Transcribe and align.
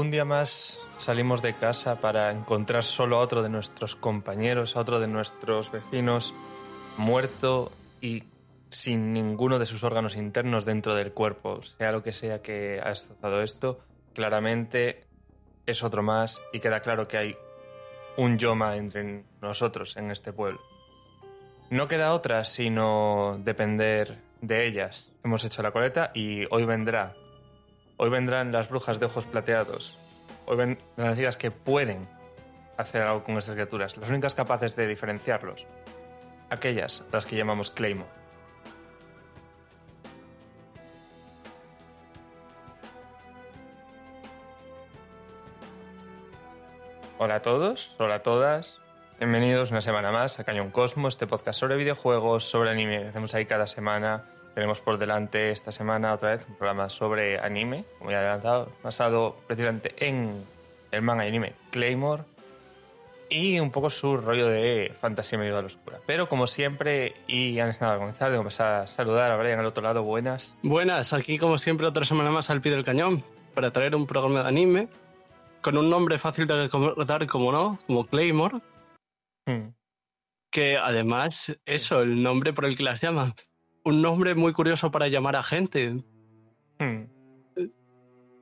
Un 0.00 0.10
día 0.10 0.24
más 0.24 0.78
salimos 0.96 1.42
de 1.42 1.52
casa 1.52 2.00
para 2.00 2.32
encontrar 2.32 2.84
solo 2.84 3.18
a 3.18 3.20
otro 3.20 3.42
de 3.42 3.50
nuestros 3.50 3.96
compañeros, 3.96 4.74
a 4.74 4.80
otro 4.80 4.98
de 4.98 5.06
nuestros 5.06 5.70
vecinos, 5.70 6.32
muerto 6.96 7.70
y 8.00 8.24
sin 8.70 9.12
ninguno 9.12 9.58
de 9.58 9.66
sus 9.66 9.84
órganos 9.84 10.16
internos 10.16 10.64
dentro 10.64 10.94
del 10.94 11.12
cuerpo. 11.12 11.60
Sea 11.62 11.92
lo 11.92 12.02
que 12.02 12.14
sea 12.14 12.40
que 12.40 12.80
ha 12.82 12.88
destrozado 12.88 13.42
esto, 13.42 13.80
claramente 14.14 15.04
es 15.66 15.84
otro 15.84 16.02
más 16.02 16.40
y 16.54 16.60
queda 16.60 16.80
claro 16.80 17.06
que 17.06 17.18
hay 17.18 17.36
un 18.16 18.38
Yoma 18.38 18.76
entre 18.76 19.24
nosotros 19.42 19.98
en 19.98 20.10
este 20.10 20.32
pueblo. 20.32 20.62
No 21.68 21.88
queda 21.88 22.14
otra 22.14 22.46
sino 22.46 23.38
depender 23.44 24.16
de 24.40 24.66
ellas. 24.66 25.12
Hemos 25.22 25.44
hecho 25.44 25.62
la 25.62 25.72
coleta 25.72 26.10
y 26.14 26.46
hoy 26.50 26.64
vendrá 26.64 27.19
Hoy 28.02 28.08
vendrán 28.08 28.50
las 28.50 28.70
brujas 28.70 28.98
de 28.98 29.04
ojos 29.04 29.26
plateados. 29.26 29.98
Hoy 30.46 30.56
vendrán 30.56 30.82
las 30.96 31.18
chicas 31.18 31.36
que 31.36 31.50
pueden 31.50 32.08
hacer 32.78 33.02
algo 33.02 33.22
con 33.22 33.36
estas 33.36 33.52
criaturas. 33.52 33.98
Las 33.98 34.08
únicas 34.08 34.34
capaces 34.34 34.74
de 34.74 34.86
diferenciarlos. 34.86 35.66
Aquellas, 36.48 37.04
las 37.12 37.26
que 37.26 37.36
llamamos 37.36 37.70
Claymore. 37.70 38.08
Hola 47.18 47.34
a 47.34 47.42
todos, 47.42 47.96
hola 47.98 48.14
a 48.14 48.22
todas. 48.22 48.80
Bienvenidos 49.18 49.72
una 49.72 49.82
semana 49.82 50.10
más 50.10 50.40
a 50.40 50.44
Cañón 50.44 50.70
Cosmo, 50.70 51.08
este 51.08 51.26
podcast 51.26 51.60
sobre 51.60 51.76
videojuegos, 51.76 52.48
sobre 52.48 52.70
anime 52.70 53.02
que 53.02 53.08
hacemos 53.08 53.34
ahí 53.34 53.44
cada 53.44 53.66
semana 53.66 54.24
tenemos 54.54 54.80
por 54.80 54.98
delante 54.98 55.50
esta 55.50 55.72
semana 55.72 56.14
otra 56.14 56.30
vez 56.30 56.46
un 56.48 56.56
programa 56.56 56.90
sobre 56.90 57.38
anime, 57.38 57.84
como 57.98 58.10
ya 58.10 58.18
he 58.18 58.20
adelantado, 58.20 58.72
basado 58.82 59.36
precisamente 59.46 59.94
en 59.98 60.44
el 60.90 61.02
manga 61.02 61.24
y 61.24 61.28
anime 61.28 61.52
Claymore 61.70 62.24
y 63.28 63.60
un 63.60 63.70
poco 63.70 63.88
su 63.90 64.16
rollo 64.16 64.48
de 64.48 64.92
fantasía 65.00 65.38
medieval 65.38 65.64
oscura. 65.64 66.00
Pero 66.04 66.28
como 66.28 66.46
siempre, 66.46 67.14
y 67.28 67.58
antes 67.60 67.78
de 67.78 67.84
nada 67.84 67.94
de 67.94 68.00
comenzar, 68.00 68.28
tengo 68.28 68.42
que 68.42 68.46
empezar 68.46 68.82
a 68.82 68.86
saludar 68.88 69.30
a 69.30 69.36
Brian 69.36 69.60
al 69.60 69.66
otro 69.66 69.82
lado. 69.82 70.02
Buenas. 70.02 70.56
Buenas, 70.62 71.12
aquí 71.12 71.38
como 71.38 71.56
siempre 71.56 71.86
otra 71.86 72.04
semana 72.04 72.30
más 72.30 72.50
al 72.50 72.60
pie 72.60 72.72
del 72.72 72.84
cañón 72.84 73.24
para 73.54 73.72
traer 73.72 73.94
un 73.94 74.06
programa 74.06 74.42
de 74.42 74.48
anime 74.48 74.88
con 75.62 75.76
un 75.76 75.88
nombre 75.88 76.18
fácil 76.18 76.46
de 76.46 76.62
recordar 76.62 77.26
como 77.26 77.52
no, 77.52 77.78
como 77.86 78.06
Claymore. 78.06 78.58
Hmm. 79.46 79.74
Que 80.50 80.76
además, 80.76 81.56
eso, 81.64 82.02
el 82.02 82.22
nombre 82.22 82.52
por 82.52 82.64
el 82.64 82.76
que 82.76 82.82
las 82.82 83.00
llama 83.00 83.34
un 83.84 84.02
nombre 84.02 84.34
muy 84.34 84.52
curioso 84.52 84.90
para 84.90 85.08
llamar 85.08 85.36
a 85.36 85.42
gente. 85.42 86.02
Hmm. 86.78 87.04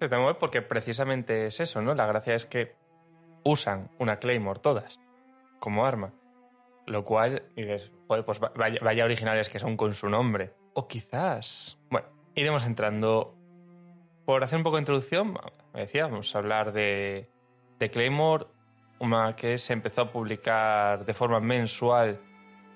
Se 0.00 0.09
porque 0.38 0.62
precisamente 0.62 1.47
es 1.47 1.60
eso, 1.60 1.82
¿no? 1.82 1.94
La 1.94 2.06
gracia 2.06 2.34
es 2.34 2.47
que 2.47 2.76
usan 3.44 3.91
una 3.99 4.19
Claymore 4.19 4.60
todas 4.60 5.00
como 5.59 5.84
arma. 5.84 6.12
Lo 6.87 7.04
cual, 7.04 7.43
y 7.56 7.62
dices, 7.62 7.91
joder, 8.06 8.25
pues 8.25 8.41
vaya, 8.41 9.04
originales 9.04 9.49
que 9.49 9.59
son 9.59 9.76
con 9.76 9.93
su 9.93 10.09
nombre. 10.09 10.54
O 10.75 10.87
quizás. 10.87 11.78
Bueno, 11.91 12.06
iremos 12.34 12.65
entrando. 12.66 13.34
Por 14.25 14.44
hacer 14.44 14.59
un 14.59 14.62
poco 14.62 14.76
de 14.76 14.82
introducción, 14.82 15.34
me 15.75 15.81
decía, 15.81 16.06
vamos 16.06 16.34
a 16.34 16.38
hablar 16.38 16.72
de, 16.72 17.31
de 17.78 17.91
Claymore, 17.91 18.47
una 18.99 19.34
que 19.34 19.59
se 19.59 19.72
empezó 19.72 20.03
a 20.03 20.12
publicar 20.12 21.05
de 21.05 21.15
forma 21.15 21.41
mensual 21.41 22.20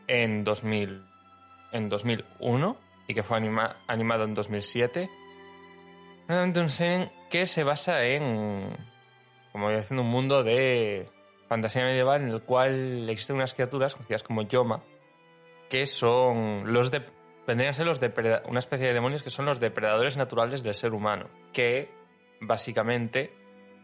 en 0.09 0.45
2000 0.45 1.12
en 1.73 1.89
2001 1.89 2.77
y 3.09 3.15
que 3.15 3.23
fue 3.23 3.37
animado 3.37 4.25
en 4.25 4.35
2007. 4.35 5.11
Entonces, 6.29 7.11
que 7.31 7.47
se 7.47 7.65
basa 7.65 8.05
en, 8.05 8.77
como 9.53 9.67
voy 9.67 9.77
diciendo, 9.77 10.03
un 10.03 10.11
mundo 10.11 10.43
de 10.43 11.09
fantasía 11.49 11.85
medieval 11.85 12.23
en 12.23 12.29
el 12.29 12.43
cual 12.43 13.09
existen 13.11 13.37
unas 13.37 13.55
criaturas 13.55 13.95
conocidas 13.95 14.23
como 14.23 14.43
Yoma, 14.43 14.83
que 15.69 15.87
son 15.87 16.73
los 16.73 16.91
de, 16.91 17.03
vendrían 17.47 17.71
a 17.71 17.75
ser 17.75 17.87
los 17.87 18.01
una 18.47 18.59
especie 18.59 18.87
de 18.87 18.95
demonios 18.95 19.23
que 19.23 19.31
son 19.31 19.47
los 19.47 19.61
depredadores 19.61 20.17
naturales 20.17 20.63
del 20.63 20.75
ser 20.75 20.95
humano, 20.95 21.29
que 21.53 21.91
básicamente 22.41 23.35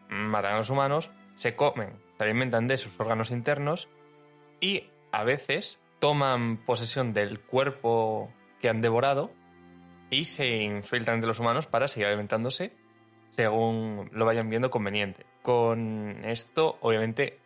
matan 0.09 0.55
a 0.55 0.59
los 0.59 0.71
humanos, 0.71 1.11
se 1.35 1.55
comen, 1.55 2.01
se 2.17 2.25
alimentan 2.25 2.67
de 2.67 2.79
sus 2.79 2.99
órganos 2.99 3.31
internos 3.31 3.89
y 4.61 4.91
a 5.13 5.25
veces 5.25 5.81
toman 5.99 6.59
posesión 6.59 7.13
del 7.13 7.41
cuerpo 7.41 8.33
que 8.61 8.69
han 8.69 8.81
devorado 8.81 9.33
y 10.11 10.25
se 10.25 10.63
infiltran 10.63 11.17
entre 11.17 11.29
los 11.29 11.41
humanos 11.41 11.67
para 11.67 11.89
seguir 11.89 12.07
alimentándose 12.07 12.73
según 13.31 14.09
lo 14.13 14.25
vayan 14.25 14.49
viendo 14.49 14.71
conveniente. 14.71 15.27
Con 15.43 16.25
esto, 16.25 16.79
obviamente, 16.81 17.39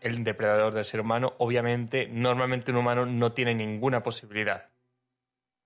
el 0.00 0.24
depredador 0.24 0.72
del 0.72 0.84
ser 0.84 1.00
humano, 1.00 1.34
obviamente, 1.38 2.08
normalmente 2.10 2.70
un 2.70 2.78
humano 2.78 3.04
no 3.04 3.32
tiene 3.32 3.54
ninguna 3.54 4.02
posibilidad 4.02 4.70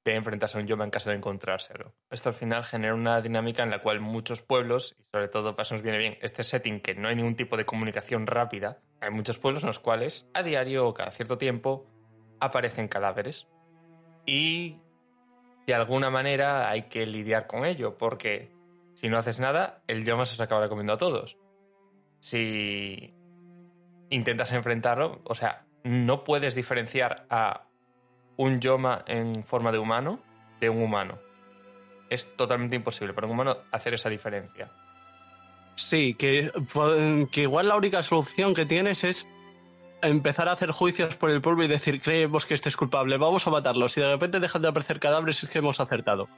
de 0.05 0.15
enfrentarse 0.15 0.57
a 0.57 0.61
un 0.63 0.67
Yoma 0.67 0.85
en 0.85 0.91
caso 0.91 1.11
de 1.11 1.17
encontrárselo. 1.17 1.95
Esto 2.11 2.31
al 2.31 2.35
final 2.35 2.65
genera 2.65 2.95
una 2.95 3.21
dinámica 3.21 3.63
en 3.63 3.71
la 3.71 3.83
cual 3.83 4.01
muchos 4.01 4.41
pueblos, 4.41 4.97
y 4.99 5.03
sobre 5.13 5.29
todo 5.29 5.55
para 5.55 5.69
nos 5.71 5.83
viene 5.83 5.99
bien 5.99 6.19
este 6.23 6.43
setting 6.43 6.81
que 6.81 6.95
no 6.95 7.09
hay 7.09 7.17
ningún 7.17 7.37
tipo 7.37 7.57
de 7.57 7.67
comunicación 7.67 8.27
rápida, 8.27 8.81
hay 9.01 9.11
muchos 9.11 9.39
pueblos 9.39 9.63
en 9.63 9.69
los 9.69 9.79
cuales 9.79 10.27
a 10.35 10.43
diario 10.43 10.87
o 10.87 10.95
cada 10.95 11.11
cierto 11.11 11.39
tiempo 11.39 11.87
aparecen 12.39 12.89
cadáveres. 12.89 13.49
Y 14.27 14.79
de 15.67 15.75
alguna 15.75 16.11
manera 16.11 16.69
hay 16.69 16.83
que 16.83 17.07
lidiar 17.07 17.47
con 17.47 17.65
ello, 17.65 17.97
porque 17.97 18.51
si 18.95 19.09
no 19.09 19.19
haces 19.19 19.41
nada, 19.41 19.83
el 19.87 20.05
Yoma 20.05 20.27
se 20.27 20.35
os 20.35 20.41
acabará 20.41 20.69
comiendo 20.69 20.93
a 20.93 20.99
todos. 20.99 21.39
Si 22.21 23.15
intentas 24.11 24.53
enfrentarlo, 24.53 25.21
o 25.25 25.35
sea, 25.35 25.65
no 25.85 26.25
puedes 26.25 26.55
diferenciar 26.55 27.27
a 27.31 27.67
un 28.37 28.61
Yoma 28.61 29.05
en 29.07 29.45
forma 29.45 29.73
de 29.73 29.79
humano 29.79 30.21
de 30.61 30.69
un 30.69 30.83
humano. 30.83 31.19
Es 32.11 32.37
totalmente 32.37 32.77
imposible 32.77 33.15
para 33.15 33.27
un 33.27 33.33
humano 33.33 33.57
hacer 33.71 33.95
esa 33.95 34.11
diferencia. 34.11 34.71
Sí, 35.81 36.15
que, 36.15 36.53
que 37.33 37.41
igual 37.41 37.69
la 37.69 37.77
única 37.77 38.03
solución 38.03 38.55
que 38.55 38.67
tienes 38.67 39.03
es 39.03 39.27
empezar 40.03 40.47
a 40.49 40.53
hacer 40.53 40.73
juicios 40.73 41.17
por 41.17 41.31
el 41.31 41.41
pueblo 41.41 41.65
y 41.65 41.69
decir, 41.69 42.03
creemos 42.03 42.45
que 42.45 42.53
este 42.53 42.69
es 42.69 42.77
culpable, 42.77 43.17
vamos 43.17 43.47
a 43.47 43.51
matarlo. 43.51 43.89
Si 43.89 44.01
de 44.01 44.13
repente 44.13 44.41
dejan 44.41 44.61
de 44.61 44.69
aparecer 44.69 45.01
cadáveres 45.01 45.43
es 45.43 45.49
que 45.49 45.59
hemos 45.59 45.81
acertado. 45.81 46.29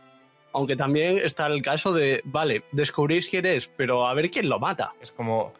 Aunque 0.53 0.77
también 0.77 1.19
está 1.19 1.49
el 1.49 1.61
caso 1.61 1.93
de, 1.93 2.23
vale, 2.25 2.63
descubrís 2.71 3.29
quién 3.29 3.45
es, 3.47 3.67
pero 3.69 4.07
a 4.07 4.15
ver 4.15 4.31
quién 4.31 4.49
lo 4.49 4.61
mata. 4.61 4.95
Es 5.01 5.11
como, 5.11 5.53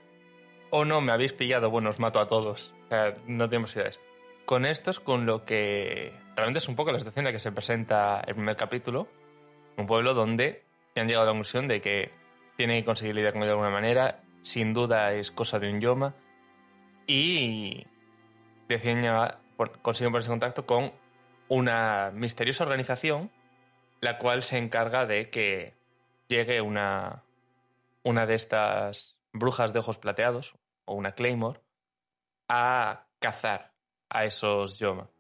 oh 0.71 0.85
no, 0.85 1.01
me 1.01 1.11
habéis 1.11 1.33
pillado, 1.33 1.69
bueno, 1.69 1.91
os 1.91 1.99
mato 1.99 2.21
a 2.21 2.27
todos. 2.29 2.73
O 2.87 2.89
sea, 2.89 3.17
no 3.27 3.49
tenemos 3.49 3.75
ideas. 3.75 3.99
Con 4.45 4.65
esto 4.65 4.91
es 4.91 5.01
con 5.01 5.27
lo 5.27 5.45
que 5.45 6.13
realmente 6.37 6.59
es 6.59 6.69
un 6.69 6.77
poco 6.77 6.93
la 6.93 7.01
situación 7.01 7.27
que 7.27 7.39
se 7.41 7.51
presenta 7.51 8.23
el 8.27 8.37
primer 8.37 8.57
capítulo. 8.57 9.09
Un 9.77 9.87
pueblo 9.87 10.15
donde 10.15 10.63
han 10.95 11.09
llegado 11.09 11.25
a 11.25 11.27
la 11.27 11.33
conclusión 11.33 11.67
de 11.67 11.81
que 11.81 12.22
tiene 12.63 12.79
que 12.79 12.85
conseguir 12.85 13.17
lidiar 13.17 13.33
con 13.33 13.43
ello 13.43 13.49
de 13.49 13.53
alguna 13.55 13.71
manera. 13.71 14.23
Sin 14.41 14.73
duda 14.73 15.13
es 15.15 15.33
cosa 15.33 15.59
de 15.59 15.69
un 15.69 15.81
Yoma. 15.81 16.15
Y 17.09 17.89
deciden 18.69 19.05
consiguen 19.83 20.13
ponerse 20.13 20.29
en 20.29 20.35
contacto 20.35 20.65
con 20.65 20.93
una 21.49 22.13
misteriosa 22.15 22.63
organización 22.63 23.33
la 24.01 24.19
cual 24.19 24.45
se 24.45 24.59
encarga 24.59 25.07
de 25.07 25.29
que 25.29 25.75
llegue 26.29 26.61
una, 26.61 27.25
una 28.05 28.27
de 28.27 28.37
estas 28.37 29.21
brujas 29.33 29.73
de 29.73 29.81
ojos 29.81 29.99
plateados, 29.99 30.55
o 30.85 30.95
una 30.95 31.17
Claymore, 31.17 31.61
a 32.49 33.07
cazar 33.19 33.73
a 34.09 34.25
esos 34.25 34.79
Yoma. 34.79 35.11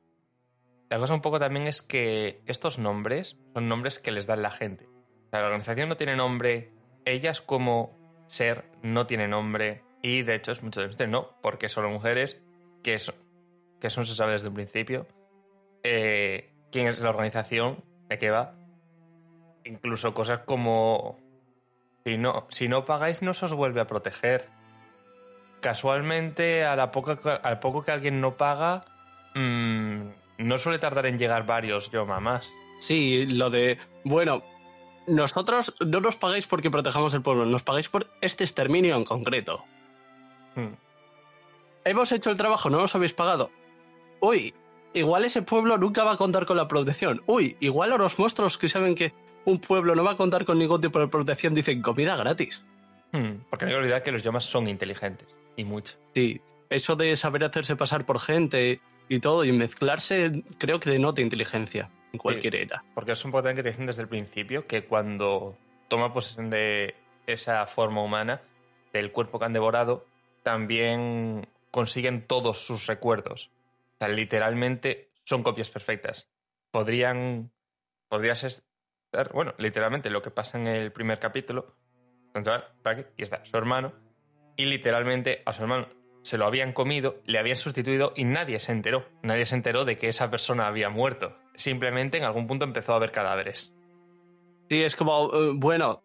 La 0.90 0.98
cosa 1.00 1.14
un 1.14 1.22
poco 1.22 1.40
también 1.40 1.66
es 1.66 1.82
que 1.82 2.40
estos 2.46 2.78
nombres 2.78 3.36
son 3.52 3.68
nombres 3.68 3.98
que 3.98 4.12
les 4.12 4.28
dan 4.28 4.42
la 4.42 4.50
gente. 4.50 4.86
O 4.86 5.30
sea, 5.30 5.40
la 5.40 5.46
organización 5.46 5.88
no 5.88 5.96
tiene 5.96 6.14
nombre, 6.14 6.72
ellas 7.04 7.40
como 7.40 7.96
ser 8.26 8.64
no 8.82 9.06
tiene 9.06 9.28
nombre 9.28 9.82
y 10.02 10.22
de 10.22 10.34
hecho 10.34 10.52
es 10.52 10.62
mucho 10.62 10.86
de 10.86 11.06
no, 11.06 11.30
porque 11.40 11.68
son 11.68 11.90
mujeres, 11.92 12.42
que 12.82 12.94
eso, 12.94 13.14
que 13.80 13.86
eso 13.86 14.04
se 14.04 14.14
sabe 14.14 14.32
desde 14.32 14.48
un 14.48 14.54
principio. 14.54 15.06
Eh, 15.84 16.50
¿Quién 16.70 16.88
es 16.88 16.98
la 16.98 17.10
organización? 17.10 17.84
¿De 18.08 18.18
qué 18.18 18.30
va? 18.30 18.54
Incluso 19.64 20.12
cosas 20.12 20.40
como 20.40 21.18
si 22.04 22.18
no, 22.18 22.46
si 22.50 22.68
no 22.68 22.84
pagáis 22.84 23.22
no 23.22 23.34
se 23.34 23.44
os 23.44 23.52
vuelve 23.52 23.80
a 23.80 23.86
proteger. 23.86 24.48
Casualmente, 25.60 26.64
a 26.64 26.74
la 26.74 26.90
poca, 26.90 27.36
al 27.36 27.60
poco 27.60 27.84
que 27.84 27.92
alguien 27.92 28.20
no 28.20 28.36
paga, 28.36 28.84
mmm, 29.34 30.08
no 30.38 30.58
suele 30.58 30.80
tardar 30.80 31.06
en 31.06 31.18
llegar 31.18 31.46
varios 31.46 31.90
yo 31.92 32.04
más. 32.04 32.52
Sí, 32.80 33.26
lo 33.26 33.48
de, 33.48 33.78
bueno, 34.02 34.42
nosotros 35.06 35.74
no 35.80 36.00
nos 36.00 36.16
pagáis 36.16 36.46
porque 36.46 36.70
protejamos 36.70 37.14
el 37.14 37.22
pueblo, 37.22 37.46
nos 37.46 37.62
pagáis 37.62 37.88
por 37.88 38.08
este 38.20 38.44
exterminio 38.44 38.96
en 38.96 39.04
concreto. 39.04 39.64
Hmm. 40.54 40.74
Hemos 41.84 42.12
hecho 42.12 42.30
el 42.30 42.36
trabajo, 42.36 42.70
no 42.70 42.80
nos 42.80 42.94
habéis 42.94 43.12
pagado. 43.12 43.50
Uy, 44.20 44.54
igual 44.94 45.24
ese 45.24 45.42
pueblo 45.42 45.78
nunca 45.78 46.04
va 46.04 46.12
a 46.12 46.16
contar 46.16 46.46
con 46.46 46.56
la 46.56 46.68
protección. 46.68 47.22
Uy, 47.26 47.56
igual 47.60 47.90
los 47.90 48.18
monstruos 48.18 48.58
que 48.58 48.68
saben 48.68 48.94
que 48.94 49.12
un 49.44 49.58
pueblo 49.58 49.96
no 49.96 50.04
va 50.04 50.12
a 50.12 50.16
contar 50.16 50.44
con 50.44 50.58
ningún 50.58 50.80
tipo 50.80 51.00
de 51.00 51.08
protección 51.08 51.54
dicen 51.54 51.82
comida 51.82 52.16
gratis. 52.16 52.64
Hmm, 53.10 53.42
porque 53.50 53.64
no 53.64 53.70
hay 53.70 53.74
que 53.74 53.80
olvidar 53.80 54.02
que 54.02 54.12
los 54.12 54.22
yomas 54.22 54.44
son 54.44 54.68
inteligentes. 54.68 55.28
Y 55.56 55.64
mucho. 55.64 55.96
Sí, 56.14 56.40
eso 56.70 56.96
de 56.96 57.16
saber 57.16 57.44
hacerse 57.44 57.76
pasar 57.76 58.06
por 58.06 58.20
gente 58.20 58.80
y 59.08 59.18
todo 59.18 59.44
y 59.44 59.52
mezclarse 59.52 60.44
creo 60.58 60.80
que 60.80 60.88
denota 60.88 61.20
inteligencia 61.20 61.90
en 62.12 62.18
cualquier 62.18 62.56
era. 62.56 62.84
Porque 62.94 63.12
es 63.12 63.24
un 63.24 63.32
poder 63.32 63.54
que 63.54 63.62
te 63.62 63.70
dicen 63.70 63.86
desde 63.86 64.02
el 64.02 64.08
principio 64.08 64.66
que 64.66 64.84
cuando 64.84 65.56
toma 65.88 66.12
posesión 66.12 66.50
de 66.50 66.94
esa 67.26 67.66
forma 67.66 68.02
humana, 68.02 68.42
del 68.92 69.12
cuerpo 69.12 69.38
que 69.38 69.46
han 69.46 69.52
devorado, 69.52 70.06
también 70.42 71.48
consiguen 71.70 72.26
todos 72.26 72.66
sus 72.66 72.86
recuerdos. 72.86 73.50
O 73.94 73.98
sea, 73.98 74.08
literalmente 74.08 75.10
son 75.24 75.42
copias 75.42 75.70
perfectas. 75.70 76.28
Podrían. 76.70 77.50
Podrías 78.08 78.44
estar. 78.44 79.32
Bueno, 79.32 79.54
literalmente 79.58 80.10
lo 80.10 80.22
que 80.22 80.30
pasa 80.30 80.58
en 80.58 80.66
el 80.66 80.92
primer 80.92 81.18
capítulo. 81.18 81.74
Y 83.16 83.22
está 83.22 83.44
su 83.44 83.56
hermano 83.56 83.92
y 84.56 84.64
literalmente 84.66 85.42
a 85.44 85.52
su 85.52 85.62
hermano 85.62 85.88
se 86.22 86.38
lo 86.38 86.46
habían 86.46 86.72
comido, 86.72 87.20
le 87.26 87.38
habían 87.38 87.56
sustituido 87.56 88.12
y 88.16 88.24
nadie 88.24 88.60
se 88.60 88.72
enteró. 88.72 89.06
Nadie 89.22 89.44
se 89.44 89.56
enteró 89.56 89.84
de 89.84 89.96
que 89.96 90.08
esa 90.08 90.30
persona 90.30 90.66
había 90.66 90.88
muerto. 90.88 91.36
Simplemente 91.54 92.18
en 92.18 92.24
algún 92.24 92.46
punto 92.46 92.64
empezó 92.64 92.92
a 92.92 92.96
haber 92.96 93.12
cadáveres. 93.12 93.72
Sí, 94.68 94.82
es 94.82 94.96
como, 94.96 95.30
eh, 95.32 95.52
bueno, 95.54 96.02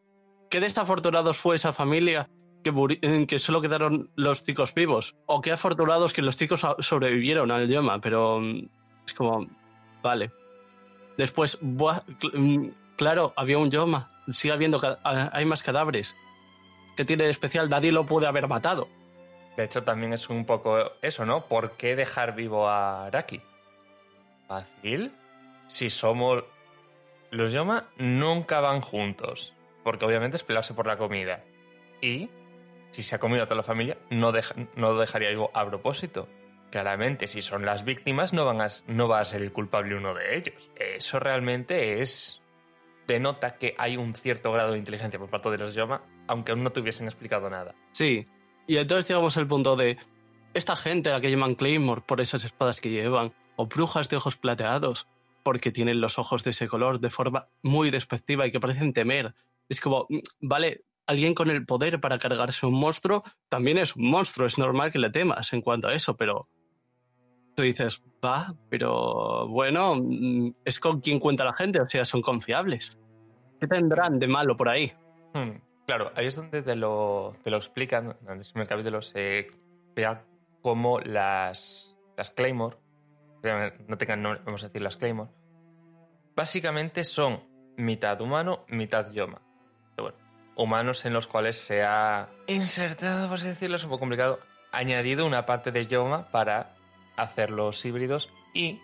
qué 0.50 0.60
desafortunados 0.60 1.38
fue 1.38 1.56
esa 1.56 1.74
familia 1.74 2.30
que, 2.64 3.26
que 3.28 3.40
solo 3.40 3.62
quedaron 3.62 4.12
los 4.16 4.44
chicos 4.44 4.74
vivos. 4.74 5.16
O 5.26 5.42
qué 5.42 5.52
afortunados 5.52 6.14
que 6.14 6.22
los 6.22 6.36
chicos 6.36 6.66
sobrevivieron 6.80 7.52
al 7.52 7.66
idioma, 7.66 8.00
pero 8.00 8.40
mm, 8.40 8.68
es 9.06 9.14
como, 9.14 9.48
vale. 10.02 10.32
Después, 11.18 11.60
mm, 11.62 12.68
claro, 12.98 13.34
había 13.36 13.58
un 13.58 13.68
idioma, 13.68 14.12
sigue 14.32 14.54
habiendo, 14.54 14.82
hay 15.04 15.46
más 15.46 15.64
cadáveres 15.64 16.16
que 16.98 17.06
tiene 17.06 17.24
de 17.24 17.30
especial? 17.30 17.70
Nadie 17.70 17.94
lo 17.94 18.06
puede 18.06 18.28
haber 18.28 18.50
matado. 18.50 18.90
De 19.56 19.64
hecho, 19.64 19.84
también 19.84 20.12
es 20.12 20.30
un 20.30 20.46
poco 20.46 20.78
eso, 21.02 21.26
¿no? 21.26 21.46
¿Por 21.46 21.72
qué 21.72 21.96
dejar 21.96 22.36
vivo 22.36 22.68
a 22.68 23.06
Araki? 23.06 23.42
Fácil. 24.48 25.14
Si 25.68 25.90
somos. 25.90 26.44
Los 27.30 27.52
Yoma 27.52 27.90
nunca 27.98 28.62
van 28.62 28.82
juntos. 28.82 29.54
Porque 29.84 30.06
obviamente 30.06 30.38
es 30.38 30.44
pelearse 30.44 30.74
por 30.74 30.88
la 30.88 30.98
comida. 30.98 31.44
Y 32.02 32.30
si 32.90 33.04
se 33.04 33.16
ha 33.16 33.20
comido 33.20 33.44
a 33.44 33.46
toda 33.46 33.58
la 33.58 33.64
familia, 33.64 33.98
no, 34.10 34.32
no 34.76 34.94
lo 34.94 35.00
dejaría 35.00 35.30
vivo 35.30 35.52
a 35.54 35.66
propósito. 35.66 36.28
Claramente, 36.72 37.28
si 37.28 37.42
son 37.42 37.66
las 37.66 37.86
víctimas, 37.86 38.34
no, 38.34 38.44
van 38.46 38.62
a, 38.62 38.68
no 38.88 39.08
va 39.08 39.22
a 39.22 39.26
ser 39.26 39.42
el 39.42 39.54
culpable 39.54 39.96
uno 39.96 40.14
de 40.14 40.38
ellos. 40.38 40.70
Eso 40.76 41.20
realmente 41.20 42.02
es. 42.02 42.42
denota 43.08 43.58
que 43.58 43.76
hay 43.78 43.96
un 43.98 44.14
cierto 44.16 44.52
grado 44.52 44.74
de 44.74 44.80
inteligencia 44.80 45.20
por 45.20 45.30
parte 45.30 45.50
de 45.50 45.58
los 45.58 45.74
Yoma 45.74 46.02
aunque 46.28 46.52
aún 46.52 46.64
no 46.64 46.72
te 46.72 46.80
hubiesen 46.80 47.08
explicado 47.08 47.50
nada. 47.50 47.74
Sí, 47.92 48.28
y 48.68 48.78
entonces 48.78 49.08
llegamos 49.08 49.38
al 49.38 49.48
punto 49.48 49.76
de 49.76 49.98
esta 50.54 50.76
gente 50.76 51.10
a 51.10 51.14
la 51.14 51.22
que 51.22 51.32
llaman 51.32 51.56
Claymore 51.56 52.02
por 52.06 52.22
esas 52.22 52.44
espadas 52.44 52.82
que 52.82 52.90
llevan, 52.90 53.34
o 53.56 53.66
brujas 53.68 54.10
de 54.10 54.18
ojos 54.18 54.38
plateados, 54.38 55.08
porque 55.48 55.72
tienen 55.72 56.02
los 56.02 56.20
ojos 56.20 56.44
de 56.44 56.50
ese 56.50 56.68
color 56.68 57.00
de 57.00 57.10
forma 57.10 57.48
muy 57.64 57.90
despectiva 57.90 58.46
y 58.46 58.52
que 58.52 58.60
parecen 58.60 58.92
temer. 58.92 59.34
Es 59.70 59.80
como, 59.80 60.06
mm, 60.10 60.18
vale, 60.42 60.84
alguien 61.06 61.34
con 61.34 61.50
el 61.50 61.66
poder 61.66 62.02
para 62.02 62.20
cargarse 62.20 62.66
un 62.66 62.74
monstruo 62.74 63.24
también 63.48 63.78
es 63.78 63.96
un 63.96 64.10
monstruo, 64.10 64.46
es 64.46 64.58
normal 64.58 64.92
que 64.92 65.00
le 65.00 65.10
temas 65.10 65.54
en 65.54 65.62
cuanto 65.62 65.88
a 65.88 65.94
eso, 65.94 66.18
pero 66.18 66.50
tú 67.56 67.64
dices, 67.64 68.04
va, 68.22 68.56
pero 68.70 69.48
bueno, 69.48 69.96
mm, 69.96 70.56
es 70.66 70.82
con 70.82 71.00
quien 71.00 71.18
cuenta 71.18 71.46
la 71.46 71.54
gente, 71.54 71.80
o 71.80 71.88
sea, 71.88 72.04
son 72.04 72.22
confiables. 72.22 73.00
¿Qué 73.62 73.68
tendrán 73.68 74.20
de 74.20 74.28
malo 74.28 74.58
por 74.58 74.68
ahí? 74.68 74.92
Hmm. 75.34 75.62
Claro, 75.86 76.12
ahí 76.18 76.26
es 76.26 76.36
donde 76.36 76.62
te 76.62 76.76
lo, 76.76 77.38
te 77.42 77.52
lo 77.52 77.56
explican, 77.56 78.18
en 78.28 78.42
el 78.62 78.68
capítulo 78.68 79.02
se 79.02 79.48
vea 79.96 80.26
cómo 80.62 81.00
las, 81.00 81.96
las 82.18 82.32
Claymore, 82.32 82.76
no 83.88 83.98
tengan 83.98 84.22
nombre, 84.22 84.42
vamos 84.44 84.64
a 84.64 84.68
decir 84.68 84.82
las 84.82 84.98
Claymore, 84.98 85.30
básicamente 86.38 87.04
son 87.04 87.44
mitad 87.78 88.22
humano, 88.22 88.64
mitad 88.70 89.12
Yoma. 89.12 89.42
Bueno, 89.98 90.16
humanos 90.56 91.04
en 91.06 91.14
los 91.14 91.26
cuales 91.26 91.58
se 91.58 91.84
ha 91.84 92.30
insertado, 92.46 93.28
por 93.28 93.40
así 93.40 93.48
decirlo, 93.48 93.76
es 93.76 93.84
un 93.84 93.90
poco 93.90 94.02
complicado, 94.02 94.40
añadido 94.72 95.26
una 95.26 95.48
parte 95.48 95.72
de 95.72 95.88
Yoma 95.88 96.30
para 96.30 96.76
hacerlos 97.16 97.84
híbridos 97.84 98.30
y 98.54 98.80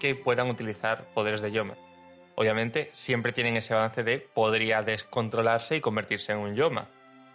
que 0.00 0.14
puedan 0.14 0.48
utilizar 0.48 1.04
poderes 1.12 1.42
de 1.42 1.52
Yoma. 1.52 1.74
Obviamente 2.34 2.88
siempre 2.94 3.32
tienen 3.32 3.58
ese 3.58 3.74
balance 3.74 4.02
de 4.02 4.18
podría 4.18 4.82
descontrolarse 4.82 5.76
y 5.76 5.80
convertirse 5.82 6.32
en 6.32 6.38
un 6.38 6.54
Yoma. 6.54 6.88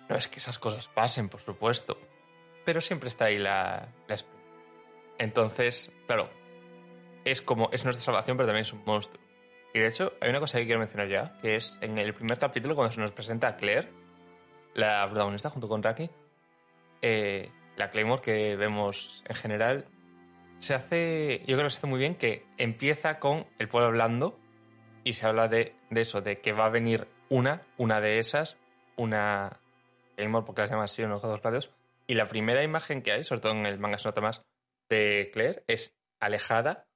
No 0.10 0.16
es 0.16 0.28
que 0.28 0.40
esas 0.40 0.58
cosas 0.58 0.88
pasen, 0.88 1.30
por 1.30 1.42
supuesto, 1.42 2.00
pero 2.66 2.82
siempre 2.82 3.10
está 3.10 3.26
ahí 3.26 3.38
la, 3.38 3.90
la 4.08 4.18
Entonces, 5.20 5.96
claro, 6.08 6.32
es 7.24 7.44
como 7.44 7.70
es 7.72 7.86
nuestra 7.86 8.04
salvación, 8.04 8.38
pero 8.38 8.48
también 8.48 8.66
es 8.66 8.74
un 8.74 8.84
monstruo. 8.86 9.25
Y 9.76 9.80
de 9.80 9.88
hecho, 9.88 10.14
hay 10.22 10.30
una 10.30 10.40
cosa 10.40 10.58
que 10.58 10.64
quiero 10.64 10.80
mencionar 10.80 11.10
ya, 11.10 11.38
que 11.42 11.58
es 11.58 11.80
en 11.82 11.98
el 11.98 12.14
primer 12.14 12.40
capítulo 12.40 12.76
cuando 12.76 12.94
se 12.94 13.02
nos 13.02 13.12
presenta 13.12 13.50
a 13.50 13.58
Claire, 13.58 13.90
la 14.74 15.06
protagonista 15.06 15.50
junto 15.50 15.68
con 15.68 15.84
Raki, 15.84 16.10
eh, 17.02 17.52
la 17.76 17.92
Claymore 17.92 18.22
que 18.22 18.56
vemos 18.56 19.22
en 19.28 19.36
general, 19.36 19.86
se 20.60 20.76
hace, 20.76 21.40
yo 21.40 21.58
creo 21.58 21.66
que 21.66 21.72
se 21.72 21.80
hace 21.80 21.88
muy 21.88 22.00
bien 22.00 22.16
que 22.16 22.46
empieza 22.58 23.20
con 23.20 23.48
el 23.60 23.68
pueblo 23.68 23.88
hablando 23.88 24.40
y 25.04 25.12
se 25.12 25.28
habla 25.28 25.50
de, 25.50 25.76
eso, 25.90 26.22
de 26.22 26.38
que 26.38 26.54
va 26.54 26.68
a 26.68 26.70
venir 26.70 27.10
una, 27.28 27.68
una 27.78 28.00
de 28.00 28.20
esas, 28.20 28.56
una 28.96 29.60
Claymore, 30.16 30.46
porque 30.46 30.62
las 30.62 30.72
llama 30.72 30.86
así, 30.86 31.04
unos 31.04 31.22
dos 31.22 31.42
platos. 31.42 31.70
Y 32.08 32.14
la 32.14 32.30
primera 32.30 32.64
imagen 32.64 33.02
que 33.02 33.12
hay, 33.12 33.26
sobre 33.26 33.42
todo 33.42 33.52
en 33.52 33.66
el 33.66 33.78
manga 33.78 33.98
se 33.98 34.08
nota 34.08 34.22
más, 34.22 34.42
de 34.88 35.32
Claire 35.34 35.66
es 35.68 35.94
alejada 36.22 36.88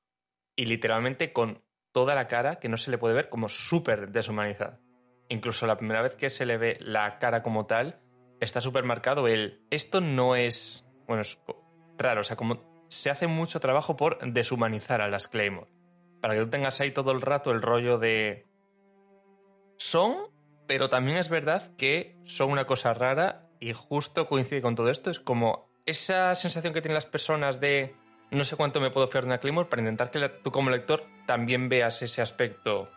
y 0.55 0.65
literalmente 0.65 1.33
con 1.33 1.62
toda 1.91 2.15
la 2.15 2.27
cara 2.27 2.60
que 2.60 2.69
no 2.69 2.77
se 2.77 2.91
le 2.91 2.98
puede 2.98 3.13
ver 3.13 3.29
como 3.29 3.50
súper 3.50 4.12
deshumanizada. 4.12 4.79
Incluso 5.29 5.67
la 5.67 5.77
primera 5.77 6.01
vez 6.01 6.15
que 6.15 6.29
se 6.29 6.46
le 6.46 6.58
ve 6.58 6.77
la 6.81 7.19
cara 7.19 7.43
como 7.43 7.65
tal, 7.65 8.01
está 8.39 8.62
súper 8.62 8.84
marcado 8.84 9.27
el... 9.27 9.65
Esto 9.69 10.01
no 10.01 10.36
es... 10.36 10.88
Bueno, 11.08 11.22
es 11.22 11.39
raro, 11.98 12.22
o 12.22 12.24
sea, 12.24 12.36
como 12.36 12.86
se 12.88 13.10
hace 13.10 13.27
mucho 13.27 13.60
trabajo 13.60 13.96
por 13.96 14.19
deshumanizar 14.31 15.01
a 15.01 15.10
las 15.10 15.27
Claymore 15.27 15.69
para 16.22 16.36
que 16.36 16.41
tú 16.41 16.50
tengas 16.50 16.79
ahí 16.81 16.91
todo 16.91 17.12
el 17.12 17.22
rato 17.22 17.51
el 17.51 17.62
rollo 17.62 17.98
de... 17.98 18.48
Son, 19.77 20.15
pero 20.67 20.89
también 20.89 21.17
es 21.17 21.29
verdad 21.29 21.75
que 21.77 22.17
son 22.24 22.51
una 22.51 22.65
cosa 22.65 22.93
rara 22.93 23.50
y 23.60 23.74
justo 23.74 24.27
coincide 24.27 24.62
con 24.62 24.75
todo 24.75 24.89
esto. 24.89 25.10
Es 25.10 25.19
como 25.19 25.69
esa 25.86 26.36
sensación 26.36 26.74
que 26.74 26.81
tienen 26.81 26.96
las 26.96 27.05
personas 27.05 27.60
de 27.60 27.96
no 28.31 28.43
sé 28.43 28.55
cuánto 28.55 28.79
me 28.79 28.89
puedo 28.89 29.07
fiar 29.07 29.24
de 29.24 29.29
una 29.29 29.38
Claymore 29.39 29.69
para 29.69 29.81
intentar 29.81 30.12
que 30.12 30.29
tú 30.29 30.51
como 30.51 30.69
lector 30.69 31.03
también 31.25 31.69
veas 31.69 32.01
ese 32.01 32.21
aspecto 32.21 32.89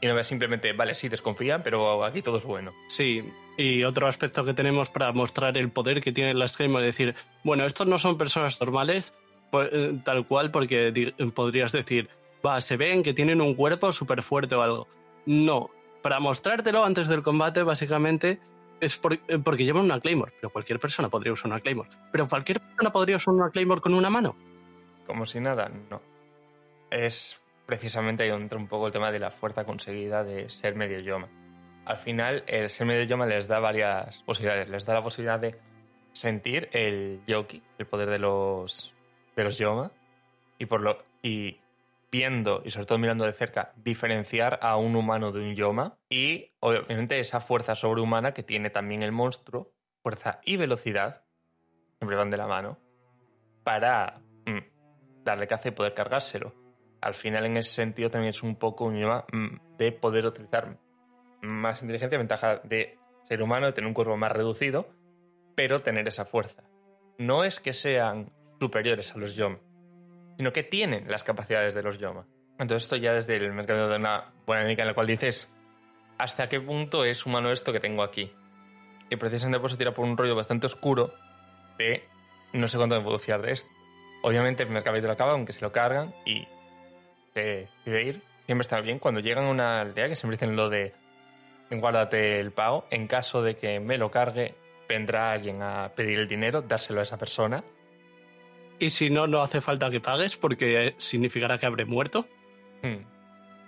y 0.00 0.06
no 0.06 0.14
veas 0.14 0.26
simplemente, 0.26 0.72
vale, 0.72 0.94
sí, 0.94 1.08
desconfían, 1.08 1.62
pero 1.62 2.04
aquí 2.04 2.20
todo 2.20 2.36
es 2.38 2.44
bueno. 2.44 2.72
Sí, 2.88 3.24
y 3.56 3.82
otro 3.84 4.06
aspecto 4.06 4.44
que 4.44 4.52
tenemos 4.52 4.90
para 4.90 5.12
mostrar 5.12 5.56
el 5.56 5.70
poder 5.70 6.02
que 6.02 6.12
tienen 6.12 6.38
las 6.38 6.56
Claymore 6.56 6.86
es 6.86 6.94
decir, 6.94 7.14
bueno, 7.44 7.64
estos 7.64 7.86
no 7.86 7.98
son 7.98 8.18
personas 8.18 8.60
normales, 8.60 9.14
pues, 9.50 9.70
eh, 9.72 9.98
tal 10.04 10.26
cual, 10.26 10.50
porque 10.50 11.14
podrías 11.34 11.72
decir, 11.72 12.10
va, 12.44 12.60
se 12.60 12.76
ven 12.76 13.02
que 13.02 13.14
tienen 13.14 13.40
un 13.40 13.54
cuerpo 13.54 13.92
súper 13.92 14.22
fuerte 14.22 14.54
o 14.54 14.62
algo. 14.62 14.88
No, 15.24 15.70
para 16.02 16.20
mostrártelo 16.20 16.84
antes 16.84 17.08
del 17.08 17.22
combate, 17.22 17.62
básicamente, 17.62 18.38
es 18.80 19.00
eh, 19.28 19.38
porque 19.38 19.64
llevan 19.64 19.84
una 19.84 20.00
Claymore. 20.00 20.32
Pero 20.40 20.50
cualquier 20.50 20.78
persona 20.78 21.08
podría 21.08 21.32
usar 21.32 21.50
una 21.50 21.60
Claymore. 21.60 21.88
Pero 22.12 22.28
cualquier 22.28 22.60
persona 22.60 22.92
podría 22.92 23.16
usar 23.16 23.34
una 23.34 23.50
Claymore 23.50 23.80
con 23.80 23.94
una 23.94 24.10
mano. 24.10 24.36
Como 25.06 25.24
si 25.24 25.40
nada, 25.40 25.70
no. 25.90 26.02
es 26.90 27.42
precisamente 27.66 28.22
ahí 28.22 28.30
entra 28.30 28.58
un 28.58 28.68
poco 28.68 28.86
el 28.86 28.92
tema 28.92 29.10
de 29.10 29.18
la 29.18 29.30
fuerza 29.30 29.64
conseguida 29.64 30.24
de 30.24 30.48
ser 30.50 30.74
medio 30.74 31.00
Yoma. 31.00 31.28
Al 31.84 31.98
final, 31.98 32.44
el 32.46 32.70
ser 32.70 32.86
medio 32.86 33.04
Yoma 33.04 33.26
les 33.26 33.48
da 33.48 33.60
varias 33.60 34.22
posibilidades. 34.22 34.68
Les 34.68 34.84
da 34.86 34.94
la 34.94 35.02
posibilidad 35.02 35.38
de 35.38 35.58
sentir 36.12 36.68
el 36.72 37.20
Yoki, 37.26 37.62
el 37.78 37.86
poder 37.86 38.10
de 38.10 38.18
los, 38.18 38.94
de 39.36 39.44
los 39.44 39.58
Yoma, 39.58 39.92
y, 40.58 40.66
por 40.66 40.80
lo, 40.80 40.98
y 41.22 41.60
viendo, 42.10 42.62
y 42.64 42.70
sobre 42.70 42.86
todo 42.86 42.98
mirando 42.98 43.24
de 43.24 43.32
cerca, 43.32 43.72
diferenciar 43.76 44.58
a 44.62 44.76
un 44.76 44.96
humano 44.96 45.30
de 45.32 45.40
un 45.40 45.54
Yoma, 45.54 45.98
y 46.08 46.50
obviamente 46.60 47.20
esa 47.20 47.40
fuerza 47.40 47.74
sobrehumana 47.74 48.32
que 48.32 48.42
tiene 48.42 48.70
también 48.70 49.02
el 49.02 49.12
monstruo, 49.12 49.72
fuerza 50.02 50.40
y 50.44 50.56
velocidad, 50.56 51.24
siempre 51.98 52.16
van 52.16 52.30
de 52.30 52.36
la 52.36 52.46
mano, 52.46 52.78
para 53.62 54.20
mm, 54.46 54.58
darle 55.26 55.46
caza 55.46 55.68
y 55.68 55.72
poder 55.72 55.92
cargárselo. 55.92 56.54
Al 57.02 57.12
final, 57.12 57.44
en 57.44 57.58
ese 57.58 57.70
sentido, 57.70 58.08
también 58.08 58.30
es 58.30 58.42
un 58.42 58.56
poco 58.56 58.86
un 58.86 58.96
Yoma 58.98 59.26
mm, 59.30 59.76
de 59.76 59.92
poder 59.92 60.24
utilizar 60.24 60.78
más 61.42 61.82
inteligencia, 61.82 62.16
ventaja 62.16 62.60
de 62.64 62.98
ser 63.22 63.42
humano, 63.42 63.66
de 63.66 63.72
tener 63.72 63.88
un 63.88 63.94
cuerpo 63.94 64.16
más 64.16 64.32
reducido, 64.32 64.88
pero 65.54 65.82
tener 65.82 66.08
esa 66.08 66.24
fuerza. 66.24 66.64
No 67.18 67.44
es 67.44 67.60
que 67.60 67.74
sean 67.74 68.32
superiores 68.58 69.14
a 69.14 69.18
los 69.18 69.36
Yoma, 69.36 69.58
sino 70.38 70.52
que 70.52 70.62
tienen 70.62 71.10
las 71.10 71.24
capacidades 71.24 71.74
de 71.74 71.82
los 71.82 71.98
Yoma. 71.98 72.26
Entonces 72.58 72.84
esto 72.84 72.96
ya 72.96 73.12
desde 73.12 73.36
el 73.36 73.52
mercado 73.52 73.88
de 73.88 73.96
una 73.96 74.32
buena 74.46 74.62
dinámica 74.62 74.82
en 74.82 74.88
la 74.88 74.94
cual 74.94 75.06
dices 75.06 75.52
hasta 76.18 76.48
qué 76.48 76.60
punto 76.60 77.04
es 77.04 77.26
humano 77.26 77.50
esto 77.52 77.72
que 77.72 77.80
tengo 77.80 78.02
aquí. 78.02 78.32
Y 79.10 79.16
precisamente 79.16 79.60
por 79.60 79.68
eso 79.68 79.76
tira 79.76 79.92
por 79.92 80.06
un 80.06 80.16
rollo 80.16 80.34
bastante 80.34 80.66
oscuro 80.66 81.12
de 81.78 82.04
no 82.52 82.66
sé 82.68 82.78
cuánto 82.78 82.96
me 82.96 83.02
puedo 83.02 83.18
fiar 83.18 83.42
de 83.42 83.52
esto. 83.52 83.75
Obviamente 84.22 84.62
el 84.62 84.68
primer 84.68 84.82
capítulo 84.82 85.12
acaba, 85.12 85.32
aunque 85.32 85.52
se 85.52 85.60
lo 85.60 85.72
cargan 85.72 86.14
y 86.24 86.46
se 87.34 87.68
decide 87.84 88.02
ir. 88.02 88.22
Siempre 88.46 88.62
está 88.62 88.80
bien 88.80 88.98
cuando 88.98 89.20
llegan 89.20 89.44
a 89.44 89.50
una 89.50 89.80
aldea 89.80 90.08
que 90.08 90.16
siempre 90.16 90.36
dicen 90.36 90.56
lo 90.56 90.68
de 90.68 90.94
guárdate 91.70 92.40
el 92.40 92.52
pago. 92.52 92.86
En 92.90 93.06
caso 93.06 93.42
de 93.42 93.56
que 93.56 93.80
me 93.80 93.98
lo 93.98 94.10
cargue, 94.10 94.54
vendrá 94.88 95.32
alguien 95.32 95.62
a 95.62 95.92
pedir 95.94 96.18
el 96.18 96.28
dinero, 96.28 96.62
dárselo 96.62 97.00
a 97.00 97.02
esa 97.02 97.18
persona. 97.18 97.64
Y 98.78 98.90
si 98.90 99.10
no, 99.10 99.26
no 99.26 99.42
hace 99.42 99.60
falta 99.60 99.90
que 99.90 100.00
pagues 100.00 100.36
porque 100.36 100.94
significará 100.98 101.58
que 101.58 101.66
habré 101.66 101.84
muerto. 101.84 102.26
Hmm. 102.82 103.04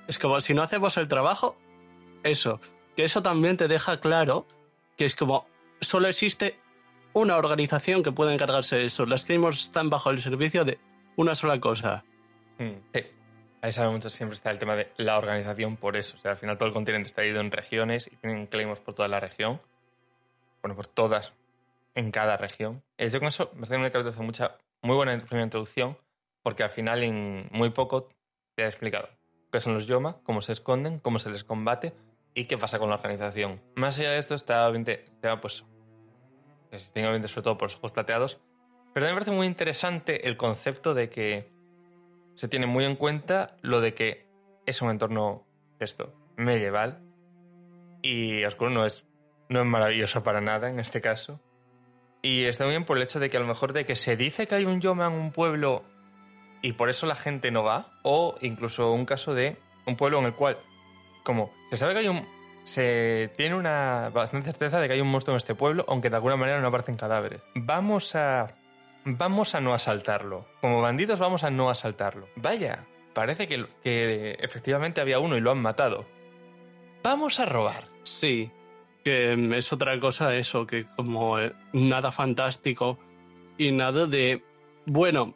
Es 0.06 0.18
como 0.18 0.40
si 0.40 0.54
no 0.54 0.62
hacemos 0.62 0.96
el 0.96 1.08
trabajo, 1.08 1.56
eso. 2.22 2.60
Que 2.96 3.04
eso 3.04 3.22
también 3.22 3.56
te 3.56 3.68
deja 3.68 4.00
claro 4.00 4.46
que 4.96 5.04
es 5.04 5.14
como 5.14 5.46
solo 5.80 6.08
existe 6.08 6.58
una 7.12 7.36
organización 7.36 8.02
que 8.02 8.12
puede 8.12 8.34
encargarse 8.34 8.76
de 8.76 8.86
eso. 8.86 9.06
Las 9.06 9.24
Claymores 9.24 9.60
están 9.60 9.90
bajo 9.90 10.10
el 10.10 10.20
servicio 10.20 10.64
de 10.64 10.78
una 11.16 11.34
sola 11.34 11.60
cosa. 11.60 12.04
Hmm. 12.58 12.80
Sí. 12.92 13.02
Ahí 13.60 13.72
sabe 13.72 13.90
mucho 13.90 14.08
siempre 14.08 14.34
está 14.34 14.50
el 14.50 14.58
tema 14.58 14.76
de 14.76 14.92
la 14.96 15.18
organización 15.18 15.76
por 15.76 15.96
eso. 15.96 16.16
O 16.16 16.20
sea, 16.20 16.32
al 16.32 16.36
final 16.36 16.58
todo 16.58 16.68
el 16.68 16.74
continente 16.74 17.08
está 17.08 17.22
dividido 17.22 17.40
en 17.40 17.50
regiones 17.50 18.08
y 18.12 18.16
tienen 18.16 18.46
claims 18.46 18.78
por 18.78 18.94
toda 18.94 19.08
la 19.08 19.18
región. 19.18 19.60
Bueno, 20.62 20.76
por 20.76 20.86
todas, 20.86 21.34
en 21.94 22.12
cada 22.12 22.36
región. 22.36 22.82
Eh, 22.96 23.08
yo 23.10 23.18
con 23.18 23.28
eso 23.28 23.50
me 23.54 23.66
una 23.76 23.88
hace 23.88 24.22
mucha, 24.22 24.56
muy 24.82 24.94
buena 24.94 25.18
primera 25.24 25.44
introducción, 25.44 25.98
porque 26.42 26.62
al 26.62 26.70
final 26.70 27.02
en 27.02 27.48
muy 27.50 27.70
poco 27.70 28.08
te 28.54 28.64
ha 28.64 28.68
explicado 28.68 29.08
qué 29.50 29.60
son 29.60 29.74
los 29.74 29.86
Yoma, 29.86 30.18
cómo 30.22 30.40
se 30.42 30.52
esconden, 30.52 30.98
cómo 31.00 31.18
se 31.18 31.30
les 31.30 31.42
combate 31.42 31.94
y 32.34 32.44
qué 32.44 32.56
pasa 32.56 32.78
con 32.78 32.90
la 32.90 32.96
organización. 32.96 33.60
Más 33.74 33.98
allá 33.98 34.12
de 34.12 34.18
esto 34.18 34.34
está 34.34 34.62
obviamente, 34.68 35.04
pues, 35.40 35.64
obviamente 36.72 37.28
sobre 37.28 37.44
todo 37.44 37.58
por 37.58 37.68
los 37.68 37.76
ojos 37.76 37.92
plateados, 37.92 38.40
pero 38.94 39.06
también 39.06 39.14
me 39.14 39.20
parece 39.20 39.30
muy 39.30 39.46
interesante 39.46 40.28
el 40.28 40.37
concepto 40.37 40.94
de 40.94 41.08
que 41.08 41.50
se 42.34 42.48
tiene 42.48 42.66
muy 42.66 42.84
en 42.84 42.96
cuenta 42.96 43.56
lo 43.62 43.80
de 43.80 43.94
que 43.94 44.26
es 44.66 44.82
un 44.82 44.90
entorno 44.90 45.46
esto 45.80 46.14
medieval 46.37 47.00
y 48.02 48.44
oscuro 48.44 48.70
no 48.70 48.87
es 48.87 49.06
no 49.48 49.60
es 49.60 49.66
maravilloso 49.66 50.22
para 50.22 50.40
nada 50.40 50.68
en 50.68 50.78
este 50.78 51.00
caso. 51.00 51.40
Y 52.22 52.44
está 52.44 52.64
muy 52.64 52.72
bien 52.72 52.84
por 52.84 52.96
el 52.96 53.02
hecho 53.02 53.20
de 53.20 53.30
que 53.30 53.37
a 53.37 53.40
lo 53.40 53.46
mejor 53.46 53.72
de 53.72 53.84
que 53.84 53.96
se 53.96 54.16
dice 54.16 54.46
que 54.46 54.56
hay 54.56 54.64
un 54.64 54.80
Yoma 54.80 55.06
en 55.06 55.12
un 55.12 55.32
pueblo 55.32 55.84
y 56.62 56.72
por 56.72 56.90
eso 56.90 57.06
la 57.06 57.14
gente 57.14 57.50
no 57.50 57.62
va 57.62 57.92
o 58.02 58.34
incluso 58.40 58.92
un 58.92 59.04
caso 59.04 59.34
de 59.34 59.56
un 59.87 59.96
pueblo 59.96 60.18
en 60.18 60.26
el 60.26 60.34
cual 60.34 60.58
como 61.22 61.50
se 61.70 61.76
sabe 61.76 61.92
que 61.92 62.00
hay 62.00 62.08
un 62.08 62.26
se 62.68 63.30
tiene 63.37 63.54
una 63.54 64.10
bastante 64.12 64.50
certeza 64.50 64.80
de 64.80 64.87
que 64.87 64.94
hay 64.94 65.00
un 65.00 65.10
monstruo 65.10 65.34
en 65.34 65.38
este 65.38 65.54
pueblo 65.54 65.84
aunque 65.88 66.10
de 66.10 66.16
alguna 66.16 66.37
manera 66.37 66.60
no 66.60 66.68
aparecen 66.68 66.96
cadáveres 66.96 67.40
vamos 67.54 68.14
a 68.14 68.48
vamos 69.16 69.54
a 69.54 69.60
no 69.60 69.75
asaltarlo. 69.75 70.46
Como 70.60 70.80
bandidos 70.80 71.18
vamos 71.18 71.44
a 71.44 71.50
no 71.50 71.70
asaltarlo. 71.70 72.28
Vaya, 72.37 72.84
parece 73.14 73.48
que, 73.48 73.66
que 73.82 74.37
efectivamente 74.40 75.00
había 75.00 75.18
uno 75.18 75.37
y 75.37 75.40
lo 75.40 75.50
han 75.50 75.62
matado. 75.62 76.06
Vamos 77.02 77.40
a 77.40 77.46
robar. 77.46 77.84
Sí, 78.02 78.50
que 79.04 79.56
es 79.56 79.72
otra 79.72 79.98
cosa 80.00 80.34
eso, 80.37 80.66
que 80.66 80.84
como 80.96 81.38
eh, 81.38 81.52
nada 81.72 82.12
fantástico 82.12 82.98
y 83.56 83.72
nada 83.72 84.06
de... 84.06 84.42
Bueno, 84.87 85.34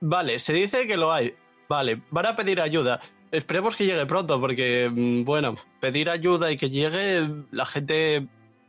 vale, 0.00 0.38
se 0.38 0.52
dice 0.52 0.86
que 0.86 0.96
lo 0.96 1.12
hay. 1.12 1.34
Vale, 1.68 2.02
van 2.10 2.26
a 2.26 2.36
pedir 2.36 2.60
ayuda. 2.60 3.00
Esperemos 3.34 3.76
que 3.76 3.84
llegue 3.84 4.06
pronto, 4.06 4.40
porque, 4.40 4.88
mm, 4.88 5.24
bueno, 5.24 5.56
pedir 5.80 6.08
ayuda 6.08 6.52
y 6.52 6.56
que 6.56 6.70
llegue, 6.70 7.28
la 7.50 7.66
gente 7.66 8.28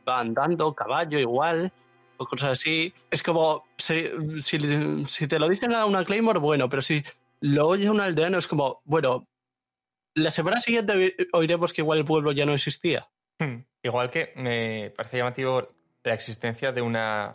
va 0.09 0.19
andando, 0.19 0.73
caballo 0.73 1.19
igual, 1.19 1.71
o 2.17 2.25
cosas 2.25 2.53
así. 2.53 2.91
Es 3.11 3.21
como, 3.21 3.63
si, 3.77 4.09
si, 4.41 5.27
te 5.27 5.37
lo 5.37 5.49
dicen 5.49 5.71
a 5.73 5.85
una 5.85 6.03
Claymore, 6.03 6.39
bueno, 6.39 6.67
pero 6.67 6.81
si 6.81 7.03
lo 7.41 7.67
oye 7.67 7.91
un 7.91 8.01
aldeano 8.01 8.39
es 8.39 8.47
como, 8.47 8.81
bueno, 8.85 9.27
la 10.15 10.31
semana 10.31 10.59
siguiente 10.59 11.15
oiremos 11.33 11.71
que 11.71 11.81
igual 11.81 11.99
el 11.99 12.05
pueblo 12.05 12.31
ya 12.31 12.47
no 12.47 12.55
existía. 12.55 13.07
Hmm. 13.37 13.65
Igual 13.83 14.09
que 14.09 14.33
me 14.35 14.91
parece 14.97 15.17
llamativo 15.17 15.69
la 16.03 16.15
existencia 16.15 16.71
de 16.71 16.81
una 16.81 17.33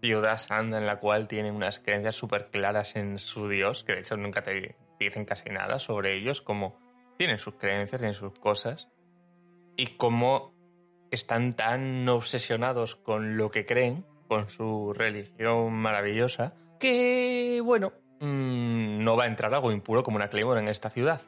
ciudad 0.00 0.38
santa 0.38 0.78
en 0.78 0.86
la 0.86 1.00
cual 1.00 1.28
tienen 1.28 1.54
unas 1.54 1.80
creencias 1.80 2.16
súper 2.16 2.50
claras 2.50 2.96
en 2.96 3.18
su 3.18 3.46
dios, 3.46 3.84
que 3.84 3.92
de 3.92 4.00
hecho 4.00 4.16
nunca 4.16 4.42
te 4.42 4.74
dicen 4.98 5.24
casi 5.24 5.50
nada 5.50 5.78
sobre 5.78 6.14
ellos, 6.14 6.40
como 6.40 6.78
tienen 7.16 7.38
sus 7.38 7.54
creencias, 7.54 8.00
tienen 8.00 8.14
sus 8.14 8.38
cosas, 8.38 8.88
y 9.76 9.96
cómo 9.96 10.54
están 11.10 11.54
tan 11.54 12.08
obsesionados 12.08 12.96
con 12.96 13.36
lo 13.36 13.50
que 13.50 13.66
creen, 13.66 14.04
con 14.28 14.50
su 14.50 14.92
religión 14.92 15.72
maravillosa, 15.72 16.54
que, 16.80 17.60
bueno, 17.64 17.92
mm, 18.20 19.02
no 19.02 19.16
va 19.16 19.24
a 19.24 19.28
entrar 19.28 19.54
algo 19.54 19.72
impuro 19.72 20.02
como 20.02 20.16
una 20.16 20.28
Claymore 20.28 20.60
en 20.60 20.68
esta 20.68 20.90
ciudad. 20.90 21.20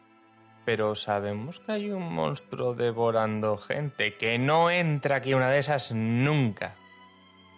Pero 0.64 0.96
sabemos 0.96 1.60
que 1.60 1.72
hay 1.72 1.90
un 1.90 2.12
monstruo 2.12 2.74
devorando 2.74 3.56
gente, 3.56 4.16
que 4.16 4.38
no 4.38 4.70
entra 4.70 5.16
aquí 5.16 5.34
una 5.34 5.50
de 5.50 5.60
esas 5.60 5.92
nunca. 5.92 6.74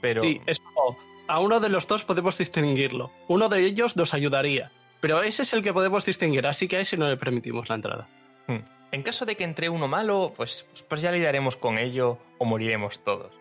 Pero... 0.03 0.21
Sí, 0.21 0.43
es 0.47 0.61
como, 0.61 0.99
a 1.27 1.41
uno 1.41 1.61
de 1.61 1.71
los 1.71 1.89
dos 1.89 2.05
podemos 2.05 2.37
distinguirlo. 2.37 3.11
Uno 3.27 3.49
de 3.49 3.61
ellos 3.61 3.97
nos 3.97 4.13
ayudaría. 4.13 4.71
Pero 5.01 5.23
ese 5.23 5.43
es 5.43 5.53
el 5.53 5.63
que 5.63 5.73
podemos 5.73 6.05
distinguir, 6.05 6.47
así 6.47 6.67
que 6.67 6.77
a 6.77 6.81
ese 6.81 6.97
no 6.97 7.09
le 7.09 7.17
permitimos 7.17 7.69
la 7.69 7.77
entrada. 7.77 8.09
Hmm. 8.47 8.61
En 8.91 9.03
caso 9.03 9.27
de 9.27 9.37
que 9.37 9.45
entre 9.45 9.69
uno 9.69 9.87
malo, 9.87 10.33
pues, 10.37 10.67
pues 10.89 11.01
ya 11.01 11.13
lidiaremos 11.13 11.57
con 11.57 11.79
ello 11.79 12.19
o 12.39 12.45
moriremos 12.45 13.05
todos. 13.05 13.33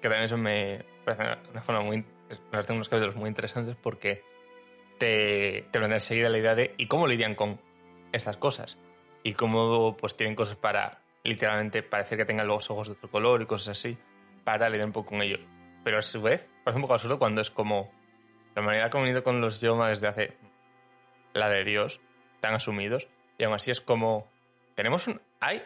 Que 0.00 0.08
también 0.08 0.24
eso 0.24 0.36
me 0.36 0.84
parece 1.04 1.50
una 1.50 1.62
forma 1.62 1.82
muy. 1.82 1.98
Me 1.98 2.36
parecen 2.50 2.76
unos 2.76 2.88
capítulos 2.88 3.14
muy 3.14 3.28
interesantes 3.28 3.76
porque 3.80 4.24
te, 4.98 5.68
te 5.70 5.78
enseguida 5.78 6.28
la 6.28 6.38
idea 6.38 6.54
de 6.56 6.74
¿y 6.76 6.86
cómo 6.86 7.06
lidian 7.06 7.36
con 7.36 7.60
estas 8.12 8.36
cosas? 8.36 8.78
Y 9.22 9.34
cómo 9.34 9.96
pues 9.96 10.16
tienen 10.16 10.34
cosas 10.34 10.56
para 10.56 11.00
literalmente 11.22 11.82
parecer 11.82 12.18
que 12.18 12.24
tengan 12.24 12.48
los 12.48 12.70
ojos 12.70 12.88
de 12.88 12.94
otro 12.94 13.10
color 13.10 13.42
y 13.42 13.46
cosas 13.46 13.78
así 13.78 13.96
para 14.44 14.68
lidiar 14.68 14.86
un 14.86 14.92
poco 14.92 15.10
con 15.10 15.22
ellos. 15.22 15.40
Pero 15.84 15.98
a 15.98 16.02
su 16.02 16.20
vez 16.20 16.48
parece 16.64 16.78
un 16.78 16.82
poco 16.82 16.94
absurdo 16.94 17.18
cuando 17.18 17.40
es 17.40 17.50
como 17.50 17.92
la 18.56 18.62
humanidad 18.62 18.90
ha 18.92 18.98
venido 18.98 19.22
con 19.22 19.40
los 19.40 19.60
Yoma 19.60 19.90
desde 19.90 20.08
hace 20.08 20.36
la 21.36 21.48
de 21.48 21.64
Dios, 21.64 22.00
tan 22.40 22.54
asumidos, 22.54 23.08
y 23.38 23.44
aún 23.44 23.54
así 23.54 23.70
es 23.70 23.80
como 23.80 24.28
tenemos 24.76 25.06
un. 25.08 25.20
Hay 25.40 25.62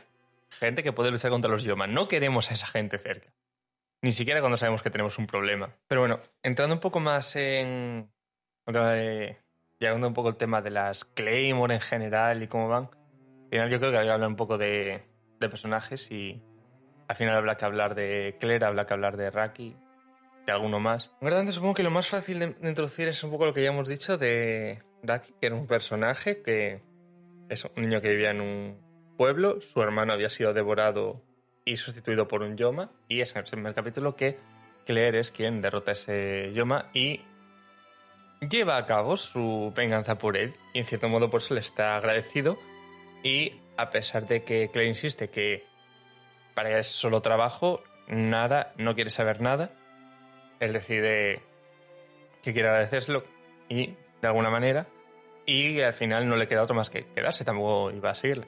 gente 0.51 0.83
que 0.83 0.93
puede 0.93 1.11
luchar 1.11 1.31
contra 1.31 1.51
los 1.51 1.65
Yoma. 1.65 1.87
No 1.87 2.09
queremos 2.09 2.51
a 2.51 2.55
esa 2.55 2.67
gente 2.67 2.99
cerca. 2.99 3.31
Ni 4.03 4.13
siquiera 4.13 4.41
cuando 4.41 4.57
sabemos 4.57 4.83
que 4.83 4.91
tenemos 4.91 5.19
un 5.19 5.27
problema. 5.27 5.75
Pero 5.89 6.01
bueno, 6.01 6.21
entrando 6.43 6.75
un 6.75 6.81
poco 6.81 7.01
más 7.01 7.37
en. 7.37 8.11
Llegando 8.67 10.07
un 10.07 10.15
poco 10.15 10.29
el 10.29 10.37
tema 10.37 10.63
de 10.63 10.71
las 10.71 11.05
Claymore 11.05 11.75
en 11.75 11.81
general 11.81 12.43
y 12.43 12.47
cómo 12.47 12.69
van. 12.69 12.85
Al 12.85 13.51
final, 13.51 13.71
yo 13.71 13.79
creo 13.79 13.91
que 13.91 13.99
hay 13.99 14.07
que 14.07 14.13
hablar 14.13 14.29
un 14.29 14.37
poco 14.37 14.57
de, 14.57 15.03
personajes 15.39 16.11
y. 16.11 16.43
Al 17.09 17.17
final 17.17 17.35
habrá 17.35 17.57
que 17.57 17.65
hablar 17.65 17.97
de 17.97 18.37
Claire, 18.39 18.65
habrá 18.65 18.87
que 18.87 18.95
hablar 18.95 19.17
de 19.17 19.31
Raki, 19.33 19.77
de 20.47 20.53
alguno 20.53 20.79
más. 20.79 21.11
En 21.21 21.25
verdad, 21.29 21.45
supongo 21.51 21.75
que 21.75 21.83
lo 21.83 21.91
más 21.91 22.07
fácil 22.07 22.39
de 22.39 22.69
introducir 22.69 23.09
es 23.09 23.25
un 23.25 23.33
poco 23.33 23.47
lo 23.47 23.53
que 23.53 23.65
ya 23.65 23.71
hemos 23.71 23.89
dicho 23.89 24.17
de 24.17 24.81
Raki, 25.03 25.35
que 25.41 25.47
era 25.47 25.55
un 25.55 25.67
personaje 25.67 26.43
que 26.43 26.83
es 27.49 27.65
un 27.65 27.83
niño 27.83 28.01
que 28.01 28.11
vivía 28.11 28.31
en 28.31 28.41
un 28.41 28.81
pueblo, 29.17 29.61
su 29.61 29.83
hermano 29.83 30.13
había 30.13 30.31
sido 30.31 30.55
devorado 30.55 31.23
y 31.65 31.77
sustituido 31.77 32.29
por 32.29 32.43
un 32.43 32.57
Yoma, 32.57 32.91
y 33.09 33.21
es 33.21 33.33
en 33.33 33.39
el 33.39 33.45
primer 33.45 33.75
capítulo 33.75 34.17
que 34.17 34.39
Claire 34.87 35.19
es 35.19 35.31
quien 35.31 35.61
derrota 35.61 35.93
a 35.93 35.95
ese 35.95 36.53
Yoma 36.55 36.91
y 36.95 37.21
lleva 38.41 38.77
a 38.77 38.87
cabo 38.87 39.17
su 39.17 39.73
venganza 39.77 40.17
por 40.17 40.37
él 40.37 40.55
y 40.73 40.79
en 40.79 40.85
cierto 40.87 41.09
modo 41.09 41.31
por 41.31 41.43
eso 41.43 41.55
le 41.55 41.61
está 41.61 41.97
agradecido 41.97 42.59
y 43.23 43.61
a 43.77 43.91
pesar 43.91 44.27
de 44.27 44.43
que 44.45 44.71
Claire 44.73 44.89
insiste 44.89 45.29
que 45.29 45.65
para 46.55 46.71
él 46.71 46.77
es 46.79 46.89
solo 46.89 47.21
trabajo, 47.21 47.83
nada, 48.09 48.73
no 48.77 48.95
quiere 48.95 49.11
saber 49.11 49.41
nada, 49.41 49.71
él 50.59 50.73
decide 50.73 51.43
que 52.43 52.53
quiere 52.53 52.69
agradecérselo 52.69 53.25
y 53.69 53.95
de 54.21 54.29
alguna 54.29 54.51
manera 54.51 54.87
y 55.47 55.81
al 55.81 55.95
final 55.95 56.29
no 56.29 56.37
le 56.37 56.47
queda 56.47 56.63
otro 56.63 56.77
más 56.77 56.91
que 56.91 57.07
quedarse, 57.07 57.45
tampoco 57.45 57.91
iba 57.91 58.11
a 58.11 58.15
seguirle. 58.15 58.47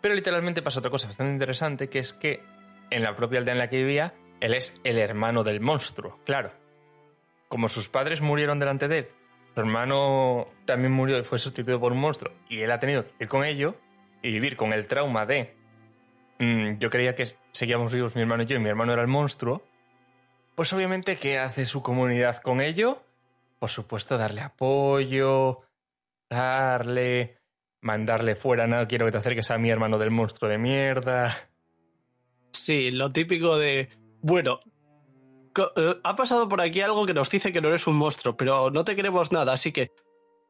Pero 0.00 0.14
literalmente 0.14 0.62
pasa 0.62 0.78
otra 0.78 0.90
cosa 0.90 1.08
bastante 1.08 1.32
interesante 1.32 1.88
que 1.88 1.98
es 1.98 2.12
que 2.12 2.42
en 2.90 3.02
la 3.02 3.14
propia 3.14 3.40
aldea 3.40 3.52
en 3.52 3.58
la 3.58 3.68
que 3.68 3.78
vivía 3.78 4.14
él 4.40 4.54
es 4.54 4.78
el 4.84 4.98
hermano 4.98 5.44
del 5.44 5.60
monstruo, 5.60 6.20
claro. 6.24 6.52
Como 7.48 7.68
sus 7.68 7.88
padres 7.88 8.20
murieron 8.20 8.58
delante 8.58 8.88
de 8.88 8.98
él, 8.98 9.08
su 9.54 9.60
hermano 9.60 10.48
también 10.64 10.92
murió 10.92 11.18
y 11.18 11.22
fue 11.22 11.38
sustituido 11.38 11.80
por 11.80 11.92
un 11.92 11.98
monstruo, 11.98 12.32
y 12.48 12.60
él 12.60 12.70
ha 12.70 12.78
tenido 12.78 13.04
que 13.04 13.12
ir 13.20 13.28
con 13.28 13.44
ello 13.44 13.76
y 14.22 14.32
vivir 14.32 14.56
con 14.56 14.72
el 14.72 14.86
trauma 14.86 15.26
de 15.26 15.54
mm, 16.38 16.78
yo 16.78 16.90
creía 16.90 17.14
que 17.14 17.36
seguíamos 17.52 17.92
vivos 17.92 18.14
mi 18.14 18.22
hermano 18.22 18.42
y 18.42 18.46
yo 18.46 18.56
y 18.56 18.60
mi 18.60 18.68
hermano 18.68 18.92
era 18.92 19.02
el 19.02 19.08
monstruo, 19.08 19.62
pues 20.54 20.72
obviamente, 20.72 21.16
¿qué 21.16 21.38
hace 21.38 21.66
su 21.66 21.82
comunidad 21.82 22.38
con 22.38 22.60
ello? 22.60 23.02
Por 23.58 23.70
supuesto, 23.70 24.18
darle 24.18 24.42
apoyo, 24.42 25.62
darle, 26.28 27.38
mandarle 27.80 28.34
fuera, 28.34 28.66
no 28.66 28.86
quiero 28.86 29.06
que 29.06 29.12
te 29.12 29.18
acerques 29.18 29.50
a 29.50 29.58
mi 29.58 29.70
hermano 29.70 29.98
del 29.98 30.10
monstruo 30.10 30.50
de 30.50 30.58
mierda. 30.58 31.34
Sí, 32.52 32.90
lo 32.90 33.10
típico 33.10 33.58
de, 33.58 33.88
bueno, 34.22 34.60
eh, 35.76 35.94
ha 36.02 36.16
pasado 36.16 36.48
por 36.48 36.60
aquí 36.60 36.80
algo 36.80 37.06
que 37.06 37.14
nos 37.14 37.30
dice 37.30 37.52
que 37.52 37.60
no 37.60 37.68
eres 37.68 37.86
un 37.86 37.96
monstruo, 37.96 38.36
pero 38.36 38.70
no 38.70 38.84
te 38.84 38.96
queremos 38.96 39.32
nada, 39.32 39.52
así 39.52 39.72
que, 39.72 39.92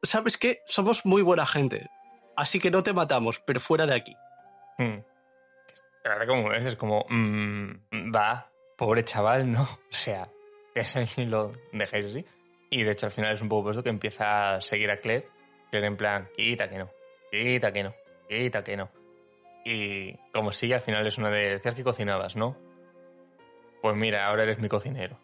¿sabes 0.02 0.36
qué? 0.36 0.60
Somos 0.66 1.06
muy 1.06 1.22
buena 1.22 1.46
gente, 1.46 1.88
así 2.36 2.58
que 2.58 2.70
no 2.70 2.82
te 2.82 2.92
matamos, 2.92 3.40
pero 3.46 3.60
fuera 3.60 3.86
de 3.86 3.94
aquí. 3.94 4.16
Hmm. 4.78 4.98
La 6.04 6.10
verdad, 6.10 6.26
como 6.26 6.52
es 6.52 6.76
como, 6.76 7.04
mm, 7.08 8.14
va, 8.14 8.50
pobre 8.76 9.04
chaval, 9.04 9.50
¿no? 9.50 9.62
O 9.90 9.94
sea, 9.94 10.28
que 10.74 10.84
lo 11.26 11.52
dejáis 11.72 12.06
así. 12.06 12.24
Y 12.70 12.82
de 12.82 12.92
hecho, 12.92 13.06
al 13.06 13.12
final 13.12 13.32
es 13.32 13.42
un 13.42 13.48
poco 13.48 13.70
eso 13.70 13.82
que 13.82 13.90
empieza 13.90 14.56
a 14.56 14.60
seguir 14.60 14.90
a 14.90 14.98
Claire. 14.98 15.28
Claire 15.70 15.86
en 15.86 15.96
plan, 15.96 16.28
quita 16.36 16.68
que 16.68 16.78
no, 16.78 16.90
quita 17.30 17.72
que 17.72 17.82
no, 17.82 17.94
quita 18.28 18.64
que 18.64 18.76
no. 18.76 18.90
Y 19.64 20.16
como 20.32 20.52
sigue, 20.52 20.74
al 20.74 20.80
final 20.80 21.06
es 21.06 21.18
una 21.18 21.30
de. 21.30 21.50
Decías 21.50 21.74
que 21.74 21.82
cocinabas, 21.84 22.36
¿no? 22.36 22.56
Pues 23.82 23.96
mira, 23.96 24.26
ahora 24.26 24.44
eres 24.44 24.58
mi 24.58 24.68
cocinero. 24.68 25.18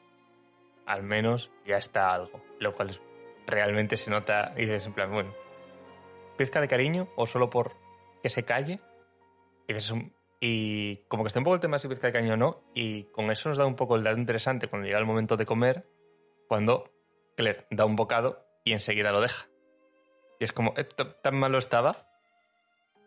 Al 0.84 1.02
menos 1.02 1.50
ya 1.64 1.76
está 1.76 2.12
algo. 2.12 2.42
Lo 2.58 2.72
cual 2.72 2.90
es, 2.90 3.00
realmente 3.46 3.96
se 3.96 4.10
nota. 4.10 4.52
Y 4.56 4.62
dices 4.62 4.86
en 4.86 4.94
plan, 4.94 5.12
bueno, 5.12 5.32
pizca 6.36 6.60
de 6.60 6.68
cariño 6.68 7.08
o 7.16 7.26
solo 7.26 7.50
por 7.50 7.76
que 8.22 8.30
se 8.30 8.44
calle. 8.44 8.80
Y 9.68 9.74
dices, 9.74 9.94
y 10.40 10.96
como 11.06 11.22
que 11.22 11.28
está 11.28 11.38
un 11.38 11.44
poco 11.44 11.54
el 11.54 11.60
tema 11.60 11.76
de 11.76 11.82
si 11.82 11.88
pizca 11.88 12.08
de 12.08 12.12
cariño 12.12 12.34
o 12.34 12.36
no. 12.36 12.64
Y 12.74 13.04
con 13.04 13.30
eso 13.30 13.48
nos 13.48 13.58
da 13.58 13.64
un 13.64 13.76
poco 13.76 13.94
el 13.94 14.02
dato 14.02 14.18
interesante 14.18 14.66
cuando 14.66 14.86
llega 14.86 14.98
el 14.98 15.06
momento 15.06 15.36
de 15.36 15.46
comer. 15.46 15.86
Cuando 16.48 16.90
Claire 17.36 17.66
da 17.70 17.84
un 17.84 17.96
bocado 17.96 18.44
y 18.64 18.72
enseguida 18.72 19.12
lo 19.12 19.20
deja. 19.20 19.46
Y 20.40 20.44
es 20.44 20.52
como, 20.52 20.74
¿tan 21.22 21.36
malo 21.36 21.58
estaba? 21.58 22.08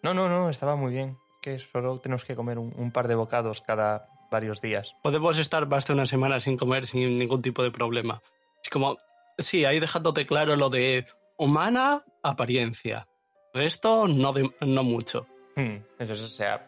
No, 0.01 0.13
no, 0.13 0.29
no, 0.29 0.49
estaba 0.49 0.75
muy 0.75 0.93
bien 0.93 1.17
que 1.45 1.59
solo 1.59 1.95
tenemos 1.99 2.25
que 2.25 2.35
comer 2.35 2.57
un, 2.57 2.91
par 2.91 3.07
de 3.07 3.13
bocados 3.13 3.61
cada 3.61 4.09
varios 4.31 4.61
días. 4.61 4.95
Podemos 5.03 5.37
estar 5.37 5.67
más 5.67 5.85
de 5.85 5.93
una 5.93 6.07
semana 6.07 6.39
sin 6.39 6.57
comer 6.57 6.87
sin 6.87 7.17
ningún 7.17 7.43
tipo 7.43 7.61
de 7.61 7.69
problema. 7.69 8.23
Es 8.63 8.71
como, 8.71 8.97
sí, 9.37 9.63
ahí 9.63 9.79
dejándote 9.79 10.25
claro 10.25 10.55
lo 10.55 10.71
de 10.71 11.05
humana 11.37 12.03
apariencia. 12.23 13.07
Resto, 13.53 14.07
no, 14.07 14.33
no 14.61 14.83
mucho. 14.83 15.27
Hmm, 15.55 15.77
eso, 15.99 16.13
o 16.13 16.15
sea, 16.15 16.65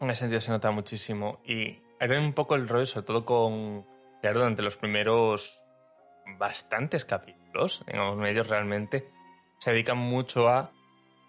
en 0.00 0.10
ese 0.10 0.20
sentido 0.20 0.40
se 0.40 0.50
nota 0.50 0.72
muchísimo. 0.72 1.40
Y 1.44 1.78
hay 2.00 2.10
un 2.18 2.32
poco 2.32 2.56
el 2.56 2.68
rollo, 2.68 2.86
sobre 2.86 3.06
todo 3.06 3.24
con, 3.24 3.86
claro, 4.20 4.40
durante 4.40 4.62
los 4.62 4.76
primeros 4.76 5.64
bastantes 6.38 7.04
capítulos, 7.04 7.84
en 7.86 7.98
los 7.98 8.16
medios 8.16 8.48
realmente, 8.48 9.10
se 9.58 9.72
dedican 9.72 9.98
mucho 9.98 10.48
a 10.48 10.72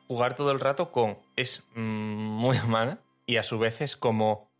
jugar 0.08 0.36
todo 0.36 0.52
el 0.52 0.60
rato 0.60 0.92
con 0.92 1.20
es 1.36 1.66
muy 1.76 2.58
humana 2.66 3.00
y 3.26 3.38
a 3.38 3.44
su 3.44 3.60
vez 3.60 3.82
es 3.82 3.98
como 3.98 4.52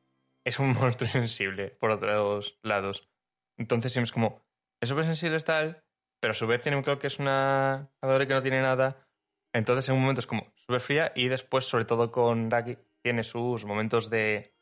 es 0.44 0.60
un 0.60 0.74
monstruo 0.80 1.10
sensible 1.10 1.70
por 1.70 1.92
otros 1.92 2.60
lados. 2.62 3.10
Entonces 3.58 3.96
es 3.98 4.12
como 4.12 4.42
es 4.80 4.90
súper 4.90 5.06
sensible 5.06 5.38
es 5.38 5.46
tal, 5.46 5.84
pero 6.20 6.32
a 6.32 6.36
su 6.36 6.48
vez 6.48 6.62
tiene 6.62 6.82
claro 6.84 7.00
que 7.00 7.08
es 7.08 7.20
una 7.20 7.90
adore 8.02 8.28
que 8.28 8.34
no 8.34 8.42
tiene 8.42 8.62
nada. 8.62 9.08
Entonces 9.54 9.90
en 9.90 9.96
un 9.96 10.02
momento 10.02 10.20
es 10.20 10.28
como 10.28 10.52
súper 10.56 10.82
fría 10.82 11.12
y 11.16 11.30
después 11.30 11.66
sobre 11.66 11.86
todo 11.86 12.12
con 12.12 12.52
Raki 12.52 12.78
tiene 13.02 13.24
sus 13.24 13.66
momentos 13.66 14.10
de 14.10 14.54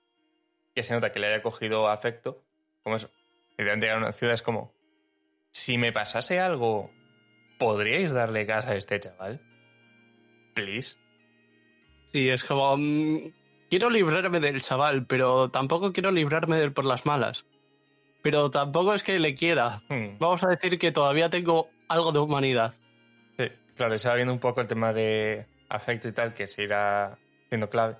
que 0.74 0.84
se 0.84 0.94
nota 0.94 1.12
que 1.12 1.20
le 1.20 1.28
haya 1.28 1.42
cogido 1.42 1.90
afecto, 1.90 2.46
como 2.84 2.96
eso. 2.98 3.10
De 3.58 3.64
llegar 3.64 3.96
a 3.96 3.98
una 3.98 4.12
ciudad 4.12 4.34
es 4.34 4.42
como 4.42 4.75
si 5.56 5.78
me 5.78 5.94
pasase 5.94 6.41
algo, 6.41 6.91
¿podríais 7.58 8.12
darle 8.12 8.46
casa 8.46 8.72
a 8.72 8.76
este 8.76 9.00
chaval? 9.00 9.39
please. 10.54 10.98
Sí, 12.12 12.30
es 12.30 12.44
como. 12.44 12.76
Mm, 12.76 13.22
quiero 13.70 13.89
librarme 13.89 14.41
del 14.41 14.62
chaval, 14.62 15.06
pero 15.06 15.50
tampoco 15.52 15.94
quiero 15.94 16.12
librarme 16.12 16.58
de 16.58 16.65
él 16.65 16.74
por 16.74 16.84
las 16.84 17.06
malas. 17.06 17.46
Pero 18.22 18.52
tampoco 18.52 18.94
es 18.94 19.04
que 19.04 19.18
le 19.18 19.34
quiera. 19.34 19.82
Hmm. 19.88 20.18
Vamos 20.20 20.44
a 20.44 20.50
decir 20.50 20.78
que 20.78 20.91
todavía 20.91 21.30
tengo 21.30 21.70
algo 21.88 22.12
de 22.12 22.20
humanidad. 22.20 22.76
Sí, 23.39 23.46
claro, 23.78 23.98
se 23.98 24.10
va 24.10 24.15
viendo 24.15 24.34
un 24.34 24.39
poco 24.39 24.60
el 24.60 24.68
tema 24.68 24.91
de 24.91 25.46
afecto 25.70 26.10
y 26.10 26.12
tal, 26.12 26.34
que 26.34 26.48
se 26.48 26.63
irá 26.63 27.18
siendo 27.48 27.70
clave. 27.70 27.96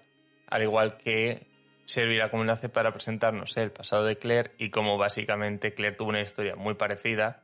Al 0.50 0.62
igual 0.62 0.98
que 0.98 1.48
servirá 1.86 2.30
como 2.30 2.44
enlace 2.44 2.68
para 2.68 2.92
presentarnos 2.92 3.56
el 3.58 3.72
pasado 3.72 4.04
de 4.04 4.18
Claire 4.18 4.52
y 4.58 4.72
cómo 4.72 4.98
básicamente 4.98 5.74
Claire 5.74 5.96
tuvo 5.96 6.10
una 6.10 6.22
historia 6.22 6.56
muy 6.56 6.74
parecida, 6.74 7.44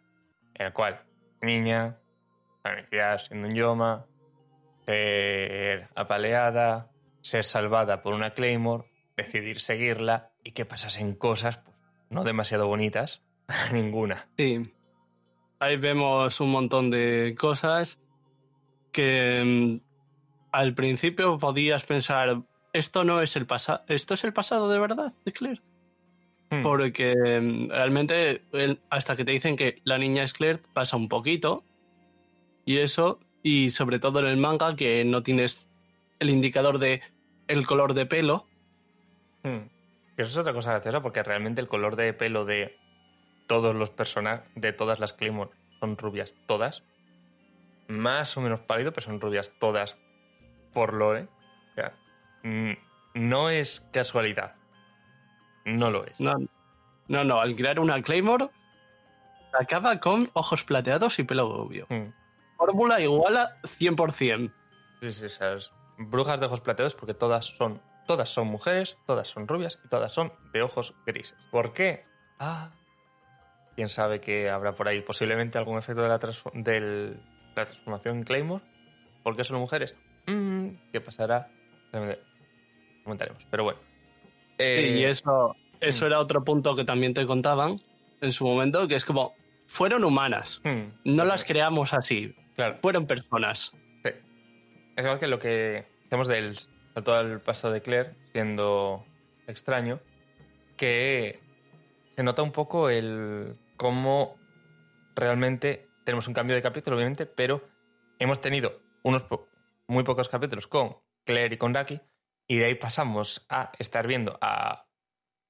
en 0.56 0.66
la 0.66 0.74
cual 0.74 1.02
niña, 1.42 1.98
familiar 2.64 3.20
siendo 3.20 3.48
un 3.48 3.54
yoma, 3.54 4.06
ser 4.86 5.88
apaleada, 5.96 6.92
ser 7.22 7.44
salvada 7.44 8.02
por 8.02 8.14
una 8.14 8.32
Claymore, 8.32 8.86
decidir 9.16 9.60
seguirla 9.60 10.32
y 10.44 10.52
que 10.52 10.66
pasasen 10.66 11.16
cosas 11.16 11.58
pues, 11.58 11.78
no 12.10 12.24
demasiado 12.24 12.68
bonitas, 12.68 13.22
ninguna. 13.74 14.28
Sí. 14.38 14.74
Ahí 15.60 15.78
vemos 15.78 16.40
un 16.40 16.52
montón 16.52 16.90
de 16.90 17.36
cosas 17.38 18.00
que 18.92 19.44
mm, 19.44 19.92
al 20.52 20.74
principio 20.74 21.38
podías 21.38 21.86
pensar, 21.86 22.42
esto 22.74 23.04
no 23.04 23.22
es 23.22 23.36
el 23.36 23.46
pasado, 23.46 23.84
esto 23.88 24.16
es 24.16 24.24
el 24.24 24.34
pasado 24.34 24.70
de 24.70 24.80
verdad 24.80 25.14
de 25.24 25.32
Claire. 25.32 25.62
Hmm. 26.52 26.64
Porque 26.64 27.16
mm, 27.16 27.70
realmente 27.70 28.44
hasta 28.90 29.16
que 29.16 29.26
te 29.26 29.32
dicen 29.32 29.56
que 29.56 29.82
la 29.86 29.98
niña 29.98 30.24
es 30.24 30.34
Claire 30.34 30.60
pasa 30.74 30.98
un 30.98 31.08
poquito 31.08 31.64
y 32.66 32.78
eso 32.80 33.20
y 33.42 33.72
sobre 33.72 34.00
todo 34.00 34.20
en 34.20 34.28
el 34.28 34.38
manga 34.38 34.76
que 34.76 35.04
no 35.06 35.24
tienes 35.24 35.70
el 36.20 36.30
indicador 36.30 36.78
de 36.78 37.02
el 37.48 37.66
color 37.66 37.94
de 37.94 38.06
pelo. 38.06 38.48
Hmm. 39.44 39.70
Eso 40.18 40.30
es 40.30 40.38
otra 40.38 40.54
cosa 40.54 40.72
graciosa 40.72 41.02
porque 41.02 41.24
realmente 41.24 41.62
el 41.62 41.68
color 41.70 41.96
de 41.96 42.14
pelo 42.14 42.46
de 42.46 42.78
todos 43.48 43.74
los 43.74 43.90
personajes, 43.90 44.46
de 44.56 44.74
todas 44.74 45.00
las 45.00 45.14
Claymore, 45.14 45.52
son 45.80 45.98
rubias 45.98 46.36
todas. 46.46 46.84
Más 47.88 48.38
o 48.38 48.42
menos 48.42 48.60
pálido, 48.60 48.92
pero 48.94 49.06
son 49.06 49.20
rubias 49.20 49.54
todas 49.60 49.98
por 50.74 50.94
Lore. 50.94 51.28
O 51.72 51.76
sea, 51.76 51.98
no 53.14 53.50
es 53.50 53.90
casualidad. 53.92 54.61
No 55.66 55.90
lo 55.90 56.06
es. 56.06 56.20
No, 56.20 56.34
no, 57.08 57.24
no. 57.24 57.42
Al 57.42 57.56
crear 57.56 57.80
una 57.80 58.02
Claymore, 58.02 58.50
acaba 59.60 60.00
con 60.00 60.30
ojos 60.34 60.64
plateados 60.64 61.20
y 61.20 61.24
pelo 61.24 61.56
rubio. 61.56 61.88
Hmm 61.90 62.12
fórmula 62.62 63.02
igual 63.02 63.38
a 63.38 63.60
100%. 63.64 64.54
Sí, 65.02 65.12
sí, 65.12 65.26
esas 65.26 65.72
brujas 65.98 66.40
de 66.40 66.46
ojos 66.46 66.62
plateados 66.62 66.94
porque 66.94 67.16
todas 67.16 67.46
son, 67.46 67.82
todas 68.06 68.30
son 68.30 68.48
mujeres, 68.48 69.00
todas 69.08 69.28
son 69.28 69.48
rubias 69.48 69.80
y 69.84 69.90
todas 69.90 70.12
son 70.12 70.32
de 70.54 70.62
ojos 70.62 70.94
grises. 71.08 71.36
¿Por 71.50 71.74
qué? 71.74 72.06
Ah, 72.38 72.72
quién 73.76 73.90
sabe 73.90 74.22
que 74.22 74.52
habrá 74.52 74.74
por 74.74 74.88
ahí 74.88 75.02
posiblemente 75.02 75.58
algún 75.58 75.80
efecto 75.80 76.04
de 76.04 76.10
la, 76.10 76.20
transformación 77.56 78.18
en 78.18 78.24
Claymore. 78.24 78.64
¿Por 79.24 79.36
qué 79.36 79.44
son 79.44 79.60
mujeres? 79.60 79.96
Mm, 80.28 80.92
¿Qué 80.92 81.02
pasará? 81.02 81.50
Comentaremos, 83.04 83.48
pero 83.50 83.64
bueno. 83.64 83.80
Y 84.62 85.04
eh, 85.04 85.10
eso, 85.10 85.56
eso 85.80 86.06
mm. 86.06 86.08
era 86.08 86.20
otro 86.20 86.44
punto 86.44 86.76
que 86.76 86.84
también 86.84 87.14
te 87.14 87.26
contaban 87.26 87.78
en 88.22 88.32
su 88.32 88.46
momento, 88.46 88.88
que 88.88 88.96
es 88.96 89.06
como, 89.06 89.34
fueron 89.68 90.04
humanas, 90.04 90.62
mm. 90.64 91.16
no 91.16 91.26
las 91.26 91.44
creamos 91.44 91.94
así, 91.94 92.36
fueron 92.82 93.08
personas. 93.08 93.72
Sí. 94.04 94.12
Es 94.96 95.04
igual 95.04 95.20
que 95.20 95.28
lo 95.28 95.40
que 95.40 95.86
hacemos 96.06 96.28
del 96.28 96.58
todo 97.04 97.22
el 97.22 97.40
paso 97.40 97.72
de 97.72 97.82
Claire, 97.82 98.12
siendo 98.34 99.06
extraño, 99.48 100.00
que 100.78 101.40
se 102.10 102.24
nota 102.24 102.42
un 102.44 102.52
poco 102.52 102.90
el 102.90 103.56
cómo 103.78 104.36
realmente 105.16 105.88
tenemos 106.04 106.28
un 106.28 106.34
cambio 106.34 106.56
de 106.56 106.62
capítulo, 106.62 106.98
obviamente, 106.98 107.26
pero 107.26 107.68
hemos 108.20 108.42
tenido 108.42 108.80
unos 109.04 109.24
po- 109.24 109.48
muy 109.88 110.04
pocos 110.04 110.30
capítulos 110.30 110.68
con 110.68 110.98
Claire 111.26 111.56
y 111.56 111.58
con 111.58 111.74
Raki, 111.74 112.02
y 112.52 112.58
de 112.58 112.66
ahí 112.66 112.76
pasamos 112.76 113.46
a 113.48 113.72
estar 113.80 114.06
viendo 114.08 114.38
a 114.42 114.86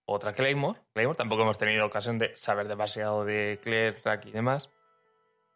otra 0.05 0.33
Claymore. 0.33 0.79
Claymore 0.93 1.17
tampoco 1.17 1.41
hemos 1.41 1.57
tenido 1.57 1.83
ocasión 1.83 2.19
de 2.19 2.37
saber 2.37 2.67
demasiado 2.67 3.25
de 3.25 3.59
Claire, 3.63 3.99
Raki 4.05 4.29
y 4.29 4.31
demás. 4.33 4.69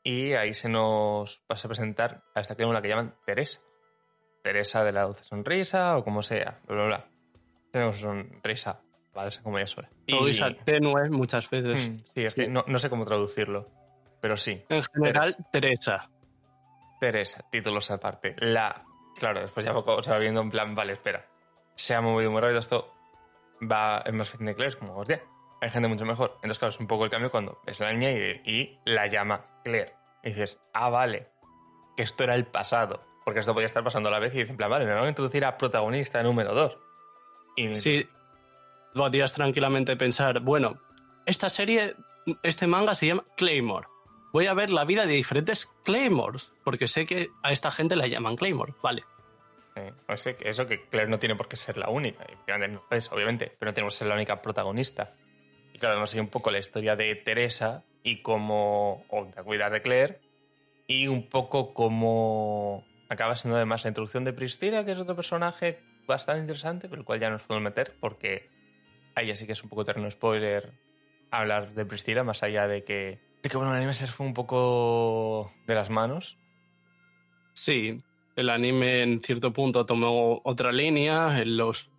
Y 0.02 0.34
ahí 0.34 0.56
se 0.56 0.70
nos 0.70 1.38
pasa 1.46 1.68
a 1.68 1.70
presentar 1.70 2.24
a 2.34 2.40
esta 2.42 2.56
Claymore 2.56 2.80
la 2.80 2.82
que 2.82 2.90
llaman 2.90 3.16
Teresa. 3.28 3.60
Teresa 4.42 4.84
de 4.84 4.92
la 4.92 5.04
dulce 5.04 5.24
sonrisa 5.24 5.98
o 5.98 6.04
como 6.04 6.24
sea, 6.24 6.62
bla, 6.66 6.76
bla, 6.78 6.86
bla. 6.86 7.06
Tenemos 7.72 7.98
sonrisa, 7.98 8.82
¿vale? 9.14 9.30
Como 9.44 9.60
ella 9.60 9.68
suele. 9.68 9.90
Y- 10.08 10.14
O 10.16 10.28
Isa 10.28 10.52
tenue 10.52 11.12
muchas 11.12 11.48
veces. 11.52 11.90
Mm, 11.90 11.94
sí, 12.12 12.26
es 12.26 12.34
que 12.34 12.48
no, 12.48 12.64
no 12.66 12.80
sé 12.80 12.90
cómo 12.90 13.06
traducirlo, 13.06 13.70
pero 14.20 14.36
sí. 14.36 14.64
En 14.70 14.82
general, 14.82 15.36
Teresa. 15.52 16.10
Teresa, 17.00 17.46
títulos 17.52 17.92
aparte. 17.92 18.36
La. 18.40 18.84
Claro, 19.16 19.42
después 19.42 19.64
ya 19.64 19.74
poco 19.74 20.02
se 20.02 20.10
va 20.10 20.18
viendo 20.18 20.42
en 20.42 20.50
plan, 20.50 20.74
vale, 20.74 20.94
espera. 20.94 21.24
Se 21.76 21.94
ha 21.94 22.02
movido 22.02 22.32
muy 22.32 22.42
rápido 22.42 22.60
esto. 22.60 22.92
Va 23.62 24.04
es 24.06 24.14
más 24.14 24.30
fácil 24.30 24.48
de 24.48 24.56
Claire, 24.56 24.70
es 24.70 24.76
como, 24.76 24.98
hostia, 24.98 25.24
hay 25.62 25.70
gente 25.70 25.88
mucho 25.88 26.06
mejor. 26.06 26.32
Entonces, 26.36 26.60
claro, 26.60 26.70
es 26.70 26.80
un 26.80 26.88
poco 26.88 27.06
el 27.06 27.10
cambio 27.10 27.32
cuando 27.32 27.60
ves 27.66 27.80
a 27.82 27.86
la 27.86 27.94
niña 27.94 28.12
y, 28.12 28.80
la 28.86 29.08
llama 29.08 29.46
Claire. 29.64 29.96
Y 30.24 30.30
dices, 30.30 30.60
ah, 30.74 30.90
vale, 30.90 31.30
que 31.96 32.04
esto 32.04 32.24
era 32.24 32.36
el 32.36 32.46
pasado. 32.46 33.02
Porque 33.24 33.40
esto 33.40 33.54
podía 33.54 33.66
estar 33.66 33.84
pasando 33.84 34.10
a 34.10 34.12
la 34.12 34.20
vez 34.20 34.34
y 34.36 34.40
dices, 34.40 34.52
en 34.52 34.58
vale, 34.58 34.86
me 34.86 34.94
van 34.94 35.06
a 35.06 35.10
introducir 35.10 35.44
a 35.46 35.58
protagonista 35.58 36.22
número 36.22 36.54
2. 36.54 36.78
Y 37.56 37.74
Sí, 37.74 38.08
podrías 38.94 39.34
tranquilamente 39.34 39.96
pensar, 39.96 40.42
bueno, 40.42 40.80
esta 41.26 41.50
serie, 41.50 41.96
este 42.44 42.68
manga 42.68 42.94
se 42.94 43.08
llama 43.08 43.24
Claymore. 43.36 43.88
Voy 44.32 44.48
a 44.48 44.54
ver 44.54 44.70
la 44.70 44.84
vida 44.84 45.06
de 45.06 45.14
diferentes 45.14 45.72
Claymores, 45.84 46.52
porque 46.64 46.88
sé 46.88 47.06
que 47.06 47.30
a 47.42 47.52
esta 47.52 47.72
gente 47.72 47.96
la 47.96 48.08
llaman 48.08 48.36
Claymore. 48.36 48.74
Vale. 48.84 49.06
Eh, 49.76 49.92
eso 50.40 50.68
que 50.68 50.88
Claire 50.88 51.10
no 51.10 51.20
tiene 51.20 51.36
por 51.36 51.48
qué 51.48 51.58
ser 51.58 51.78
la 51.78 51.90
única. 51.90 52.26
Es, 52.90 53.12
obviamente, 53.12 53.56
pero 53.60 53.72
no 53.72 53.74
tenemos 53.74 53.94
que 53.94 54.00
ser 54.00 54.08
la 54.08 54.16
única 54.16 54.42
protagonista. 54.42 55.14
Y 55.74 55.80
claro, 55.80 55.98
hemos 55.98 56.10
seguido 56.10 56.24
un 56.24 56.30
poco 56.30 56.52
la 56.52 56.60
historia 56.60 56.96
de 56.96 57.14
Teresa 57.16 57.84
y 58.04 58.22
cómo. 58.22 59.06
o 59.10 59.26
de 59.26 59.44
cuidar 59.44 59.72
de 59.72 59.82
Claire. 59.82 60.20
Y 60.88 61.08
un 61.08 61.28
poco 61.28 61.74
cómo 61.74 62.86
acaba 63.10 63.36
siendo 63.36 63.58
además 63.58 63.84
la 63.84 63.90
introducción 63.90 64.24
de 64.24 64.34
Priscila, 64.34 64.86
que 64.86 64.92
es 64.92 65.00
otro 65.00 65.16
personaje 65.16 65.80
bastante 66.08 66.42
interesante, 66.42 66.88
pero 66.88 67.02
el 67.02 67.06
cual 67.06 67.20
ya 67.20 67.30
nos 67.30 67.44
podemos 67.44 67.64
meter, 67.64 67.96
porque 68.00 68.50
ahí 69.16 69.36
sí 69.36 69.46
que 69.46 69.54
es 69.54 69.64
un 69.64 69.70
poco 69.70 69.84
terreno 69.84 70.10
spoiler 70.10 70.74
hablar 71.32 71.74
de 71.74 71.86
Priscila, 71.86 72.24
más 72.24 72.44
allá 72.44 72.68
de 72.68 72.84
que. 72.84 73.20
de 73.42 73.50
que 73.50 73.58
bueno, 73.58 73.72
el 73.72 73.78
anime 73.78 73.94
se 73.94 74.08
fue 74.08 74.26
un 74.26 74.34
poco 74.34 75.52
de 75.66 75.76
las 75.76 75.90
manos. 75.90 76.38
Sí, 77.54 78.04
el 78.36 78.50
anime 78.50 79.02
en 79.04 79.22
cierto 79.22 79.54
punto 79.54 79.86
tomó 79.86 80.42
otra 80.44 80.72
línea, 80.72 81.40
en 81.40 81.58
los, 81.58 81.92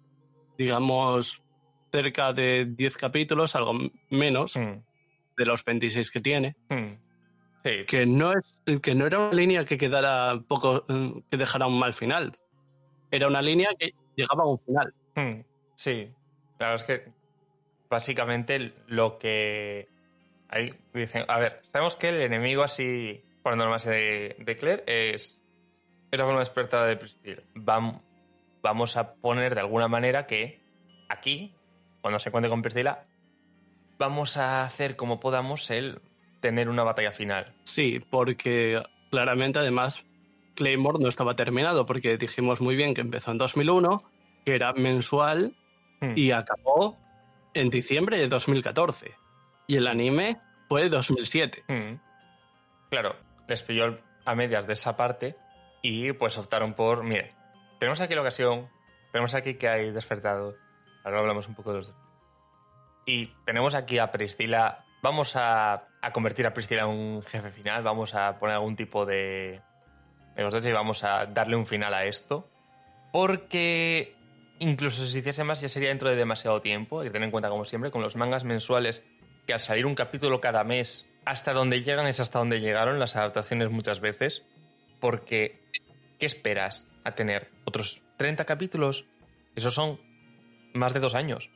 digamos, 0.58 1.42
cerca 1.90 2.32
de 2.32 2.66
10 2.66 2.96
capítulos, 2.96 3.54
algo 3.56 3.72
menos 4.10 4.56
Hmm, 4.56 4.82
de 5.36 5.46
los 5.46 5.64
26 5.64 6.10
que 6.10 6.20
tiene, 6.20 6.56
hmm. 6.68 7.06
Sí, 7.62 7.84
que 7.86 8.06
no, 8.06 8.32
es, 8.32 8.80
que 8.80 8.94
no 8.94 9.06
era 9.06 9.18
una 9.18 9.32
línea 9.32 9.64
que 9.64 9.76
quedara 9.76 10.40
poco, 10.46 10.84
eh, 10.88 11.14
que 11.28 11.36
dejara 11.36 11.66
un 11.66 11.78
mal 11.78 11.94
final. 11.94 12.38
Era 13.10 13.26
una 13.26 13.42
línea 13.42 13.70
que 13.78 13.92
llegaba 14.14 14.44
a 14.44 14.46
un 14.46 14.58
final. 14.60 14.94
Hmm, 15.14 15.40
Sí, 15.74 16.08
la 16.58 16.70
verdad 16.70 16.88
es 16.90 17.00
que 17.00 17.12
básicamente 17.90 18.72
lo 18.86 19.18
que 19.18 19.88
ahí 20.48 20.74
dicen, 20.94 21.24
a 21.28 21.38
ver, 21.38 21.62
sabemos 21.72 21.96
que 21.96 22.08
el 22.10 22.22
enemigo 22.22 22.62
así, 22.62 23.20
por 23.42 23.56
norma 23.56 23.78
de, 23.78 24.36
de 24.38 24.56
Claire, 24.56 24.84
es, 24.86 25.42
es 26.10 26.18
la 26.18 26.24
forma 26.24 26.40
despertada 26.40 26.86
de 26.86 26.96
Priscilla. 26.96 27.42
Vam- 27.54 28.00
vamos 28.62 28.96
a 28.96 29.14
poner 29.14 29.54
de 29.54 29.60
alguna 29.60 29.88
manera 29.88 30.26
que 30.26 30.60
aquí, 31.08 31.54
cuando 32.00 32.18
se 32.18 32.28
encuentre 32.28 32.50
con 32.50 32.62
Priscila, 32.62 33.04
vamos 33.98 34.36
a 34.36 34.62
hacer 34.62 34.96
como 34.96 35.20
podamos 35.20 35.70
el 35.70 36.00
tener 36.40 36.68
una 36.68 36.82
batalla 36.84 37.12
final. 37.12 37.54
Sí, 37.64 38.00
porque 38.10 38.82
claramente 39.10 39.58
además 39.58 40.04
Claymore 40.54 40.98
no 41.00 41.08
estaba 41.08 41.34
terminado, 41.36 41.86
porque 41.86 42.16
dijimos 42.16 42.60
muy 42.60 42.76
bien 42.76 42.94
que 42.94 43.00
empezó 43.00 43.30
en 43.30 43.38
2001, 43.38 44.02
que 44.44 44.54
era 44.54 44.72
mensual 44.72 45.54
Hmm. 46.00 46.12
y 46.14 46.30
acabó 46.32 46.94
en 47.54 47.70
diciembre 47.70 48.18
de 48.18 48.28
2014. 48.28 49.14
Y 49.66 49.76
el 49.76 49.86
anime 49.86 50.36
fue 50.68 50.82
de 50.82 50.88
2007. 50.90 51.64
Mm. 51.68 51.98
Claro, 52.90 53.16
les 53.48 53.62
pilló 53.62 53.94
a 54.26 54.34
medias 54.34 54.66
de 54.66 54.74
esa 54.74 54.94
parte 54.94 55.36
y 55.82 56.12
pues 56.12 56.38
optaron 56.38 56.74
por, 56.74 57.02
mire, 57.04 57.34
tenemos 57.78 58.00
aquí 58.00 58.14
la 58.14 58.22
ocasión, 58.22 58.68
tenemos 59.12 59.34
aquí 59.34 59.54
que 59.54 59.68
hay 59.68 59.90
despertado, 59.92 60.56
ahora 61.04 61.20
hablamos 61.20 61.48
un 61.48 61.54
poco 61.54 61.70
de 61.72 61.76
los... 61.78 61.94
Y 63.06 63.26
tenemos 63.44 63.74
aquí 63.74 63.98
a 63.98 64.10
Priscila, 64.10 64.84
vamos 65.02 65.34
a, 65.36 65.88
convertir 66.12 66.46
a 66.46 66.52
Priscila 66.54 66.82
en 66.82 66.88
un 66.88 67.22
jefe 67.22 67.50
final, 67.50 67.82
vamos 67.82 68.14
a 68.14 68.38
poner 68.38 68.56
algún 68.56 68.76
tipo 68.76 69.06
de... 69.06 69.60
y 70.36 70.72
vamos 70.72 71.04
a 71.04 71.26
darle 71.26 71.56
un 71.56 71.66
final 71.66 71.94
a 71.94 72.04
esto, 72.04 72.48
porque 73.12 74.16
incluso 74.58 75.04
si 75.04 75.10
se 75.10 75.18
hiciese 75.20 75.44
más 75.44 75.60
ya 75.60 75.68
sería 75.68 75.90
dentro 75.90 76.08
de 76.08 76.16
demasiado 76.16 76.60
tiempo, 76.60 77.00
hay 77.00 77.06
que 77.06 77.12
tener 77.12 77.26
en 77.26 77.30
cuenta 77.30 77.48
como 77.48 77.64
siempre, 77.64 77.90
con 77.90 78.02
los 78.02 78.16
mangas 78.16 78.44
mensuales 78.44 79.06
que 79.46 79.54
al 79.54 79.60
salir 79.60 79.86
un 79.86 79.94
capítulo 79.94 80.40
cada 80.40 80.64
mes, 80.64 81.12
hasta 81.24 81.52
donde 81.52 81.82
llegan 81.82 82.06
es 82.06 82.20
hasta 82.20 82.38
donde 82.38 82.60
llegaron 82.60 82.98
las 82.98 83.16
adaptaciones 83.16 83.70
muchas 83.70 84.00
veces, 84.00 84.44
porque 85.06 85.62
¿qué 86.18 86.26
esperas 86.26 86.84
a 87.04 87.14
tener? 87.14 87.48
¿Otros 87.64 88.02
30 88.16 88.44
capítulos? 88.44 89.06
Esos 89.54 89.72
son 89.72 90.00
más 90.74 90.94
de 90.94 90.98
dos 90.98 91.14
años. 91.14 91.48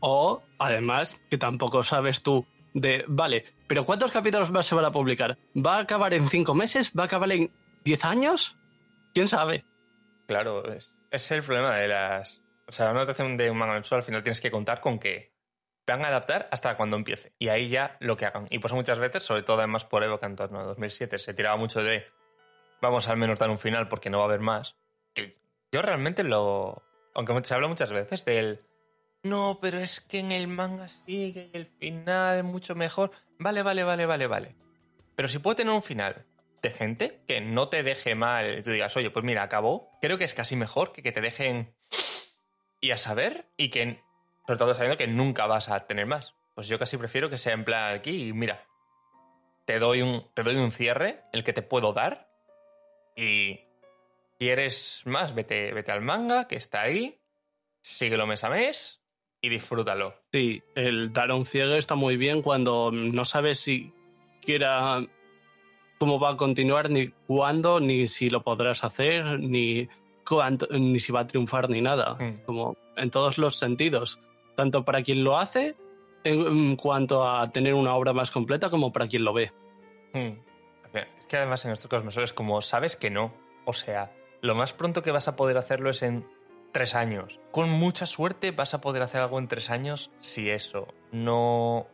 O, 0.00 0.42
además, 0.58 1.18
que 1.30 1.38
tampoco 1.38 1.82
sabes 1.82 2.22
tú 2.22 2.46
de, 2.74 3.02
vale, 3.08 3.46
pero 3.66 3.86
¿cuántos 3.86 4.12
capítulos 4.12 4.50
más 4.50 4.66
se 4.66 4.74
van 4.74 4.84
a 4.84 4.92
publicar? 4.92 5.38
¿Va 5.56 5.76
a 5.76 5.78
acabar 5.78 6.12
en 6.12 6.28
cinco 6.28 6.52
meses? 6.54 6.92
¿Va 6.92 7.04
a 7.04 7.06
acabar 7.06 7.32
en 7.32 7.50
diez 7.82 8.04
años? 8.04 8.58
¿Quién 9.14 9.26
sabe? 9.26 9.64
Claro, 10.26 10.70
es, 10.70 10.98
es 11.10 11.30
el 11.30 11.42
problema 11.42 11.74
de 11.76 11.88
las... 11.88 12.42
O 12.68 12.72
sea, 12.72 12.90
una 12.90 13.00
adaptación 13.00 13.38
de 13.38 13.50
un 13.50 13.56
manga 13.56 13.72
mensual 13.72 14.00
al 14.00 14.04
final 14.04 14.22
tienes 14.22 14.42
que 14.42 14.50
contar 14.50 14.82
con 14.82 14.98
que 14.98 15.34
van 15.86 16.04
a 16.04 16.08
adaptar 16.08 16.48
hasta 16.50 16.76
cuando 16.76 16.96
empiece. 16.96 17.32
Y 17.38 17.48
ahí 17.48 17.68
ya 17.68 17.96
lo 18.00 18.16
que 18.16 18.26
hagan. 18.26 18.46
Y 18.50 18.58
pues 18.58 18.72
muchas 18.72 18.98
veces, 18.98 19.22
sobre 19.22 19.42
todo 19.42 19.58
además 19.58 19.84
por 19.84 20.02
época 20.04 20.26
en 20.26 20.36
torno 20.36 20.60
a 20.60 20.64
2007, 20.64 21.18
se 21.18 21.34
tiraba 21.34 21.56
mucho 21.56 21.82
de 21.82 22.06
vamos 22.84 23.08
al 23.08 23.16
menos 23.16 23.38
dar 23.38 23.50
un 23.50 23.58
final 23.58 23.88
porque 23.88 24.10
no 24.10 24.18
va 24.18 24.24
a 24.24 24.28
haber 24.28 24.40
más. 24.40 24.76
Yo 25.72 25.82
realmente 25.82 26.22
lo... 26.22 26.82
Aunque 27.14 27.44
se 27.44 27.54
habla 27.54 27.66
muchas 27.66 27.90
veces 27.90 28.24
del... 28.24 28.60
No, 29.24 29.58
pero 29.60 29.78
es 29.78 30.00
que 30.00 30.20
en 30.20 30.30
el 30.30 30.46
manga 30.46 30.88
sí, 30.88 31.32
que 31.32 31.50
el 31.52 31.66
final 31.66 32.38
es 32.38 32.44
mucho 32.44 32.74
mejor. 32.74 33.10
Vale, 33.38 33.62
vale, 33.62 33.82
vale, 33.82 34.06
vale, 34.06 34.26
vale. 34.26 34.54
Pero 35.16 35.28
si 35.28 35.38
puede 35.38 35.56
tener 35.56 35.72
un 35.72 35.82
final 35.82 36.26
decente, 36.62 37.22
que 37.26 37.40
no 37.40 37.68
te 37.68 37.82
deje 37.82 38.14
mal, 38.14 38.58
y 38.58 38.62
tú 38.62 38.70
digas, 38.70 38.96
oye, 38.96 39.10
pues 39.10 39.24
mira, 39.24 39.42
acabó, 39.42 39.90
creo 40.00 40.18
que 40.18 40.24
es 40.24 40.34
casi 40.34 40.56
mejor 40.56 40.92
que 40.92 41.02
que 41.02 41.12
te 41.12 41.20
dejen 41.20 41.74
y 42.80 42.90
a 42.90 42.98
saber 42.98 43.46
y 43.56 43.70
que, 43.70 44.02
sobre 44.46 44.58
todo 44.58 44.74
sabiendo 44.74 44.96
que 44.96 45.06
nunca 45.06 45.46
vas 45.46 45.70
a 45.70 45.86
tener 45.86 46.06
más. 46.06 46.34
Pues 46.54 46.68
yo 46.68 46.78
casi 46.78 46.96
prefiero 46.96 47.30
que 47.30 47.38
sea 47.38 47.54
en 47.54 47.64
plan 47.64 47.94
aquí 47.94 48.28
y 48.28 48.32
mira, 48.32 48.66
te 49.64 49.78
doy 49.78 50.02
un, 50.02 50.26
te 50.34 50.42
doy 50.42 50.56
un 50.56 50.70
cierre, 50.70 51.22
el 51.32 51.44
que 51.44 51.52
te 51.52 51.62
puedo 51.62 51.92
dar, 51.92 52.28
y 53.16 53.60
quieres 54.38 55.02
más, 55.06 55.34
vete, 55.34 55.72
vete 55.72 55.92
al 55.92 56.00
manga, 56.00 56.46
que 56.46 56.56
está 56.56 56.82
ahí, 56.82 57.18
síguelo 57.80 58.26
mes 58.26 58.44
a 58.44 58.50
mes 58.50 59.00
y 59.40 59.48
disfrútalo. 59.48 60.14
Sí, 60.32 60.62
el 60.74 61.12
dar 61.12 61.32
un 61.32 61.46
cierre 61.46 61.78
está 61.78 61.94
muy 61.94 62.16
bien 62.16 62.42
cuando 62.42 62.90
no 62.90 63.24
sabes 63.24 63.60
si 63.60 63.92
quiera 64.40 65.06
cómo 65.98 66.18
va 66.18 66.30
a 66.30 66.36
continuar, 66.36 66.90
ni 66.90 67.08
cuándo, 67.26 67.80
ni 67.80 68.08
si 68.08 68.30
lo 68.30 68.42
podrás 68.42 68.84
hacer, 68.84 69.40
ni 69.40 69.88
cuánto, 70.26 70.66
ni 70.70 70.98
si 71.00 71.12
va 71.12 71.20
a 71.20 71.26
triunfar, 71.26 71.70
ni 71.70 71.80
nada. 71.80 72.14
Mm. 72.14 72.44
Como 72.44 72.76
en 72.96 73.10
todos 73.10 73.38
los 73.38 73.56
sentidos. 73.56 74.20
Tanto 74.56 74.84
para 74.84 75.02
quien 75.02 75.24
lo 75.24 75.38
hace, 75.38 75.74
en, 76.24 76.46
en 76.46 76.76
cuanto 76.76 77.26
a 77.28 77.50
tener 77.50 77.74
una 77.74 77.94
obra 77.94 78.12
más 78.12 78.30
completa, 78.30 78.70
como 78.70 78.92
para 78.92 79.08
quien 79.08 79.24
lo 79.24 79.32
ve. 79.32 79.52
Hmm. 80.12 80.38
Es 80.94 81.26
que 81.26 81.36
además 81.36 81.64
en 81.64 81.72
estos 81.72 81.90
mensuales, 82.02 82.32
como 82.32 82.60
sabes 82.60 82.96
que 82.96 83.10
no, 83.10 83.34
o 83.64 83.72
sea, 83.72 84.12
lo 84.40 84.54
más 84.54 84.72
pronto 84.72 85.02
que 85.02 85.10
vas 85.10 85.28
a 85.28 85.36
poder 85.36 85.56
hacerlo 85.56 85.90
es 85.90 86.02
en 86.02 86.26
tres 86.72 86.94
años. 86.94 87.40
Con 87.50 87.70
mucha 87.70 88.06
suerte 88.06 88.50
vas 88.50 88.74
a 88.74 88.80
poder 88.80 89.02
hacer 89.02 89.20
algo 89.20 89.38
en 89.38 89.48
tres 89.48 89.70
años 89.70 90.10
si 90.18 90.50
eso. 90.50 90.88
No, 91.12 91.86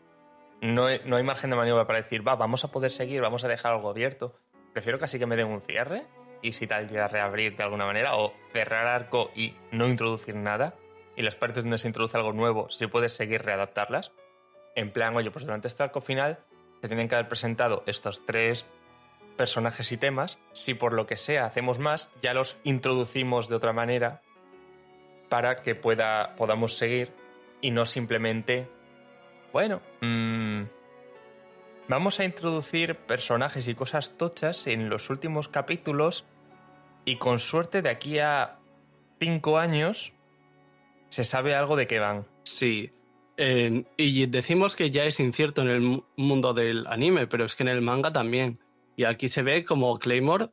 no, 0.61 0.87
no 1.05 1.17
hay 1.17 1.23
margen 1.23 1.51
de 1.51 1.57
maniobra 1.57 1.87
para 1.87 2.01
decir, 2.01 2.27
va, 2.27 2.37
vamos 2.37 2.65
a 2.65 2.71
poder 2.71 2.91
seguir, 2.91 3.21
vamos 3.21 3.45
a 3.45 3.49
dejar 3.49 3.73
algo 3.73 3.91
abierto. 3.91 4.35
Prefiero 4.73 4.99
casi 4.99 5.19
que 5.19 5.27
me 5.27 5.37
den 5.37 5.49
un 5.49 5.61
cierre 5.61 6.07
y 6.43 6.53
si 6.53 6.67
tal 6.67 6.89
llega 6.89 7.05
a 7.05 7.09
reabrir 7.09 7.57
de 7.57 7.63
alguna 7.63 7.87
manera 7.87 8.17
o 8.17 8.33
cerrar 8.53 8.87
arco 8.87 9.31
y 9.35 9.55
no 9.71 9.87
introducir 9.87 10.35
nada 10.35 10.75
y 11.17 11.23
las 11.23 11.35
partes 11.35 11.65
donde 11.65 11.79
se 11.79 11.89
introduce 11.89 12.17
algo 12.17 12.33
nuevo, 12.33 12.69
si 12.69 12.87
puedes 12.87 13.13
seguir 13.13 13.43
readaptarlas. 13.43 14.13
En 14.75 14.93
plan, 14.93 15.15
oye, 15.17 15.31
pues 15.31 15.45
durante 15.45 15.69
este 15.69 15.83
arco 15.83 16.01
final 16.01 16.39
se 16.81 16.89
tienen 16.89 17.09
que 17.09 17.15
haber 17.17 17.29
presentado 17.29 17.83
estos 17.87 18.25
tres 18.25 18.67
personajes 19.40 19.90
y 19.90 19.96
temas. 19.96 20.38
Si 20.53 20.74
por 20.74 20.92
lo 20.92 21.07
que 21.07 21.16
sea 21.16 21.46
hacemos 21.46 21.79
más, 21.79 22.11
ya 22.20 22.35
los 22.35 22.59
introducimos 22.62 23.48
de 23.48 23.55
otra 23.55 23.72
manera 23.72 24.20
para 25.31 25.62
que 25.62 25.74
pueda, 25.74 26.37
podamos 26.37 26.74
seguir 26.74 27.11
y 27.62 27.70
no 27.70 27.87
simplemente, 27.87 28.68
bueno, 29.50 29.81
mm, 30.03 30.64
vamos 31.88 32.20
a 32.20 32.24
introducir 32.24 32.96
personajes 32.96 33.66
y 33.66 33.74
cosas 33.74 34.18
tochas 34.18 34.66
en 34.66 34.90
los 34.90 35.09
últimos 35.09 35.48
capítulos 35.48 36.26
y 37.07 37.16
con 37.16 37.38
suerte 37.38 37.81
de 37.81 37.88
aquí 37.88 38.18
a 38.18 38.59
cinco 39.20 39.57
años 39.57 40.12
se 41.09 41.24
sabe 41.24 41.55
algo 41.55 41.76
de 41.76 41.87
qué 41.87 41.98
van. 41.98 42.26
Sí. 42.42 42.92
Y 43.96 44.26
decimos 44.26 44.76
que 44.76 44.90
ya 44.90 45.05
es 45.05 45.18
incierto 45.18 45.62
en 45.62 45.68
el 45.70 46.03
mundo 46.16 46.53
del 46.53 46.87
anime, 46.88 47.26
pero 47.26 47.46
es 47.46 47.55
que 47.55 47.62
en 47.62 47.70
el 47.70 47.81
manga 47.81 48.12
también. 48.12 48.61
Y 49.01 49.07
aquí 49.07 49.31
se 49.31 49.43
ve 49.43 49.65
como 49.65 49.99
Claymore 49.99 50.51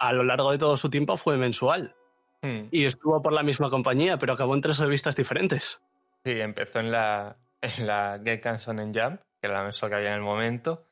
a 0.00 0.12
lo 0.12 0.24
largo 0.24 0.50
de 0.50 0.58
todo 0.58 0.76
su 0.76 0.90
tiempo 0.90 1.16
fue 1.16 1.36
mensual. 1.36 1.94
Hmm. 2.42 2.66
Y 2.72 2.86
estuvo 2.86 3.22
por 3.22 3.32
la 3.32 3.44
misma 3.44 3.70
compañía, 3.70 4.18
pero 4.18 4.32
acabó 4.32 4.56
en 4.56 4.62
tres 4.62 4.80
revistas 4.80 5.14
diferentes. 5.14 5.80
Sí, 6.24 6.40
empezó 6.40 6.80
en 6.80 6.90
la, 6.90 7.36
en 7.60 7.86
la 7.86 8.20
Gekkan 8.24 8.56
Shonen 8.56 8.92
Jump, 8.92 9.20
que 9.40 9.46
era 9.46 9.58
la 9.58 9.62
mensual 9.62 9.92
que 9.92 9.96
había 9.96 10.08
en 10.08 10.16
el 10.16 10.22
momento. 10.22 10.88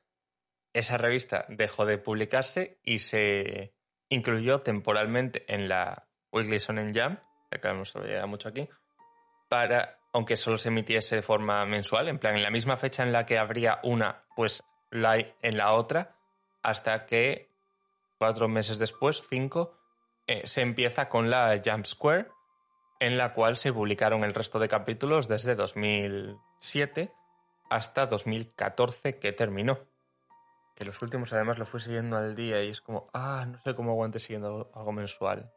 Esa 0.72 0.96
revista 0.96 1.44
dejó 1.48 1.86
de 1.86 1.98
publicarse 1.98 2.78
y 2.84 3.00
se 3.00 3.74
incluyó 4.08 4.60
temporalmente 4.60 5.52
en 5.52 5.68
la 5.68 6.06
Weekly 6.30 6.58
Shonen 6.58 6.94
Jump, 6.94 7.18
que 7.50 7.68
no 7.72 7.84
se 7.84 7.98
veía 7.98 8.26
mucho 8.26 8.48
aquí, 8.48 8.68
para, 9.48 9.98
aunque 10.12 10.36
solo 10.36 10.56
se 10.56 10.68
emitiese 10.68 11.16
de 11.16 11.22
forma 11.22 11.66
mensual, 11.66 12.06
en 12.06 12.20
plan, 12.20 12.36
en 12.36 12.44
la 12.44 12.50
misma 12.50 12.76
fecha 12.76 13.02
en 13.02 13.10
la 13.10 13.26
que 13.26 13.38
habría 13.38 13.80
una, 13.82 14.22
pues 14.36 14.62
la 14.92 15.10
hay 15.10 15.34
en 15.42 15.56
la 15.56 15.72
otra, 15.72 16.14
hasta 16.64 17.06
que 17.06 17.50
cuatro 18.18 18.48
meses 18.48 18.78
después, 18.78 19.22
cinco, 19.28 19.78
eh, 20.26 20.42
se 20.46 20.62
empieza 20.62 21.08
con 21.08 21.30
la 21.30 21.60
Jump 21.64 21.84
Square, 21.84 22.28
en 22.98 23.18
la 23.18 23.34
cual 23.34 23.56
se 23.56 23.72
publicaron 23.72 24.24
el 24.24 24.34
resto 24.34 24.58
de 24.58 24.66
capítulos 24.68 25.28
desde 25.28 25.54
2007 25.54 27.12
hasta 27.70 28.06
2014 28.06 29.18
que 29.18 29.32
terminó. 29.32 29.78
Que 30.74 30.84
los 30.84 31.00
últimos 31.02 31.32
además 31.32 31.58
lo 31.58 31.66
fui 31.66 31.80
siguiendo 31.80 32.16
al 32.16 32.34
día 32.34 32.62
y 32.64 32.70
es 32.70 32.80
como, 32.80 33.08
ah, 33.12 33.46
no 33.46 33.60
sé 33.60 33.74
cómo 33.74 33.92
aguante 33.92 34.18
siguiendo 34.18 34.70
algo 34.74 34.92
mensual. 34.92 35.52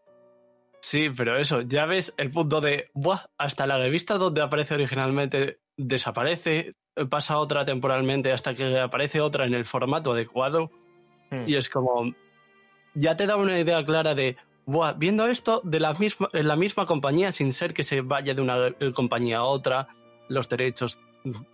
Sí, 0.82 1.10
pero 1.10 1.38
eso, 1.38 1.62
ya 1.62 1.86
ves 1.86 2.14
el 2.18 2.30
punto 2.32 2.62
de, 2.62 2.92
Buah, 2.94 3.26
hasta 3.38 3.66
la 3.66 3.78
revista 3.78 4.18
donde 4.18 4.42
aparece 4.42 4.76
originalmente 4.76 5.62
desaparece, 5.76 6.72
pasa 7.10 7.38
otra 7.38 7.66
temporalmente 7.66 8.32
hasta 8.32 8.54
que 8.54 8.80
aparece 8.80 9.22
otra 9.22 9.46
en 9.46 9.54
el 9.54 9.66
formato 9.66 10.12
adecuado. 10.12 10.70
Y 11.46 11.56
es 11.56 11.70
como, 11.70 12.14
ya 12.94 13.18
te 13.18 13.28
da 13.28 13.36
una 13.36 13.60
idea 13.60 13.84
clara 13.84 14.16
de, 14.16 14.38
viendo 14.98 15.28
esto 15.28 15.62
de 15.64 15.80
la 15.80 15.94
misma, 15.94 16.30
en 16.34 16.48
la 16.48 16.56
misma 16.56 16.86
compañía, 16.86 17.32
sin 17.32 17.54
ser 17.54 17.74
que 17.74 17.84
se 17.84 18.02
vaya 18.02 18.34
de 18.34 18.42
una 18.42 18.68
eh, 18.68 18.92
compañía 18.94 19.40
a 19.40 19.44
otra, 19.44 19.88
los 20.30 20.50
derechos 20.50 21.02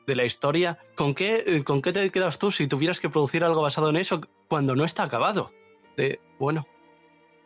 de 0.06 0.16
la 0.16 0.26
historia, 0.26 0.78
¿con 0.96 1.16
qué, 1.16 1.44
eh, 1.46 1.64
¿con 1.64 1.82
qué 1.82 1.92
te 1.92 2.10
quedas 2.12 2.40
tú 2.40 2.52
si 2.52 2.68
tuvieras 2.68 3.00
que 3.00 3.10
producir 3.10 3.44
algo 3.44 3.62
basado 3.62 3.90
en 3.90 3.98
eso 3.98 4.22
cuando 4.48 4.76
no 4.76 4.84
está 4.86 5.04
acabado? 5.04 5.52
De, 5.98 6.20
bueno, 6.40 6.68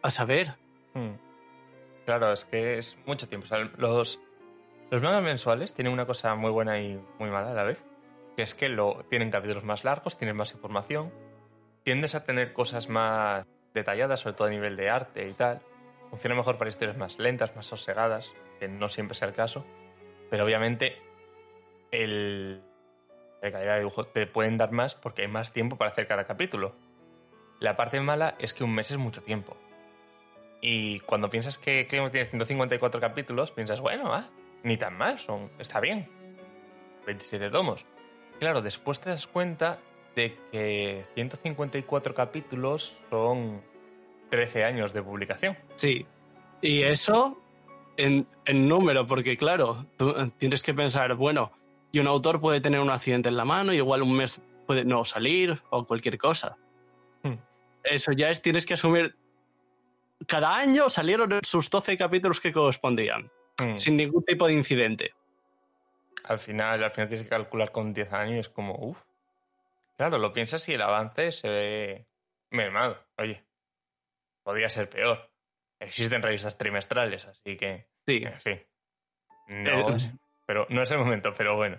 a 0.02 0.10
saber. 0.10 0.56
Hmm. 0.94 1.16
Claro, 2.06 2.32
es 2.32 2.46
que 2.46 2.78
es 2.78 2.98
mucho 3.06 3.28
tiempo. 3.28 3.48
Los, 3.78 4.20
los 4.90 5.02
mangas 5.02 5.24
mensuales 5.24 5.74
tienen 5.74 5.94
una 5.94 6.06
cosa 6.06 6.36
muy 6.36 6.52
buena 6.52 6.80
y 6.80 7.00
muy 7.20 7.30
mala 7.30 7.52
a 7.52 7.54
la 7.54 7.64
vez, 7.64 7.84
que 8.36 8.44
es 8.44 8.56
que 8.56 8.70
lo, 8.70 9.06
tienen 9.10 9.32
capítulos 9.32 9.64
más 9.64 9.84
largos, 9.84 10.18
tienen 10.18 10.36
más 10.36 10.54
información, 10.54 11.12
tiendes 11.88 12.16
a 12.16 12.26
tener 12.26 12.52
cosas 12.52 12.90
más 12.90 13.46
detalladas, 13.74 14.20
sobre 14.20 14.36
todo 14.36 14.50
a 14.50 14.52
nivel 14.52 14.76
de 14.76 14.90
arte 14.90 15.26
y 15.26 15.32
tal. 15.32 15.62
Funciona 16.10 16.36
mejor 16.36 16.58
para 16.58 16.70
historias 16.70 16.98
más 16.98 17.18
lentas, 17.18 17.56
más 17.56 17.66
sosegadas, 17.66 18.34
que 18.60 18.68
no 18.68 18.90
siempre 18.90 19.16
sea 19.16 19.30
el 19.30 19.34
caso. 19.34 19.66
Pero 20.30 20.44
obviamente 20.44 20.98
el, 21.92 22.62
la 23.42 23.52
calidad 23.54 23.76
de 23.76 23.80
dibujo 23.80 24.06
te 24.06 24.28
pueden 24.28 24.58
dar 24.58 24.74
más 24.74 24.96
porque 24.96 25.22
hay 25.22 25.30
más 25.30 25.54
tiempo 25.54 25.78
para 25.78 25.90
hacer 25.90 26.08
cada 26.08 26.26
capítulo. 26.26 26.76
La 27.62 27.78
parte 27.78 28.02
mala 28.02 28.36
es 28.38 28.54
que 28.54 28.66
un 28.66 28.76
mes 28.76 28.92
es 28.92 28.98
mucho 28.98 29.24
tiempo. 29.24 29.56
Y 30.60 31.00
cuando 31.00 31.30
piensas 31.30 31.58
que 31.58 31.88
Claymore 31.88 32.12
tiene 32.12 32.28
154 32.28 33.00
capítulos, 33.00 33.52
piensas, 33.52 33.80
bueno, 33.80 34.14
ah, 34.14 34.28
ni 34.62 34.76
tan 34.76 34.98
mal, 34.98 35.20
son, 35.20 35.52
está 35.58 35.80
bien. 35.80 36.10
27 37.06 37.50
tomos. 37.50 37.86
Claro, 38.42 38.62
después 38.62 39.00
te 39.00 39.10
das 39.10 39.26
cuenta 39.26 39.80
de 40.18 40.36
que 40.52 41.06
154 41.14 42.16
capítulos 42.16 43.00
son 43.12 43.62
13 44.30 44.64
años 44.64 44.92
de 44.92 45.04
publicación. 45.04 45.56
Sí. 45.76 46.06
Y 46.60 46.82
eso 46.82 47.40
en, 47.98 48.28
en 48.46 48.68
número, 48.68 49.06
porque 49.06 49.38
claro, 49.38 49.86
tú 49.96 50.14
tienes 50.38 50.64
que 50.64 50.74
pensar, 50.74 51.14
bueno, 51.14 51.52
y 51.92 52.00
un 52.00 52.08
autor 52.08 52.42
puede 52.42 52.60
tener 52.62 52.80
un 52.80 52.90
accidente 52.90 53.30
en 53.30 53.38
la 53.38 53.46
mano, 53.46 53.74
y 53.74 53.78
igual 53.78 54.02
un 54.02 54.18
mes 54.18 54.42
puede 54.66 54.84
no 54.84 55.06
salir 55.06 55.62
o 55.70 55.86
cualquier 55.86 56.18
cosa. 56.18 56.58
Hmm. 57.22 57.36
Eso 57.84 58.12
ya 58.12 58.30
es, 58.30 58.42
tienes 58.42 58.66
que 58.66 58.74
asumir. 58.74 59.16
Cada 60.26 60.58
año 60.58 60.90
salieron 60.90 61.40
sus 61.44 61.70
12 61.70 61.96
capítulos 61.96 62.42
que 62.42 62.52
correspondían, 62.52 63.30
Hmm. 63.60 63.78
sin 63.78 63.98
ningún 63.98 64.24
tipo 64.24 64.48
de 64.48 64.54
incidente. 64.54 65.14
Al 66.24 66.40
final, 66.40 66.84
al 66.84 66.92
final 66.92 67.08
tienes 67.08 67.28
que 67.28 67.30
calcular 67.30 67.72
con 67.72 67.94
10 67.94 68.14
años 68.14 68.40
es 68.40 68.50
como, 68.50 68.76
uff. 68.76 69.04
Claro, 69.98 70.18
lo 70.20 70.32
piensas 70.32 70.68
y 70.70 70.74
el 70.74 70.82
avance 70.82 71.32
se 71.32 71.50
ve 71.50 72.08
mermado. 72.52 72.98
Oye, 73.18 73.44
podría 74.44 74.70
ser 74.70 74.90
peor. 74.90 75.32
Existen 75.80 76.22
revistas 76.22 76.58
trimestrales, 76.58 77.26
así 77.26 77.58
que, 77.58 77.90
Sí. 78.06 78.22
en 78.24 78.40
fin. 78.40 78.64
No, 79.48 79.96
Eh, 79.96 80.12
pero 80.46 80.66
no 80.70 80.82
es 80.84 80.92
el 80.92 81.00
momento, 81.00 81.34
pero 81.36 81.56
bueno. 81.56 81.78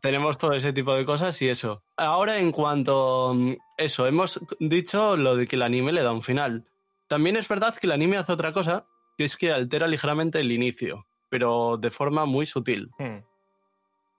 tenemos 0.00 0.38
todo 0.38 0.52
ese 0.54 0.72
tipo 0.72 0.94
de 0.94 1.04
cosas 1.04 1.40
y 1.42 1.48
eso. 1.50 1.82
Ahora, 1.96 2.38
en 2.38 2.52
cuanto 2.52 3.34
mm, 3.34 3.52
eso, 3.76 4.06
hemos 4.06 4.40
dicho 4.58 5.16
lo 5.16 5.36
de 5.36 5.46
que 5.46 5.56
el 5.56 5.62
anime 5.62 5.92
le 5.92 6.02
da 6.02 6.12
un 6.12 6.22
final. 6.22 6.64
También 7.06 7.36
es 7.36 7.46
verdad 7.48 7.74
que 7.78 7.86
el 7.86 7.92
anime 7.92 8.16
hace 8.16 8.32
otra 8.32 8.52
cosa, 8.54 8.86
que 9.18 9.24
es 9.24 9.36
que 9.36 9.52
altera 9.52 9.86
ligeramente 9.86 10.40
el 10.40 10.52
inicio, 10.52 11.06
pero 11.28 11.76
de 11.76 11.90
forma 11.90 12.24
muy 12.24 12.46
sutil. 12.46 12.90
Hmm. 12.98 13.18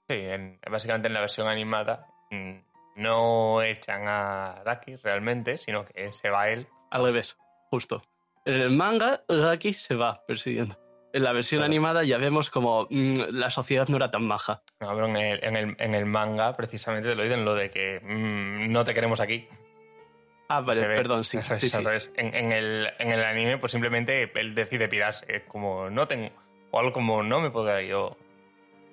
Sí, 0.07 0.13
en- 0.13 0.59
básicamente 0.69 1.07
en 1.07 1.15
la 1.15 1.21
versión 1.21 1.47
animada 1.47 2.07
no 2.95 3.61
echan 3.61 4.07
a 4.07 4.61
Daki 4.65 4.95
realmente, 4.97 5.57
sino 5.57 5.85
que 5.85 6.11
se 6.13 6.29
va 6.29 6.49
él. 6.49 6.67
Al 6.91 7.03
revés, 7.03 7.37
justo. 7.69 8.01
En 8.45 8.55
el 8.55 8.69
manga, 8.71 9.21
Gaki 9.27 9.73
se 9.73 9.95
va 9.95 10.23
persiguiendo. 10.25 10.77
En 11.13 11.23
la 11.23 11.31
versión 11.31 11.59
Claro. 11.59 11.71
animada 11.71 12.03
ya 12.03 12.17
vemos 12.17 12.49
como 12.49 12.87
mm, 12.89 13.13
la 13.31 13.49
sociedad 13.49 13.87
no 13.87 13.95
era 13.97 14.11
tan 14.11 14.23
maja. 14.27 14.61
No, 14.81 14.89
pero 14.93 15.05
en 15.07 15.15
el, 15.15 15.43
en 15.43 15.55
el- 15.55 15.75
en 15.79 15.95
el 15.95 16.05
manga 16.05 16.55
precisamente 16.55 17.09
te 17.09 17.15
lo 17.15 17.23
dicen 17.23 17.45
lo 17.45 17.55
de 17.55 17.69
que 17.69 18.01
mm, 18.03 18.71
no 18.71 18.83
te 18.83 18.93
queremos 18.93 19.19
aquí. 19.21 19.47
Ah, 20.49 20.61
vale, 20.61 20.81
Se 20.81 20.87
perdón, 20.87 21.23
sí. 21.23 21.37
Al 21.37 21.43
revés, 21.45 21.71
sí, 21.71 21.77
al 21.77 21.85
revés. 21.85 22.13
En, 22.17 22.35
en 22.35 22.51
el, 22.51 22.89
en 22.99 23.11
el 23.11 23.23
anime, 23.23 23.57
pues 23.57 23.71
simplemente 23.71 24.29
él 24.35 24.53
decide 24.53 24.87
pirarse. 24.87 25.25
Es 25.33 25.43
como, 25.43 25.89
no 25.89 26.07
tengo. 26.07 26.29
O 26.71 26.79
algo 26.79 26.91
como, 26.93 27.23
no 27.23 27.39
me 27.41 27.49
puedo 27.49 27.79
ir 27.79 27.87
yo. 27.87 28.07
O 28.07 28.17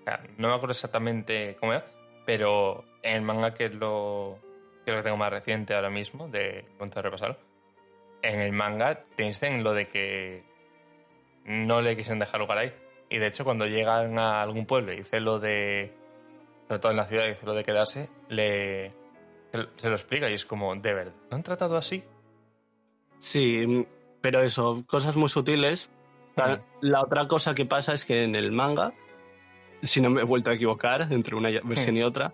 sea, 0.04 0.22
no 0.38 0.48
me 0.48 0.54
acuerdo 0.54 0.72
exactamente 0.72 1.56
cómo 1.60 1.72
era, 1.74 1.84
pero 2.24 2.84
el 3.02 3.22
manga, 3.22 3.54
que 3.54 3.66
es 3.66 3.74
lo. 3.74 4.38
Creo 4.84 4.98
que 4.98 5.02
tengo 5.02 5.16
más 5.16 5.30
reciente 5.30 5.74
ahora 5.74 5.90
mismo, 5.90 6.28
de 6.28 6.64
punto 6.78 6.96
de 6.96 7.02
repasarlo. 7.02 7.36
En 8.22 8.40
el 8.40 8.52
manga 8.52 9.04
te 9.16 9.24
dicen 9.24 9.62
lo 9.62 9.74
de 9.74 9.86
que 9.86 10.44
no 11.44 11.82
le 11.82 11.96
quisieron 11.96 12.18
dejar 12.18 12.40
lugar 12.40 12.58
ahí. 12.58 12.72
Y 13.10 13.18
de 13.18 13.26
hecho, 13.26 13.44
cuando 13.44 13.66
llegan 13.66 14.18
a 14.18 14.42
algún 14.42 14.66
pueblo 14.66 14.92
y 14.92 14.96
dice 14.96 15.20
lo 15.20 15.38
de. 15.38 15.92
Sobre 16.68 16.78
todo 16.80 16.92
en 16.92 16.96
la 16.96 17.06
ciudad, 17.06 17.26
dice 17.26 17.46
lo 17.46 17.54
de 17.54 17.64
quedarse, 17.64 18.08
le. 18.28 18.92
Se 19.76 19.88
lo 19.88 19.94
explica 19.94 20.30
y 20.30 20.34
es 20.34 20.46
como, 20.46 20.74
¿de 20.74 20.94
verdad? 20.94 21.12
¿Lo 21.30 21.36
han 21.36 21.42
tratado 21.42 21.76
así? 21.76 22.02
Sí, 23.18 23.66
mm, 23.66 23.84
pero 24.22 24.42
eso, 24.42 24.82
cosas 24.86 25.14
muy 25.14 25.28
sutiles. 25.28 25.90
La 26.80 27.02
otra 27.02 27.28
cosa 27.28 27.54
que 27.54 27.66
pasa 27.66 27.92
es 27.92 28.06
que 28.06 28.22
en 28.22 28.34
el 28.34 28.52
manga, 28.52 28.94
si 29.82 30.00
no 30.00 30.08
me 30.08 30.22
he 30.22 30.24
vuelto 30.24 30.50
a 30.50 30.54
equivocar 30.54 31.06
entre 31.10 31.36
una 31.36 31.50
versión 31.62 31.96
y 31.98 32.02
otra, 32.02 32.32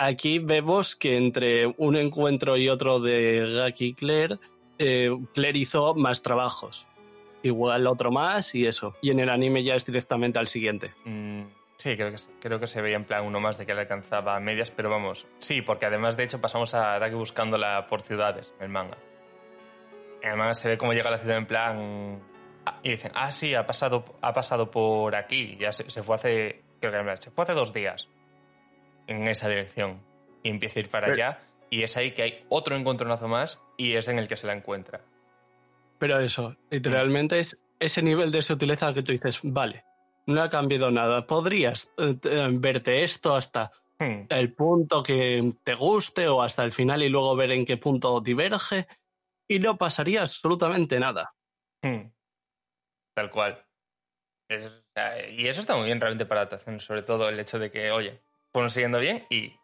aquí 0.00 0.38
vemos 0.38 0.96
que 0.96 1.16
entre 1.16 1.66
un 1.76 1.96
encuentro 1.96 2.56
y 2.56 2.68
otro 2.68 3.00
de 3.00 3.52
Gaki 3.54 3.86
y 3.86 3.94
Claire, 3.94 4.38
eh, 4.78 5.10
Claire 5.34 5.58
hizo 5.58 5.94
más 5.94 6.22
trabajos. 6.22 6.86
Igual 7.42 7.86
otro 7.86 8.10
más 8.10 8.54
y 8.54 8.66
eso. 8.66 8.94
Y 9.02 9.10
en 9.10 9.20
el 9.20 9.28
anime 9.28 9.62
ya 9.62 9.74
es 9.74 9.84
directamente 9.84 10.38
al 10.38 10.46
siguiente. 10.46 10.90
Mm, 11.04 11.42
sí, 11.76 11.96
creo 11.96 12.10
que, 12.10 12.16
creo 12.40 12.60
que 12.60 12.66
se 12.66 12.80
veía 12.80 12.96
en 12.96 13.04
plan 13.04 13.24
uno 13.24 13.40
más 13.40 13.58
de 13.58 13.66
que 13.66 13.74
le 13.74 13.82
alcanzaba 13.82 14.40
medias, 14.40 14.70
pero 14.70 14.90
vamos, 14.90 15.26
sí, 15.38 15.62
porque 15.62 15.86
además 15.86 16.16
de 16.16 16.24
hecho 16.24 16.40
pasamos 16.40 16.74
a 16.74 16.94
Araki 16.94 17.14
buscándola 17.14 17.86
por 17.86 18.02
ciudades 18.02 18.54
en 18.58 18.64
el 18.64 18.70
manga. 18.70 18.96
En 20.22 20.32
el 20.32 20.36
manga 20.36 20.54
se 20.54 20.68
ve 20.68 20.78
cómo 20.78 20.92
llega 20.92 21.08
a 21.08 21.12
la 21.12 21.18
ciudad 21.18 21.36
en 21.36 21.46
plan... 21.46 22.22
ah, 22.66 22.80
Y 22.82 22.90
dicen, 22.90 23.12
ah, 23.14 23.32
sí, 23.32 23.54
ha 23.54 23.66
pasado, 23.66 24.04
ha 24.20 24.32
pasado 24.32 24.70
por 24.70 25.14
aquí, 25.14 25.56
ya 25.58 25.72
se, 25.72 25.90
se 25.90 26.02
fue 26.02 26.14
hace... 26.14 26.62
Creo 26.80 26.92
que 26.92 27.22
se 27.22 27.30
fue 27.30 27.44
hace 27.44 27.52
dos 27.52 27.74
días 27.74 28.08
en 29.06 29.26
esa 29.28 29.48
dirección. 29.48 30.00
y 30.42 30.48
empieza 30.48 30.80
a 30.80 30.82
ir 30.82 30.88
para 30.88 31.06
Pero- 31.08 31.14
allá. 31.16 31.40
Y 31.68 31.82
es 31.82 31.96
ahí 31.98 32.12
que 32.12 32.22
hay 32.22 32.44
otro 32.48 32.74
encontronazo 32.74 33.28
más 33.28 33.60
y 33.76 33.92
es 33.92 34.08
en 34.08 34.18
el 34.18 34.26
que 34.26 34.36
se 34.36 34.46
la 34.46 34.54
encuentra. 34.54 35.02
Pero 35.98 36.18
eso, 36.18 36.56
literalmente 36.70 37.38
es 37.38 37.58
ese 37.78 38.00
nivel 38.02 38.32
de 38.32 38.40
sutileza 38.40 38.94
que 38.94 39.02
tú 39.02 39.12
dices, 39.12 39.40
vale, 39.42 39.84
no 40.26 40.40
ha 40.42 40.48
cambiado 40.48 40.90
nada. 40.90 41.26
Podrías 41.26 41.92
eh, 41.98 42.16
eh, 42.24 42.48
verte 42.52 43.02
esto 43.02 43.36
hasta 43.36 43.70
Hmm, 43.98 44.24
el 44.30 44.54
punto 44.54 45.02
que 45.02 45.52
te 45.62 45.74
guste 45.74 46.26
o 46.26 46.40
hasta 46.40 46.64
el 46.64 46.72
final 46.72 47.02
y 47.02 47.10
luego 47.10 47.36
ver 47.36 47.50
en 47.50 47.66
qué 47.66 47.76
punto 47.76 48.18
diverge 48.22 48.86
y 49.46 49.58
no 49.58 49.76
pasaría 49.76 50.22
absolutamente 50.22 50.98
nada. 50.98 51.34
hmm. 51.82 52.10
Tal 53.14 53.30
cual. 53.30 53.62
Y 54.48 55.46
eso 55.46 55.60
está 55.60 55.76
muy 55.76 55.84
bien 55.84 56.00
realmente 56.00 56.24
para 56.24 56.40
adaptación, 56.40 56.80
sobre 56.80 57.02
todo 57.02 57.28
el 57.28 57.38
hecho 57.38 57.58
de 57.58 57.70
que, 57.70 57.90
oye, 57.90 58.22
fueron 58.52 58.70
siguiendo 58.70 58.98
bien 58.98 59.26
y 59.30 59.54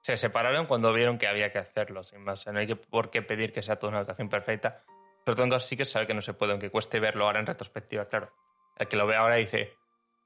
se 0.00 0.16
separaron 0.16 0.66
cuando 0.66 0.92
vieron 0.92 1.18
que 1.18 1.26
había 1.26 1.50
que 1.50 1.58
hacerlo, 1.58 2.04
sin 2.04 2.22
más. 2.22 2.46
No 2.46 2.58
hay 2.58 2.66
que, 2.66 2.76
por 2.76 3.10
qué 3.10 3.22
pedir 3.22 3.52
que 3.52 3.62
sea 3.62 3.76
toda 3.78 3.90
una 3.90 3.98
adaptación 3.98 4.28
perfecta. 4.28 4.82
Sobre 5.26 5.36
todo 5.48 5.58
sí 5.60 5.76
que 5.76 5.84
sabe 5.84 6.06
que 6.06 6.14
no 6.14 6.22
se 6.22 6.32
puede, 6.34 6.52
aunque 6.52 6.70
cueste 6.70 7.00
verlo 7.00 7.26
ahora 7.26 7.40
en 7.40 7.46
retrospectiva, 7.46 8.06
claro. 8.06 8.32
El 8.76 8.88
que 8.88 8.96
lo 8.96 9.06
ve 9.06 9.16
ahora 9.16 9.34
dice, 9.34 9.74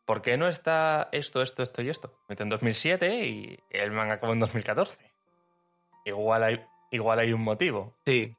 ¿por 0.05 0.23
qué 0.23 0.37
no 0.37 0.47
está 0.47 1.09
esto, 1.11 1.43
esto, 1.43 1.63
esto 1.63 1.83
y 1.83 1.89
esto? 1.89 2.15
Mete 2.29 2.43
en 2.45 2.51
2007 2.51 3.27
y 3.27 3.59
el 3.71 3.91
manga 3.91 4.15
acabó 4.15 4.33
en 4.35 4.39
2014. 4.39 5.11
Igual 6.05 6.43
hay, 6.45 6.65
igual 6.91 7.19
hay 7.19 7.33
un 7.33 7.43
motivo. 7.43 7.97
Sí. 8.05 8.37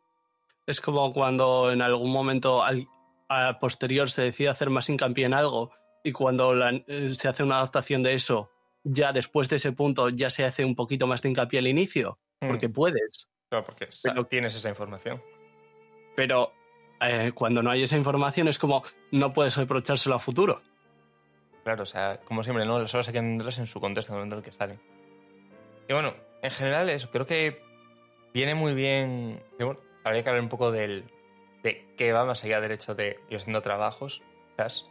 Es 0.65 0.79
como 0.79 1.11
cuando 1.13 1.71
en 1.71 1.81
algún 1.81 2.11
momento 2.11 2.63
al- 2.63 2.87
a 3.27 3.59
posterior 3.59 4.09
se 4.09 4.21
decide 4.23 4.49
hacer 4.49 4.69
más 4.69 4.89
hincapié 4.89 5.25
en 5.25 5.33
algo 5.33 5.71
y 6.03 6.11
cuando 6.11 6.53
la- 6.53 6.71
eh, 6.87 7.13
se 7.15 7.27
hace 7.27 7.43
una 7.43 7.57
adaptación 7.57 8.03
de 8.03 8.13
eso, 8.13 8.49
ya 8.83 9.11
después 9.13 9.49
de 9.49 9.55
ese 9.57 9.71
punto 9.71 10.09
ya 10.09 10.29
se 10.29 10.43
hace 10.45 10.65
un 10.65 10.75
poquito 10.75 11.07
más 11.07 11.21
de 11.21 11.29
hincapié 11.29 11.59
al 11.59 11.67
inicio, 11.67 12.19
Hmm, 12.41 12.47
porque 12.49 12.69
puedes. 12.69 13.29
Claro, 13.49 13.63
porque 13.65 13.87
pero- 14.03 14.25
tienes 14.25 14.55
esa 14.55 14.69
información. 14.69 15.21
Pero 16.15 16.51
eh, 17.01 17.31
cuando 17.33 17.61
no 17.63 17.71
hay 17.71 17.83
esa 17.83 17.97
información 17.97 18.47
es 18.47 18.59
como 18.59 18.83
no 19.11 19.31
puedes 19.33 19.57
reprochárselo 19.57 20.15
a 20.15 20.19
futuro. 20.19 20.61
Claro, 21.63 21.83
o 21.83 21.85
sea, 21.85 22.19
como 22.25 22.43
siempre, 22.43 22.65
¿no? 22.65 22.79
Las 22.79 22.93
obras 22.93 23.07
hay 23.07 23.13
que 23.13 23.19
entenderlas 23.19 23.57
en 23.59 23.67
su 23.67 23.79
contexto, 23.79 24.11
en 24.11 24.15
el 24.15 24.19
momento 24.19 24.35
en 24.35 24.39
el 24.39 24.43
que 24.45 24.51
salen. 24.51 24.79
Y 25.87 25.93
bueno, 25.93 26.13
en 26.41 26.51
general 26.51 26.89
eso, 26.89 27.09
creo 27.09 27.25
que 27.25 27.61
viene 28.33 28.53
muy 28.55 28.73
bien... 28.73 29.41
y 29.59 29.63
bueno, 29.63 29.79
habría 30.03 30.23
que 30.23 30.29
hablar 30.29 30.43
un 30.43 30.49
poco 30.49 30.71
del, 30.71 31.05
de 31.63 31.85
qué 31.95 32.11
va 32.11 32.25
más 32.25 32.43
allá 32.43 32.59
del 32.59 32.71
hecho 32.73 32.95
de 32.95 33.19
ir 33.29 33.37
haciendo 33.37 33.61
trabajos, 33.61 34.21
quizás, 34.51 34.87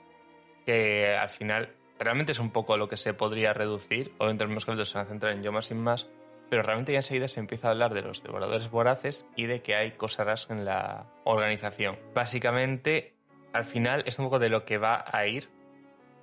que 0.65 1.15
al 1.15 1.29
final 1.29 1.75
realmente 2.05 2.33
es 2.33 2.39
un 2.39 2.51
poco 2.51 2.77
lo 2.77 2.89
que 2.89 2.97
se 2.97 3.15
podría 3.15 3.53
reducir, 3.53 4.13
obviamente 4.19 4.45
los 4.45 4.49
mismos 4.51 4.65
capítulos 4.67 4.89
se 4.91 4.99
van 4.99 5.07
a 5.07 5.11
centrar 5.11 5.33
en 5.33 5.43
Yoma 5.43 5.63
sin 5.63 5.83
más, 5.83 6.09
pero 6.51 6.63
realmente 6.63 6.93
ya 6.93 6.99
enseguida 6.99 7.29
se 7.29 7.41
empieza 7.41 7.69
a 7.69 7.71
hablar 7.71 7.95
de 7.95 8.03
los 8.03 8.23
devoradores 8.23 8.71
voraces 8.71 9.27
y 9.37 9.47
de 9.47 9.63
que 9.63 9.75
hay 9.75 9.93
cosas 9.93 10.27
raras 10.27 10.47
en 10.51 10.65
la 10.65 11.07
organización. 11.25 11.99
Básicamente, 12.15 13.15
al 13.53 13.65
final 13.65 14.03
es 14.07 14.19
un 14.19 14.27
poco 14.27 14.39
de 14.39 14.49
lo 14.51 14.65
que 14.65 14.79
va 14.79 15.05
a 15.07 15.27
ir 15.27 15.49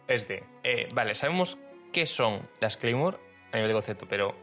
es 0.07 0.27
de, 0.27 0.43
eh, 0.63 0.89
vale, 0.93 1.13
sabemos 1.15 1.57
qué 1.93 2.05
son 2.07 2.47
las 2.59 2.77
Claymore 2.77 3.17
a 3.51 3.55
nivel 3.57 3.69
de 3.69 3.73
concepto, 3.75 4.07
pero 4.07 4.35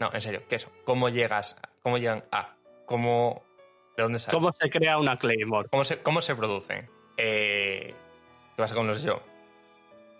no, 0.00 0.10
en 0.12 0.20
serio, 0.20 0.42
¿qué 0.48 0.58
son? 0.58 0.72
¿Cómo 0.84 1.08
llegas? 1.10 1.56
a- 1.62 1.68
¿Cómo 1.82 1.98
llegan 1.98 2.24
a? 2.32 2.54
¿Cómo? 2.86 3.42
¿De 3.96 4.02
dónde 4.02 4.18
salen? 4.18 4.40
¿Cómo 4.40 4.52
se 4.52 4.68
crea 4.70 4.98
una 4.98 5.16
Claymore? 5.18 5.68
¿Cómo 5.70 5.84
se, 5.84 6.02
cómo 6.02 6.20
se 6.20 6.34
producen? 6.34 6.88
Eh, 7.16 7.94
¿Qué 8.56 8.62
pasa 8.62 8.74
con 8.74 8.86
los 8.86 9.02
yo? 9.02 9.20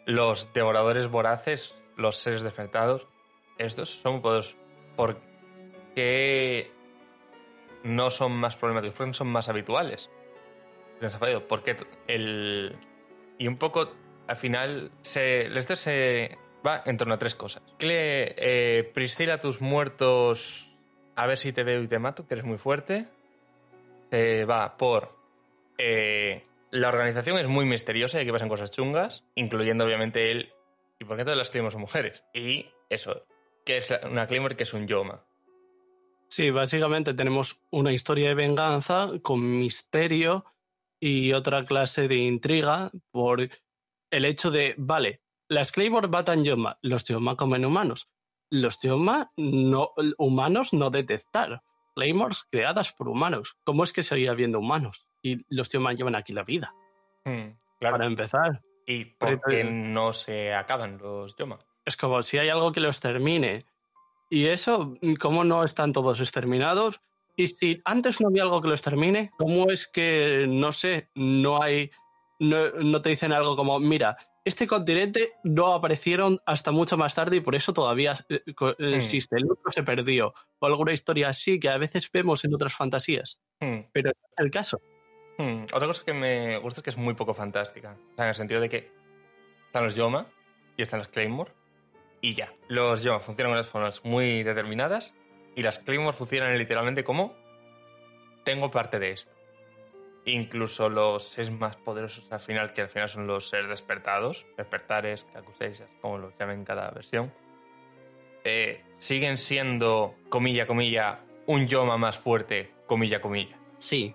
Los 0.07 0.53
devoradores 0.53 1.09
voraces, 1.09 1.83
los 1.97 2.16
seres 2.16 2.42
despertados, 2.42 3.07
estos 3.59 3.90
son 3.90 4.23
poderosos. 4.23 4.57
¿Por 4.97 5.21
qué 5.95 6.71
no 7.83 8.11
son 8.11 8.33
más 8.33 8.57
problemáticos? 8.57 8.97
¿Por 8.97 9.05
qué 9.05 9.09
no 9.09 9.14
son 9.14 9.29
más 9.29 9.49
habituales? 9.49 10.11
Porque 11.49 11.77
el. 12.07 12.77
Y 13.38 13.49
un 13.49 13.59
poco, 13.59 13.92
al 14.27 14.37
final, 14.37 14.90
se, 15.03 15.47
esto 15.59 15.77
se 15.77 16.38
va 16.66 16.83
en 16.87 16.97
torno 16.97 17.14
a 17.14 17.19
tres 17.19 17.35
cosas. 17.35 17.62
Cle, 17.79 18.35
eh, 18.38 18.85
Priscila 18.95 19.38
tus 19.38 19.61
muertos 19.61 20.75
a 21.16 21.27
ver 21.27 21.38
si 21.38 21.53
te 21.53 21.64
veo 21.64 21.83
y 21.83 21.88
te 21.88 21.99
mato, 21.99 22.27
que 22.27 22.35
eres 22.35 22.47
muy 22.47 22.59
fuerte. 22.59 23.09
Se 24.11 24.45
va 24.45 24.77
por. 24.77 25.16
eh, 25.79 26.45
la 26.77 26.89
organización 26.89 27.39
es 27.39 27.49
muy 27.49 27.65
misteriosa 27.65 28.19
y 28.19 28.23
aquí 28.23 28.33
pasan 28.33 28.49
cosas 28.49 28.71
chungas, 28.71 29.25
incluyendo 29.35 29.85
obviamente 29.85 30.31
él. 30.31 30.53
¿Y 30.99 31.05
por 31.05 31.17
qué 31.17 31.25
todas 31.25 31.39
las 31.39 31.51
Claymore 31.51 31.73
son 31.73 31.81
mujeres? 31.81 32.23
Y 32.35 32.67
eso, 32.91 33.27
que 33.65 33.79
es 33.79 33.93
una 34.05 34.27
Claymore 34.27 34.57
que 34.57 34.65
es 34.65 34.75
un 34.75 34.87
Yoma. 34.87 35.25
Sí, 36.29 36.51
básicamente 36.51 37.15
tenemos 37.15 37.62
una 37.71 37.93
historia 37.93 38.29
de 38.29 38.35
venganza 38.35 39.11
con 39.23 39.59
misterio 39.59 40.45
y 41.01 41.33
otra 41.33 41.65
clase 41.65 42.09
de 42.09 42.17
intriga 42.17 42.91
por 43.11 43.49
el 44.11 44.25
hecho 44.25 44.51
de, 44.51 44.75
vale, 44.77 45.23
las 45.49 45.73
Claymore 45.73 46.09
matan 46.09 46.45
Yoma, 46.45 46.79
los 46.83 47.05
Yoma 47.05 47.37
comen 47.37 47.65
humanos. 47.65 48.09
Los 48.51 48.81
Yoma 48.81 49.33
no, 49.37 49.93
humanos 50.19 50.73
no 50.73 50.91
detectar. 50.91 51.62
Claymores 51.95 52.45
creadas 52.51 52.93
por 52.93 53.09
humanos. 53.09 53.57
¿Cómo 53.65 53.83
es 53.83 53.93
que 53.93 54.03
seguía 54.03 54.31
habiendo 54.31 54.59
humanos? 54.59 55.06
Y 55.27 55.45
los 55.49 55.71
Yoma 55.71 55.93
llevan 55.93 56.15
aquí 56.15 56.33
la 56.33 56.45
vida. 56.45 56.73
Hmm, 57.25 57.49
claro. 57.81 57.95
Para 57.97 58.07
empezar, 58.07 58.62
¿Y 58.87 59.05
por 59.07 59.41
qué 59.41 59.65
no 59.65 60.12
se 60.12 60.55
acaban 60.55 60.99
los 60.99 61.35
Yoma? 61.37 61.59
es 61.85 61.97
como 61.97 62.23
si 62.23 62.39
hay 62.39 62.49
algo 62.49 62.71
que 62.73 62.81
los 62.81 63.01
termine. 63.01 63.65
Y 64.31 64.47
eso, 64.47 64.95
¿cómo 65.21 65.43
no 65.45 65.65
están 65.65 65.93
todos 65.93 66.21
exterminados? 66.21 67.01
Y 67.37 67.49
si 67.49 67.81
antes 67.85 68.21
no 68.21 68.29
había 68.29 68.43
algo 68.45 68.61
que 68.62 68.69
los 68.69 68.83
termine, 68.83 69.31
¿cómo 69.39 69.71
es 69.71 69.87
que, 69.89 70.47
no 70.49 70.71
sé, 70.73 71.11
no 71.15 71.61
hay, 71.62 71.91
no, 72.41 72.71
no 72.71 73.03
te 73.03 73.11
dicen 73.11 73.33
algo 73.33 73.55
como, 73.57 73.79
mira, 73.81 74.17
este 74.45 74.67
continente 74.69 75.33
no 75.45 75.73
aparecieron 75.75 76.39
hasta 76.47 76.71
mucho 76.71 76.97
más 76.97 77.15
tarde 77.17 77.37
y 77.37 77.41
por 77.41 77.55
eso 77.57 77.73
todavía 77.73 78.25
eh, 78.29 78.43
eh, 78.47 78.53
Hmm. 78.79 78.95
existe, 78.95 79.37
el 79.37 79.51
otro 79.51 79.71
se 79.71 79.83
perdió, 79.83 80.33
o 80.61 80.67
alguna 80.67 80.93
historia 80.93 81.29
así 81.29 81.59
que 81.61 81.69
a 81.69 81.79
veces 81.79 82.11
vemos 82.12 82.45
en 82.45 82.55
otras 82.55 82.75
fantasías, 82.75 83.41
Hmm, 83.61 83.81
pero 83.93 84.11
no 84.11 84.29
es 84.37 84.45
el 84.45 84.51
caso. 84.51 84.81
Hmm. 85.38 85.64
Otra 85.72 85.87
cosa 85.87 86.03
que 86.05 86.12
me 86.12 86.59
gusta 86.59 86.81
es 86.81 86.85
que 86.85 86.90
es 86.90 86.96
muy 86.96 87.14
poco 87.14 87.35
fantástica. 87.35 87.96
O 88.12 88.14
sea, 88.14 88.25
en 88.25 88.29
el 88.31 88.35
sentido 88.35 88.61
de 88.61 88.68
que 88.68 88.90
están 89.66 89.85
los 89.85 89.94
Yoma 89.94 90.27
y 90.77 90.83
están 90.83 91.01
las 91.01 91.09
Claymore 91.09 91.53
y 92.20 92.35
ya. 92.35 92.53
Los 92.68 93.03
Yoma 93.03 93.20
funcionan 93.20 93.53
de 93.53 93.59
unas 93.59 93.68
formas 93.68 94.05
muy 94.05 94.42
determinadas 94.42 95.14
y 95.55 95.62
las 95.62 95.79
Claymore 95.79 96.16
funcionan 96.16 96.57
literalmente 96.57 97.05
como 97.05 97.35
tengo 98.44 98.70
parte 98.70 98.99
de 98.99 99.11
esto. 99.11 99.33
Incluso 100.25 100.88
los 100.88 101.25
seres 101.25 101.51
más 101.51 101.77
poderosos 101.77 102.31
al 102.33 102.40
final, 102.40 102.72
que 102.72 102.83
al 102.83 102.88
final 102.88 103.09
son 103.09 103.27
los 103.27 103.49
seres 103.49 103.68
despertados, 103.68 104.46
despertares, 104.57 105.25
kakuseishas, 105.33 105.88
como 106.01 106.18
los 106.18 106.35
llamen 106.37 106.61
en 106.61 106.64
cada 106.64 106.90
versión, 106.90 107.33
eh, 108.44 108.85
siguen 108.99 109.38
siendo, 109.38 110.14
comilla, 110.29 110.66
comilla, 110.66 111.20
un 111.46 111.66
Yoma 111.66 111.96
más 111.96 112.18
fuerte, 112.18 112.72
comilla, 112.87 113.20
comilla. 113.20 113.59
Sí, 113.79 114.14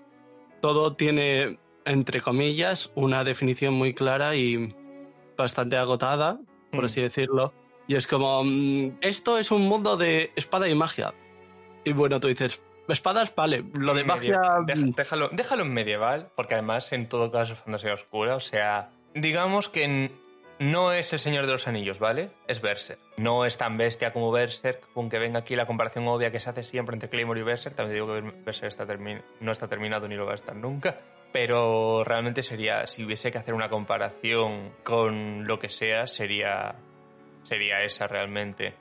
todo 0.61 0.95
tiene, 0.95 1.59
entre 1.85 2.21
comillas, 2.21 2.91
una 2.95 3.23
definición 3.23 3.73
muy 3.73 3.93
clara 3.93 4.35
y 4.35 4.73
bastante 5.37 5.75
agotada, 5.77 6.39
por 6.71 6.83
Mm. 6.83 6.85
así 6.85 7.01
decirlo. 7.01 7.53
Y 7.87 7.95
es 7.95 8.07
como, 8.07 8.43
mm, 8.43 8.97
esto 9.01 9.37
es 9.37 9.51
un 9.51 9.63
mundo 9.67 9.97
de 9.97 10.31
espada 10.35 10.69
y 10.69 10.75
magia. 10.75 11.13
Y 11.83 11.93
bueno, 11.93 12.19
tú 12.19 12.27
dices, 12.27 12.61
espadas, 12.87 13.33
vale, 13.35 13.63
lo 13.73 13.93
de 13.93 14.03
magia... 14.03 14.39
Mm, 14.61 14.91
déjalo, 14.95 15.29
déjalo 15.31 15.63
en 15.63 15.73
medieval, 15.73 16.31
porque 16.35 16.53
además 16.53 16.93
en 16.93 17.09
todo 17.09 17.31
caso 17.31 17.53
es 17.53 17.59
fantasía 17.59 17.93
oscura. 17.93 18.35
O 18.35 18.39
sea, 18.39 18.91
digamos 19.15 19.67
que 19.69 19.83
n- 19.83 20.11
no 20.61 20.91
es 20.93 21.11
el 21.11 21.17
Señor 21.17 21.47
de 21.47 21.53
los 21.53 21.67
Anillos, 21.67 21.97
¿vale? 21.97 22.29
Es 22.47 22.61
Berserk. 22.61 22.99
No 23.17 23.45
es 23.45 23.57
tan 23.57 23.77
bestia 23.77 24.13
como 24.13 24.31
Berserk, 24.31 24.87
aunque 24.95 25.17
venga 25.17 25.39
aquí 25.39 25.55
la 25.55 25.65
comparación 25.65 26.07
obvia 26.07 26.29
que 26.29 26.39
se 26.39 26.51
hace 26.51 26.61
siempre 26.61 26.95
entre 26.95 27.09
Claymore 27.09 27.39
y 27.39 27.43
Berserk. 27.43 27.75
También 27.75 27.95
digo 27.95 28.13
que 28.13 28.21
Berserk 28.45 28.71
está 28.71 28.85
no 29.39 29.51
está 29.51 29.67
terminado 29.67 30.07
ni 30.07 30.15
lo 30.15 30.27
va 30.27 30.33
a 30.33 30.35
estar 30.35 30.55
nunca. 30.55 30.99
Pero 31.31 32.03
realmente 32.03 32.43
sería, 32.43 32.85
si 32.85 33.03
hubiese 33.03 33.31
que 33.31 33.39
hacer 33.39 33.55
una 33.55 33.69
comparación 33.69 34.71
con 34.83 35.47
lo 35.47 35.57
que 35.57 35.69
sea, 35.69 36.05
sería, 36.05 36.75
sería 37.41 37.81
esa 37.83 38.05
realmente. 38.05 38.75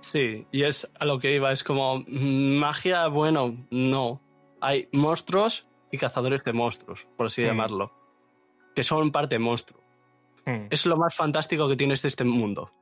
Sí, 0.00 0.46
y 0.52 0.64
es 0.64 0.90
a 0.98 1.04
lo 1.04 1.18
que 1.18 1.34
iba, 1.34 1.52
es 1.52 1.62
como, 1.64 1.98
mm, 1.98 2.56
magia, 2.56 3.08
bueno, 3.08 3.56
no. 3.70 4.22
Hay 4.62 4.88
monstruos 4.92 5.66
y 5.90 5.98
cazadores 5.98 6.42
de 6.44 6.54
monstruos, 6.54 7.06
por 7.18 7.26
así 7.26 7.42
Mm. 7.42 7.46
llamarlo, 7.46 7.92
que 8.74 8.84
son 8.84 9.12
parte 9.12 9.38
monstruo. 9.38 9.81
Hmm. 10.46 10.66
Es 10.70 10.86
lo 10.86 10.96
más 10.96 11.14
fantástico 11.14 11.68
que 11.68 11.76
tienes 11.76 12.02
de 12.02 12.08
este 12.08 12.24
mundo. 12.24 12.72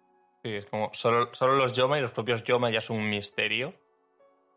Sí, 0.43 0.55
es 0.55 0.67
como 0.67 0.91
solo, 0.93 1.31
solo 1.33 1.57
los 1.57 1.73
Yoma 1.73 1.99
y 1.99 2.03
los 2.03 2.13
propios 2.13 2.43
Yoma 2.45 2.71
ya 2.71 2.81
son 2.81 2.99
un 2.99 3.11
misterio. 3.11 3.75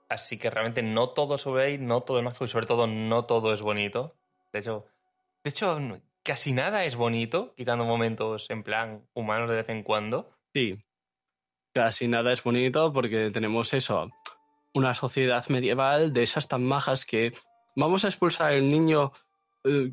Así 0.09 0.37
que 0.37 0.49
realmente 0.49 0.83
no 0.83 1.09
todo 1.09 1.37
sobre 1.37 1.65
ahí, 1.65 1.77
no 1.77 2.01
todo 2.01 2.19
es 2.19 2.23
mágico 2.23 2.45
y 2.45 2.49
sobre 2.49 2.67
todo 2.67 2.87
no 2.87 3.25
todo 3.25 3.53
es 3.53 3.61
bonito. 3.61 4.15
De 4.51 4.59
hecho, 4.59 4.85
de 5.43 5.49
hecho 5.49 5.79
casi 6.23 6.53
nada 6.53 6.85
es 6.85 6.95
bonito, 6.95 7.53
quitando 7.55 7.85
momentos 7.85 8.49
en 8.49 8.63
plan 8.63 9.07
humanos 9.13 9.49
de 9.49 9.55
vez 9.57 9.69
en 9.69 9.83
cuando. 9.83 10.29
Sí, 10.53 10.77
casi 11.73 12.07
nada 12.07 12.31
es 12.31 12.43
bonito 12.43 12.93
porque 12.93 13.31
tenemos 13.31 13.73
eso, 13.73 14.09
una 14.73 14.93
sociedad 14.93 15.45
medieval 15.49 16.13
de 16.13 16.23
esas 16.23 16.47
tan 16.47 16.63
majas 16.63 17.05
que 17.05 17.33
vamos 17.75 18.05
a 18.05 18.07
expulsar 18.07 18.53
al 18.53 18.69
niño 18.69 19.11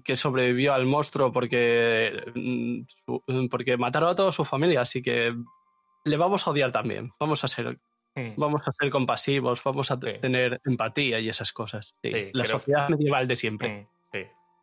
que 0.04 0.16
sobrevivió 0.16 0.74
al 0.74 0.86
monstruo 0.86 1.32
porque, 1.32 2.22
mm, 2.34 3.46
porque 3.48 3.76
mataron 3.76 4.10
a 4.10 4.14
toda 4.16 4.32
su 4.32 4.44
familia, 4.44 4.80
así 4.80 5.00
que 5.02 5.34
le 6.04 6.16
vamos 6.16 6.46
a 6.46 6.50
odiar 6.50 6.72
también. 6.72 7.12
Vamos 7.20 7.44
a 7.44 7.48
ser, 7.48 7.78
vamos 8.36 8.62
a 8.66 8.72
ser 8.72 8.90
compasivos, 8.90 9.62
vamos 9.62 9.90
a 9.90 9.94
Sí. 9.96 10.14
tener 10.20 10.60
empatía 10.64 11.20
y 11.20 11.28
esas 11.28 11.52
cosas. 11.52 11.94
Sí, 12.02 12.30
la 12.32 12.44
sociedad 12.46 12.88
medieval 12.88 13.28
de 13.28 13.36
siempre. 13.36 13.88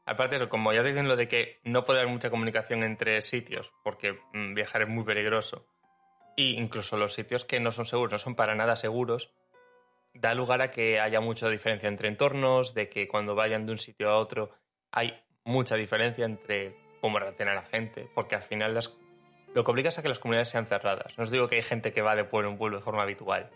Aparte 0.10 0.36
de 0.36 0.44
eso, 0.44 0.50
como 0.50 0.72
ya 0.72 0.84
dicen 0.84 1.10
lo 1.10 1.18
de 1.18 1.28
que 1.28 1.60
no 1.66 1.84
puede 1.84 2.00
haber 2.00 2.10
mucha 2.12 2.30
comunicación 2.30 2.82
entre 2.84 3.22
sitios, 3.22 3.74
porque 3.84 4.18
mm, 4.34 4.54
viajar 4.54 4.84
es 4.84 4.88
muy 4.88 5.04
peligroso, 5.04 5.66
y 6.38 6.58
incluso 6.58 6.96
los 6.96 7.14
sitios 7.14 7.44
que 7.44 7.60
no 7.60 7.74
son 7.74 7.86
seguros, 7.86 8.14
no 8.14 8.18
son 8.18 8.34
para 8.36 8.56
nada 8.56 8.78
seguros, 8.78 9.34
da 10.14 10.34
lugar 10.34 10.62
a 10.62 10.72
que 10.72 11.02
haya 11.02 11.20
mucha 11.20 11.50
diferencia 11.50 11.90
entre 11.90 12.08
entornos, 12.08 12.74
de 12.74 12.88
que 12.88 13.10
cuando 13.10 13.36
vayan 13.36 13.66
de 13.66 13.74
un 13.74 13.78
sitio 13.78 14.10
a 14.10 14.18
otro 14.18 14.52
hay 14.92 15.20
mucha 15.46 15.76
diferencia 15.76 16.26
entre 16.26 16.76
cómo 17.02 17.20
reacciona 17.20 17.54
la 17.54 17.64
gente, 17.64 18.10
porque 18.14 18.36
al 18.36 18.42
final 18.44 18.74
las... 18.74 18.98
lo 19.54 19.64
que 19.64 19.72
obliga 19.72 19.90
es 19.90 19.98
a 20.00 20.02
que 20.02 20.10
las 20.10 20.20
comunidades 20.20 20.50
sean 20.50 20.66
cerradas. 20.66 21.18
No 21.18 21.24
os 21.24 21.32
digo 21.32 21.48
que 21.48 21.56
hay 21.58 21.62
gente 21.64 21.92
que 21.92 22.02
va 22.02 22.16
de 22.16 22.24
pueblo 22.24 22.50
en 22.50 22.58
pueblo 22.58 22.78
de 22.78 22.84
forma 22.84 23.04
habitual, 23.04 23.50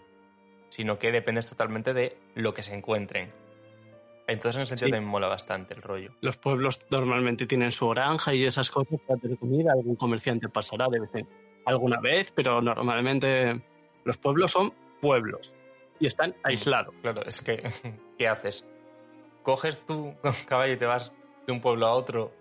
sino 0.70 1.00
que 1.00 1.12
dependes 1.12 1.48
totalmente 1.50 1.94
de 1.94 2.18
lo 2.36 2.54
que 2.54 2.64
se 2.64 2.74
encuentren. 2.76 3.32
Entonces, 4.28 4.56
en 4.58 4.62
ese 4.62 4.70
sentido, 4.78 4.88
Sí. 4.88 4.92
también 4.92 5.12
mola 5.12 5.28
bastante 5.28 5.74
el 5.74 5.82
rollo. 5.82 6.12
Los 6.22 6.38
pueblos 6.38 6.86
normalmente 6.90 7.46
tienen 7.48 7.72
su 7.72 7.90
granja 7.90 8.34
y 8.34 8.46
esas 8.46 8.70
cosas 8.72 9.00
para 9.06 9.20
tener 9.20 9.38
comida. 9.38 9.74
Algún 9.74 9.96
comerciante 9.96 10.48
pasará 10.48 10.88
de 10.88 11.00
vez 11.02 11.10
en 11.16 11.28
alguna 11.66 12.00
vez, 12.00 12.32
pero 12.32 12.62
normalmente 12.62 13.62
los 14.06 14.18
pueblos 14.18 14.52
son 14.52 14.74
pueblos 15.02 15.54
y 16.00 16.08
están 16.08 16.36
aislados. 16.44 16.94
Claro, 17.02 17.24
es 17.26 17.42
que, 17.42 17.62
¿qué 18.18 18.28
haces? 18.28 18.66
Coges 19.44 19.80
tu 19.86 20.16
caballo 20.48 20.74
y 20.74 20.78
te 20.78 20.86
vas 20.86 21.12
de 21.46 21.54
un 21.54 21.62
pueblo 21.62 21.88
a 21.88 21.94
otro 21.94 22.34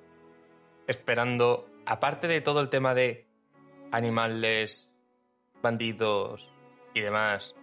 esperando, 0.87 1.69
aparte 1.87 2.27
de 2.27 2.41
todo 2.41 2.61
el 2.61 2.69
tema 2.69 2.95
de 2.95 3.27
animales, 3.93 4.97
bandidos 5.63 6.51
y 6.95 7.01
demás, 7.01 7.55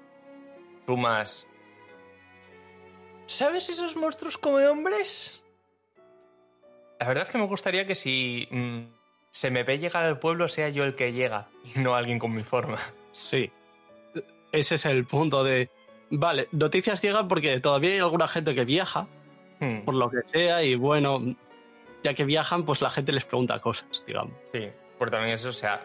sumas. 0.85 1.47
¿Sabes 3.25 3.69
esos 3.69 3.95
monstruos 3.97 4.37
como 4.37 4.57
hombres? 4.57 5.43
La 6.99 7.07
verdad 7.07 7.25
es 7.25 7.29
que 7.29 7.37
me 7.37 7.45
gustaría 7.45 7.85
que 7.85 7.95
si 7.95 8.47
mm, 8.49 8.83
se 9.29 9.51
me 9.51 9.63
ve 9.63 9.77
llegar 9.77 10.03
al 10.03 10.19
pueblo 10.19 10.47
sea 10.47 10.69
yo 10.69 10.83
el 10.83 10.95
que 10.95 11.11
llega 11.11 11.49
y 11.63 11.79
no 11.79 11.95
alguien 11.95 12.19
con 12.19 12.33
mi 12.33 12.43
forma. 12.43 12.79
Sí. 13.11 13.51
Ese 14.51 14.75
es 14.75 14.85
el 14.85 15.05
punto 15.05 15.43
de... 15.43 15.69
Vale, 16.09 16.47
noticias 16.51 17.01
llegan 17.01 17.27
porque 17.27 17.59
todavía 17.59 17.91
hay 17.91 17.99
alguna 17.99 18.27
gente 18.27 18.55
que 18.55 18.63
viaja, 18.63 19.07
Hmm. 19.59 19.81
por 19.81 19.95
lo 19.95 20.09
que 20.09 20.21
sea, 20.23 20.63
y 20.63 20.75
bueno, 20.75 21.35
ya 22.03 22.13
que 22.13 22.25
viajan, 22.25 22.63
pues 22.63 22.81
la 22.81 22.89
gente 22.89 23.11
les 23.11 23.25
pregunta 23.25 23.59
cosas, 23.59 24.03
digamos. 24.05 24.35
Sí, 24.45 24.69
porque 24.97 25.11
también 25.11 25.33
eso, 25.33 25.49
o 25.49 25.53
sea, 25.53 25.81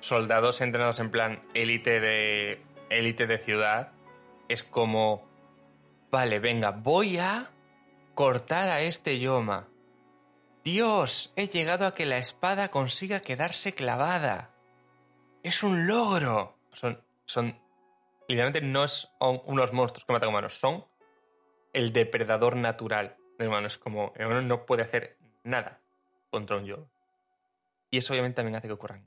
soldados 0.00 0.60
entrenados 0.60 0.98
en 1.00 1.10
plan 1.10 1.42
élite 1.54 2.00
de 2.00 2.62
élite 2.88 3.26
de 3.26 3.38
ciudad 3.38 3.92
es 4.48 4.62
como 4.62 5.28
vale, 6.10 6.40
venga, 6.40 6.72
voy 6.72 7.18
a 7.18 7.50
cortar 8.14 8.68
a 8.68 8.82
este 8.82 9.18
Yoma. 9.20 9.68
Dios, 10.64 11.32
he 11.36 11.48
llegado 11.48 11.86
a 11.86 11.94
que 11.94 12.06
la 12.06 12.18
espada 12.18 12.70
consiga 12.70 13.20
quedarse 13.20 13.74
clavada. 13.74 14.50
Es 15.42 15.62
un 15.62 15.86
logro. 15.86 16.58
Son 16.72 17.00
son 17.24 17.56
literalmente 18.28 18.60
no 18.60 18.86
son 18.88 19.40
unos 19.46 19.72
monstruos 19.72 20.04
que 20.04 20.12
matan 20.12 20.28
humanos, 20.28 20.54
son 20.54 20.84
el 21.72 21.92
depredador 21.92 22.56
natural 22.56 23.16
del 23.38 23.48
humano. 23.48 23.66
Es 23.66 23.78
como 23.78 24.12
el 24.16 24.46
no 24.46 24.66
puede 24.66 24.82
hacer 24.82 25.16
nada 25.44 25.80
contra 26.30 26.56
un 26.56 26.66
Yoma. 26.66 26.86
Y 27.90 27.98
eso 27.98 28.12
obviamente 28.12 28.36
también 28.36 28.56
hace 28.56 28.68
que 28.68 28.74
ocurran 28.74 29.06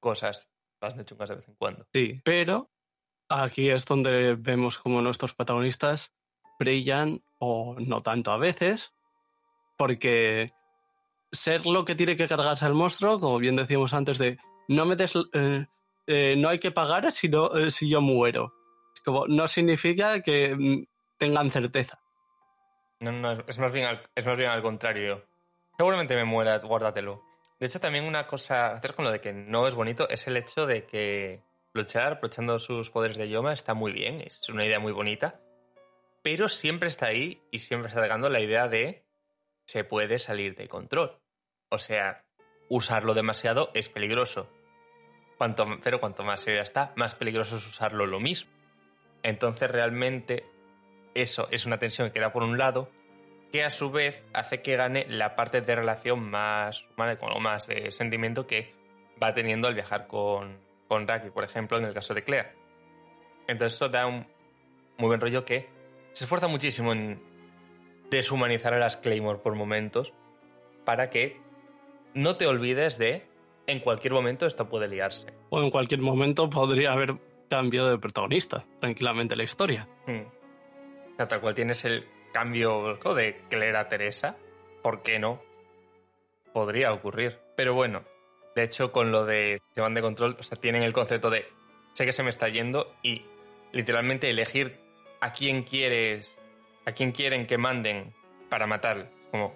cosas 0.00 0.48
bastante 0.80 1.04
chungas 1.04 1.28
de 1.28 1.34
vez 1.36 1.48
en 1.48 1.54
cuando. 1.54 1.86
Sí, 1.92 2.20
pero 2.24 2.70
aquí 3.28 3.70
es 3.70 3.84
donde 3.84 4.36
vemos 4.36 4.78
como 4.78 5.02
nuestros 5.02 5.34
protagonistas 5.34 6.12
brillan 6.58 7.22
o 7.38 7.76
no 7.78 8.02
tanto 8.02 8.30
a 8.32 8.38
veces, 8.38 8.92
porque 9.76 10.52
ser 11.30 11.66
lo 11.66 11.84
que 11.84 11.94
tiene 11.94 12.16
que 12.16 12.28
cargarse 12.28 12.64
al 12.64 12.74
monstruo, 12.74 13.20
como 13.20 13.38
bien 13.38 13.56
decíamos 13.56 13.92
antes, 13.94 14.18
de 14.18 14.38
no 14.68 14.84
me 14.84 14.96
des, 14.96 15.14
eh, 15.32 15.66
eh, 16.06 16.34
no 16.36 16.48
hay 16.48 16.58
que 16.58 16.70
pagar 16.70 17.10
si, 17.12 17.28
no, 17.28 17.54
eh, 17.56 17.70
si 17.70 17.88
yo 17.88 18.00
muero. 18.00 18.54
Como, 19.04 19.26
no 19.26 19.46
significa 19.46 20.20
que 20.20 20.54
mm, 20.54 20.84
tengan 21.18 21.50
certeza. 21.50 22.00
No, 23.00 23.12
no, 23.12 23.32
es, 23.32 23.58
más 23.58 23.72
bien 23.72 23.86
al, 23.86 24.02
es 24.14 24.26
más 24.26 24.38
bien 24.38 24.50
al 24.50 24.62
contrario. 24.62 25.24
Seguramente 25.76 26.16
me 26.16 26.24
muera, 26.24 26.58
guárdatelo. 26.58 27.22
De 27.60 27.66
hecho, 27.66 27.80
también 27.80 28.04
una 28.04 28.26
cosa, 28.26 28.80
con 28.94 29.04
lo 29.04 29.10
de 29.10 29.20
que 29.20 29.32
no 29.32 29.66
es 29.66 29.74
bonito, 29.74 30.08
es 30.08 30.26
el 30.26 30.36
hecho 30.36 30.66
de 30.66 30.86
que 30.86 31.42
luchar 31.72 32.14
aprovechando 32.14 32.58
sus 32.58 32.90
poderes 32.90 33.18
de 33.18 33.28
Yoma 33.28 33.52
está 33.52 33.74
muy 33.74 33.92
bien, 33.92 34.20
es 34.20 34.48
una 34.48 34.64
idea 34.64 34.80
muy 34.80 34.92
bonita, 34.92 35.40
pero 36.22 36.48
siempre 36.48 36.88
está 36.88 37.06
ahí 37.06 37.42
y 37.50 37.60
siempre 37.60 37.88
está 37.88 38.00
llegando 38.00 38.28
la 38.28 38.40
idea 38.40 38.68
de 38.68 39.04
se 39.66 39.84
puede 39.84 40.18
salir 40.18 40.54
de 40.56 40.68
control. 40.68 41.20
O 41.68 41.78
sea, 41.78 42.24
usarlo 42.68 43.14
demasiado 43.14 43.70
es 43.74 43.88
peligroso. 43.88 44.48
Cuanto, 45.36 45.66
pero 45.82 46.00
cuanto 46.00 46.24
más 46.24 46.40
serio 46.40 46.62
está, 46.62 46.92
más 46.96 47.14
peligroso 47.14 47.56
es 47.56 47.66
usarlo 47.66 48.06
lo 48.06 48.18
mismo. 48.18 48.50
Entonces 49.22 49.70
realmente 49.70 50.46
eso 51.20 51.48
es 51.50 51.66
una 51.66 51.78
tensión 51.78 52.08
que 52.08 52.14
queda 52.14 52.32
por 52.32 52.42
un 52.42 52.58
lado, 52.58 52.90
que 53.52 53.64
a 53.64 53.70
su 53.70 53.90
vez 53.90 54.24
hace 54.32 54.62
que 54.62 54.76
gane 54.76 55.06
la 55.08 55.36
parte 55.36 55.60
de 55.60 55.74
relación 55.74 56.28
más 56.28 56.88
humana, 56.90 57.16
como 57.16 57.40
más 57.40 57.66
de 57.66 57.90
sentimiento 57.90 58.46
que 58.46 58.74
va 59.22 59.34
teniendo 59.34 59.68
al 59.68 59.74
viajar 59.74 60.06
con, 60.06 60.58
con 60.86 61.06
Raki, 61.06 61.30
por 61.30 61.44
ejemplo, 61.44 61.78
en 61.78 61.84
el 61.84 61.94
caso 61.94 62.14
de 62.14 62.24
Clea. 62.24 62.52
Entonces 63.46 63.74
eso 63.74 63.88
da 63.88 64.06
un 64.06 64.26
muy 64.98 65.08
buen 65.08 65.20
rollo 65.20 65.44
que 65.44 65.68
se 66.12 66.24
esfuerza 66.24 66.48
muchísimo 66.48 66.92
en 66.92 67.22
deshumanizar 68.10 68.74
a 68.74 68.78
las 68.78 68.96
Claymore 68.96 69.38
por 69.38 69.54
momentos 69.54 70.12
para 70.84 71.10
que 71.10 71.40
no 72.14 72.36
te 72.36 72.46
olvides 72.46 72.98
de 72.98 73.26
en 73.66 73.80
cualquier 73.80 74.12
momento 74.12 74.46
esto 74.46 74.68
puede 74.68 74.88
liarse. 74.88 75.32
O 75.50 75.62
en 75.62 75.70
cualquier 75.70 76.00
momento 76.00 76.48
podría 76.48 76.92
haber 76.92 77.16
cambiado 77.48 77.90
de 77.90 77.98
protagonista, 77.98 78.64
tranquilamente 78.80 79.36
la 79.36 79.44
historia. 79.44 79.88
Hmm. 80.06 80.37
Sea, 81.18 81.26
tal 81.26 81.40
cual 81.40 81.54
tienes 81.54 81.84
el 81.84 82.06
cambio 82.32 82.96
de 83.16 83.40
Claire 83.50 83.76
a 83.76 83.88
Teresa, 83.88 84.36
¿por 84.82 85.02
qué 85.02 85.18
no? 85.18 85.42
Podría 86.52 86.92
ocurrir. 86.92 87.40
Pero 87.56 87.74
bueno, 87.74 88.04
de 88.54 88.62
hecho, 88.62 88.92
con 88.92 89.10
lo 89.10 89.26
de 89.26 89.60
van 89.74 89.94
de 89.94 90.00
control, 90.00 90.36
o 90.38 90.44
sea, 90.44 90.56
tienen 90.56 90.84
el 90.84 90.92
concepto 90.92 91.28
de 91.28 91.44
sé 91.94 92.06
que 92.06 92.12
se 92.12 92.22
me 92.22 92.30
está 92.30 92.48
yendo 92.48 92.94
y 93.02 93.24
literalmente 93.72 94.30
elegir 94.30 94.78
a 95.20 95.32
quién 95.32 95.64
quieres, 95.64 96.40
a 96.86 96.92
quién 96.92 97.10
quieren 97.10 97.48
que 97.48 97.58
manden 97.58 98.14
para 98.48 98.68
matar. 98.68 99.10
Como 99.32 99.52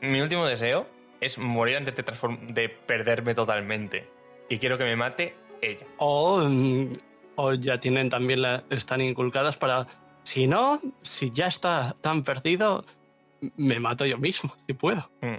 mi 0.00 0.22
último 0.22 0.46
deseo 0.46 0.86
es 1.20 1.36
morir 1.36 1.76
antes 1.76 1.94
de, 1.94 2.04
de 2.48 2.70
perderme 2.70 3.34
totalmente. 3.34 4.08
Y 4.48 4.56
quiero 4.56 4.78
que 4.78 4.84
me 4.84 4.96
mate 4.96 5.34
ella. 5.60 5.84
O, 5.98 6.38
mm, 6.38 6.92
o 7.36 7.52
ya 7.52 7.78
tienen 7.78 8.08
también 8.08 8.40
la, 8.40 8.64
están 8.70 9.02
inculcadas 9.02 9.58
para 9.58 9.86
si 10.24 10.46
no, 10.46 10.80
si 11.02 11.30
ya 11.30 11.46
está 11.46 11.94
tan 12.00 12.24
perdido, 12.24 12.84
me 13.56 13.78
mato 13.78 14.04
yo 14.06 14.18
mismo, 14.18 14.56
si 14.66 14.72
puedo. 14.72 15.10
Hmm. 15.20 15.36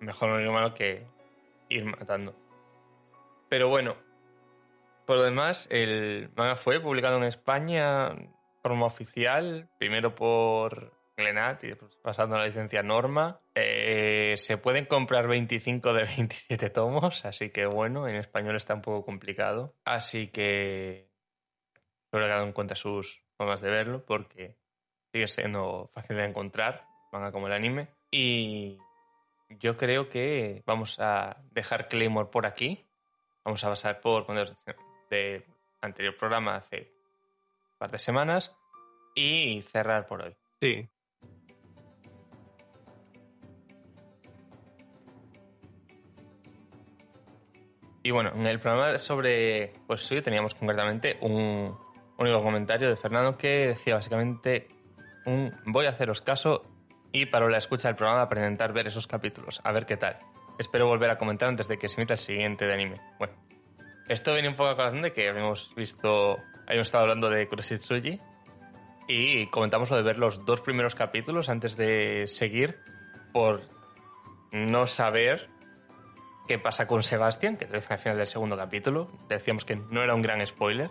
Mejor 0.00 0.30
no 0.30 0.40
ir 0.40 0.50
malo 0.50 0.74
que 0.74 1.06
ir 1.68 1.84
matando. 1.84 2.34
Pero 3.48 3.68
bueno, 3.68 3.96
por 5.06 5.16
lo 5.16 5.22
demás, 5.22 5.68
el 5.70 6.30
manga 6.34 6.56
fue 6.56 6.80
publicado 6.80 7.18
en 7.18 7.24
España 7.24 8.10
de 8.10 8.28
forma 8.62 8.86
oficial, 8.86 9.68
primero 9.78 10.14
por 10.14 10.92
Glenat 11.16 11.62
y 11.64 11.68
después 11.68 11.96
pasando 12.02 12.36
a 12.36 12.40
la 12.40 12.46
licencia 12.46 12.82
Norma. 12.82 13.40
Eh, 13.54 14.34
se 14.36 14.56
pueden 14.56 14.86
comprar 14.86 15.28
25 15.28 15.92
de 15.92 16.04
27 16.04 16.70
tomos, 16.70 17.24
así 17.24 17.50
que 17.50 17.66
bueno, 17.66 18.08
en 18.08 18.16
español 18.16 18.56
está 18.56 18.74
un 18.74 18.82
poco 18.82 19.04
complicado. 19.04 19.74
Así 19.84 20.28
que 20.28 21.10
espero 22.06 22.26
que 22.26 22.32
hagan 22.32 22.48
en 22.48 22.52
cuenta 22.52 22.74
sus 22.74 23.23
formas 23.36 23.60
de 23.60 23.70
verlo 23.70 24.04
porque 24.04 24.56
sigue 25.12 25.28
siendo 25.28 25.90
fácil 25.92 26.16
de 26.16 26.24
encontrar, 26.24 26.86
manga 27.12 27.32
como 27.32 27.46
el 27.46 27.52
anime. 27.52 27.88
Y 28.10 28.78
yo 29.48 29.76
creo 29.76 30.08
que 30.08 30.62
vamos 30.66 30.98
a 31.00 31.36
dejar 31.52 31.88
Claymore 31.88 32.30
por 32.30 32.46
aquí. 32.46 32.84
Vamos 33.44 33.62
a 33.64 33.68
pasar 33.68 34.00
por 34.00 34.26
del 35.10 35.44
anterior 35.80 36.16
programa 36.16 36.56
hace 36.56 36.90
un 37.72 37.78
par 37.78 37.90
de 37.90 37.98
semanas 37.98 38.56
y 39.14 39.62
cerrar 39.62 40.06
por 40.06 40.22
hoy. 40.22 40.34
Sí. 40.60 40.88
Y 48.02 48.10
bueno, 48.10 48.32
en 48.34 48.46
el 48.46 48.60
programa 48.60 48.98
sobre 48.98 49.72
pues 49.86 50.02
sí, 50.02 50.20
teníamos 50.20 50.54
concretamente 50.54 51.16
un 51.20 51.83
único 52.18 52.42
comentario 52.42 52.88
de 52.88 52.96
Fernando 52.96 53.36
que 53.36 53.68
decía 53.68 53.94
básicamente 53.94 54.68
un 55.26 55.52
voy 55.66 55.86
a 55.86 55.90
haceros 55.90 56.20
caso 56.20 56.62
y 57.12 57.26
para 57.26 57.48
la 57.48 57.58
escucha 57.58 57.88
del 57.88 57.96
programa 57.96 58.28
para 58.28 58.42
intentar 58.42 58.72
ver 58.72 58.88
esos 58.88 59.06
capítulos, 59.06 59.60
a 59.64 59.72
ver 59.72 59.86
qué 59.86 59.96
tal. 59.96 60.18
Espero 60.58 60.86
volver 60.86 61.10
a 61.10 61.18
comentar 61.18 61.48
antes 61.48 61.68
de 61.68 61.78
que 61.78 61.88
se 61.88 62.00
emita 62.00 62.14
el 62.14 62.20
siguiente 62.20 62.66
de 62.66 62.74
anime. 62.74 62.96
Bueno, 63.18 63.34
esto 64.08 64.32
viene 64.32 64.48
un 64.48 64.54
poco 64.54 64.70
a 64.70 64.76
colación 64.76 65.02
de 65.02 65.12
que 65.12 65.28
habíamos 65.28 65.74
visto, 65.74 66.38
habíamos 66.66 66.88
estado 66.88 67.02
hablando 67.02 67.30
de 67.30 67.48
Kuroshitsuji 67.48 68.20
y 69.08 69.46
comentamos 69.48 69.90
lo 69.90 69.96
de 69.96 70.02
ver 70.02 70.18
los 70.18 70.44
dos 70.44 70.60
primeros 70.60 70.94
capítulos 70.94 71.48
antes 71.48 71.76
de 71.76 72.26
seguir 72.26 72.78
por 73.32 73.62
no 74.52 74.86
saber 74.86 75.48
qué 76.46 76.58
pasa 76.58 76.86
con 76.86 77.02
Sebastián, 77.02 77.56
que 77.56 77.66
te 77.66 77.76
al 77.76 77.98
final 77.98 78.18
del 78.18 78.26
segundo 78.26 78.56
capítulo. 78.56 79.10
Decíamos 79.28 79.64
que 79.64 79.76
no 79.76 80.02
era 80.02 80.14
un 80.14 80.22
gran 80.22 80.44
spoiler, 80.46 80.90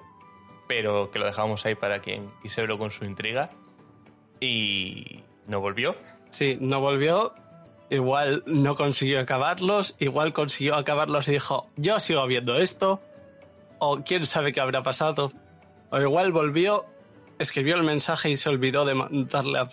pero 0.68 1.12
que 1.12 1.20
lo 1.20 1.26
dejábamos 1.26 1.66
ahí 1.66 1.76
para 1.76 2.00
quien 2.00 2.30
quise 2.42 2.62
verlo 2.62 2.78
con 2.78 2.92
su 2.92 3.06
intriga. 3.06 3.50
Y 4.40 5.22
no 5.48 5.60
volvió. 5.62 5.96
Sí, 6.30 6.58
no 6.60 6.80
volvió. 6.80 7.34
Igual 7.90 8.44
no 8.48 8.76
consiguió 8.76 9.20
acabarlos, 9.20 9.96
igual 10.00 10.34
consiguió 10.34 10.76
acabarlos 10.76 11.28
y 11.28 11.34
dijo, 11.34 11.70
yo 11.76 12.00
sigo 12.00 12.26
viendo 12.26 12.58
esto. 12.58 13.00
O 13.80 14.04
quién 14.04 14.26
sabe 14.26 14.52
qué 14.54 14.62
habrá 14.62 14.82
pasado. 14.82 15.32
O 15.92 16.00
igual 16.00 16.32
volvió, 16.32 16.86
escribió 17.38 17.76
el 17.76 17.84
mensaje 17.84 18.30
y 18.32 18.38
se 18.38 18.50
olvidó 18.50 18.86
de 18.86 18.96
darle 19.30 19.60
a- 19.60 19.68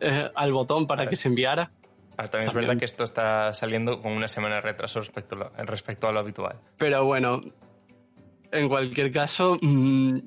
eh, 0.00 0.30
al 0.34 0.52
botón 0.52 0.86
para 0.86 1.06
que 1.08 1.14
se 1.16 1.28
enviara. 1.28 1.70
Ahora, 2.16 2.30
también 2.30 2.48
es 2.48 2.54
verdad 2.54 2.76
que 2.76 2.84
esto 2.84 3.04
está 3.04 3.52
saliendo 3.54 4.00
con 4.00 4.12
una 4.12 4.28
semana 4.28 4.56
de 4.56 4.60
retraso 4.62 5.00
respecto 5.00 5.34
a 5.36 5.38
lo, 5.38 5.50
respecto 5.66 6.08
a 6.08 6.12
lo 6.12 6.20
habitual. 6.20 6.58
Pero 6.78 7.04
bueno, 7.04 7.40
en 8.54 8.68
cualquier 8.68 9.10
caso, 9.10 9.58
mm, 9.60 10.18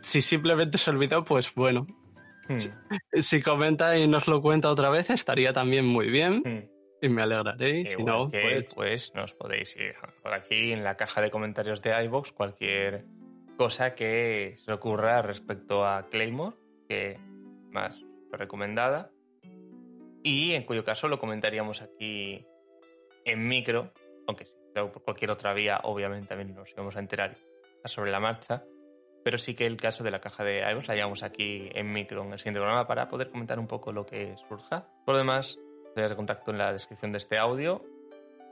si 0.00 0.20
simplemente 0.20 0.78
se 0.78 0.90
olvidó, 0.90 1.24
pues 1.24 1.54
bueno. 1.54 1.86
Hmm, 2.48 2.56
Si 3.20 3.42
comenta 3.42 3.98
y 3.98 4.08
nos 4.08 4.26
lo 4.26 4.40
cuenta 4.40 4.70
otra 4.70 4.88
vez, 4.88 5.10
estaría 5.10 5.52
también 5.52 5.84
muy 5.84 6.08
bien 6.08 6.42
hmm. 6.44 7.04
y 7.04 7.08
me 7.10 7.22
alegraré. 7.22 7.84
Si 7.84 8.02
no, 8.02 8.30
que, 8.30 8.40
pues 8.40 8.74
pues 8.74 9.14
nos 9.14 9.34
podéis 9.34 9.76
ir 9.76 9.94
por 10.22 10.32
aquí 10.32 10.72
en 10.72 10.82
la 10.82 10.96
caja 10.96 11.20
de 11.20 11.30
comentarios 11.30 11.82
de 11.82 12.04
iVoox 12.04 12.32
cualquier 12.32 13.04
cosa 13.58 13.94
que 13.94 14.54
se 14.56 14.72
ocurra 14.72 15.20
respecto 15.20 15.84
a 15.84 16.08
Claymore, 16.08 16.56
que 16.88 17.18
más 17.70 18.00
recomendada, 18.32 19.10
y 20.22 20.52
en 20.52 20.62
cuyo 20.62 20.84
caso 20.84 21.08
lo 21.08 21.18
comentaríamos 21.18 21.82
aquí 21.82 22.46
en 23.24 23.46
micro, 23.46 23.92
aunque 24.26 24.46
si 24.46 24.56
fuera 24.72 24.90
por 24.90 25.02
cualquier 25.02 25.30
otra 25.30 25.52
vía, 25.54 25.80
obviamente 25.82 26.28
también 26.28 26.54
nos 26.54 26.70
íbamos 26.72 26.96
a 26.96 27.00
enterar 27.00 27.36
sobre 27.84 28.10
la 28.10 28.20
marcha, 28.20 28.64
pero 29.24 29.38
sí 29.38 29.54
que 29.54 29.66
el 29.66 29.76
caso 29.76 30.04
de 30.04 30.10
la 30.10 30.20
caja 30.20 30.44
de 30.44 30.60
iVoox 30.70 30.88
la 30.88 30.94
llevamos 30.94 31.22
aquí 31.22 31.68
en 31.74 31.92
micro 31.92 32.22
en 32.24 32.32
el 32.32 32.38
siguiente 32.38 32.60
programa 32.60 32.86
para 32.86 33.08
poder 33.08 33.30
comentar 33.30 33.58
un 33.58 33.66
poco 33.66 33.92
lo 33.92 34.06
que 34.06 34.36
surja. 34.48 34.88
Por 35.04 35.14
lo 35.14 35.18
demás, 35.18 35.58
de 36.06 36.16
contacto 36.16 36.50
en 36.50 36.58
la 36.58 36.72
descripción 36.72 37.12
de 37.12 37.18
este 37.18 37.38
audio. 37.38 37.84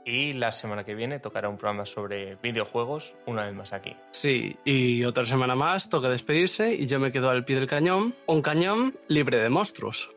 Y 0.05 0.33
la 0.33 0.53
semana 0.53 0.85
que 0.85 0.95
viene 0.95 1.19
tocará 1.19 1.49
un 1.49 1.57
programa 1.57 1.85
sobre 1.85 2.35
videojuegos, 2.35 3.15
una 3.25 3.43
vez 3.45 3.53
más 3.53 3.73
aquí. 3.73 3.95
sí. 4.11 4.55
Y 4.63 5.03
otra 5.03 5.25
semana 5.25 5.53
más 5.55 5.89
toca 5.89 6.09
despedirse 6.09 6.73
y 6.73 6.87
yo 6.87 6.99
me 6.99 7.11
quedo 7.11 7.29
al 7.29 7.43
pie 7.43 7.57
del 7.57 7.67
cañón. 7.67 8.15
Un 8.25 8.41
cañón 8.41 8.95
libre 9.09 9.39
de 9.39 9.49
monstruos. 9.49 10.11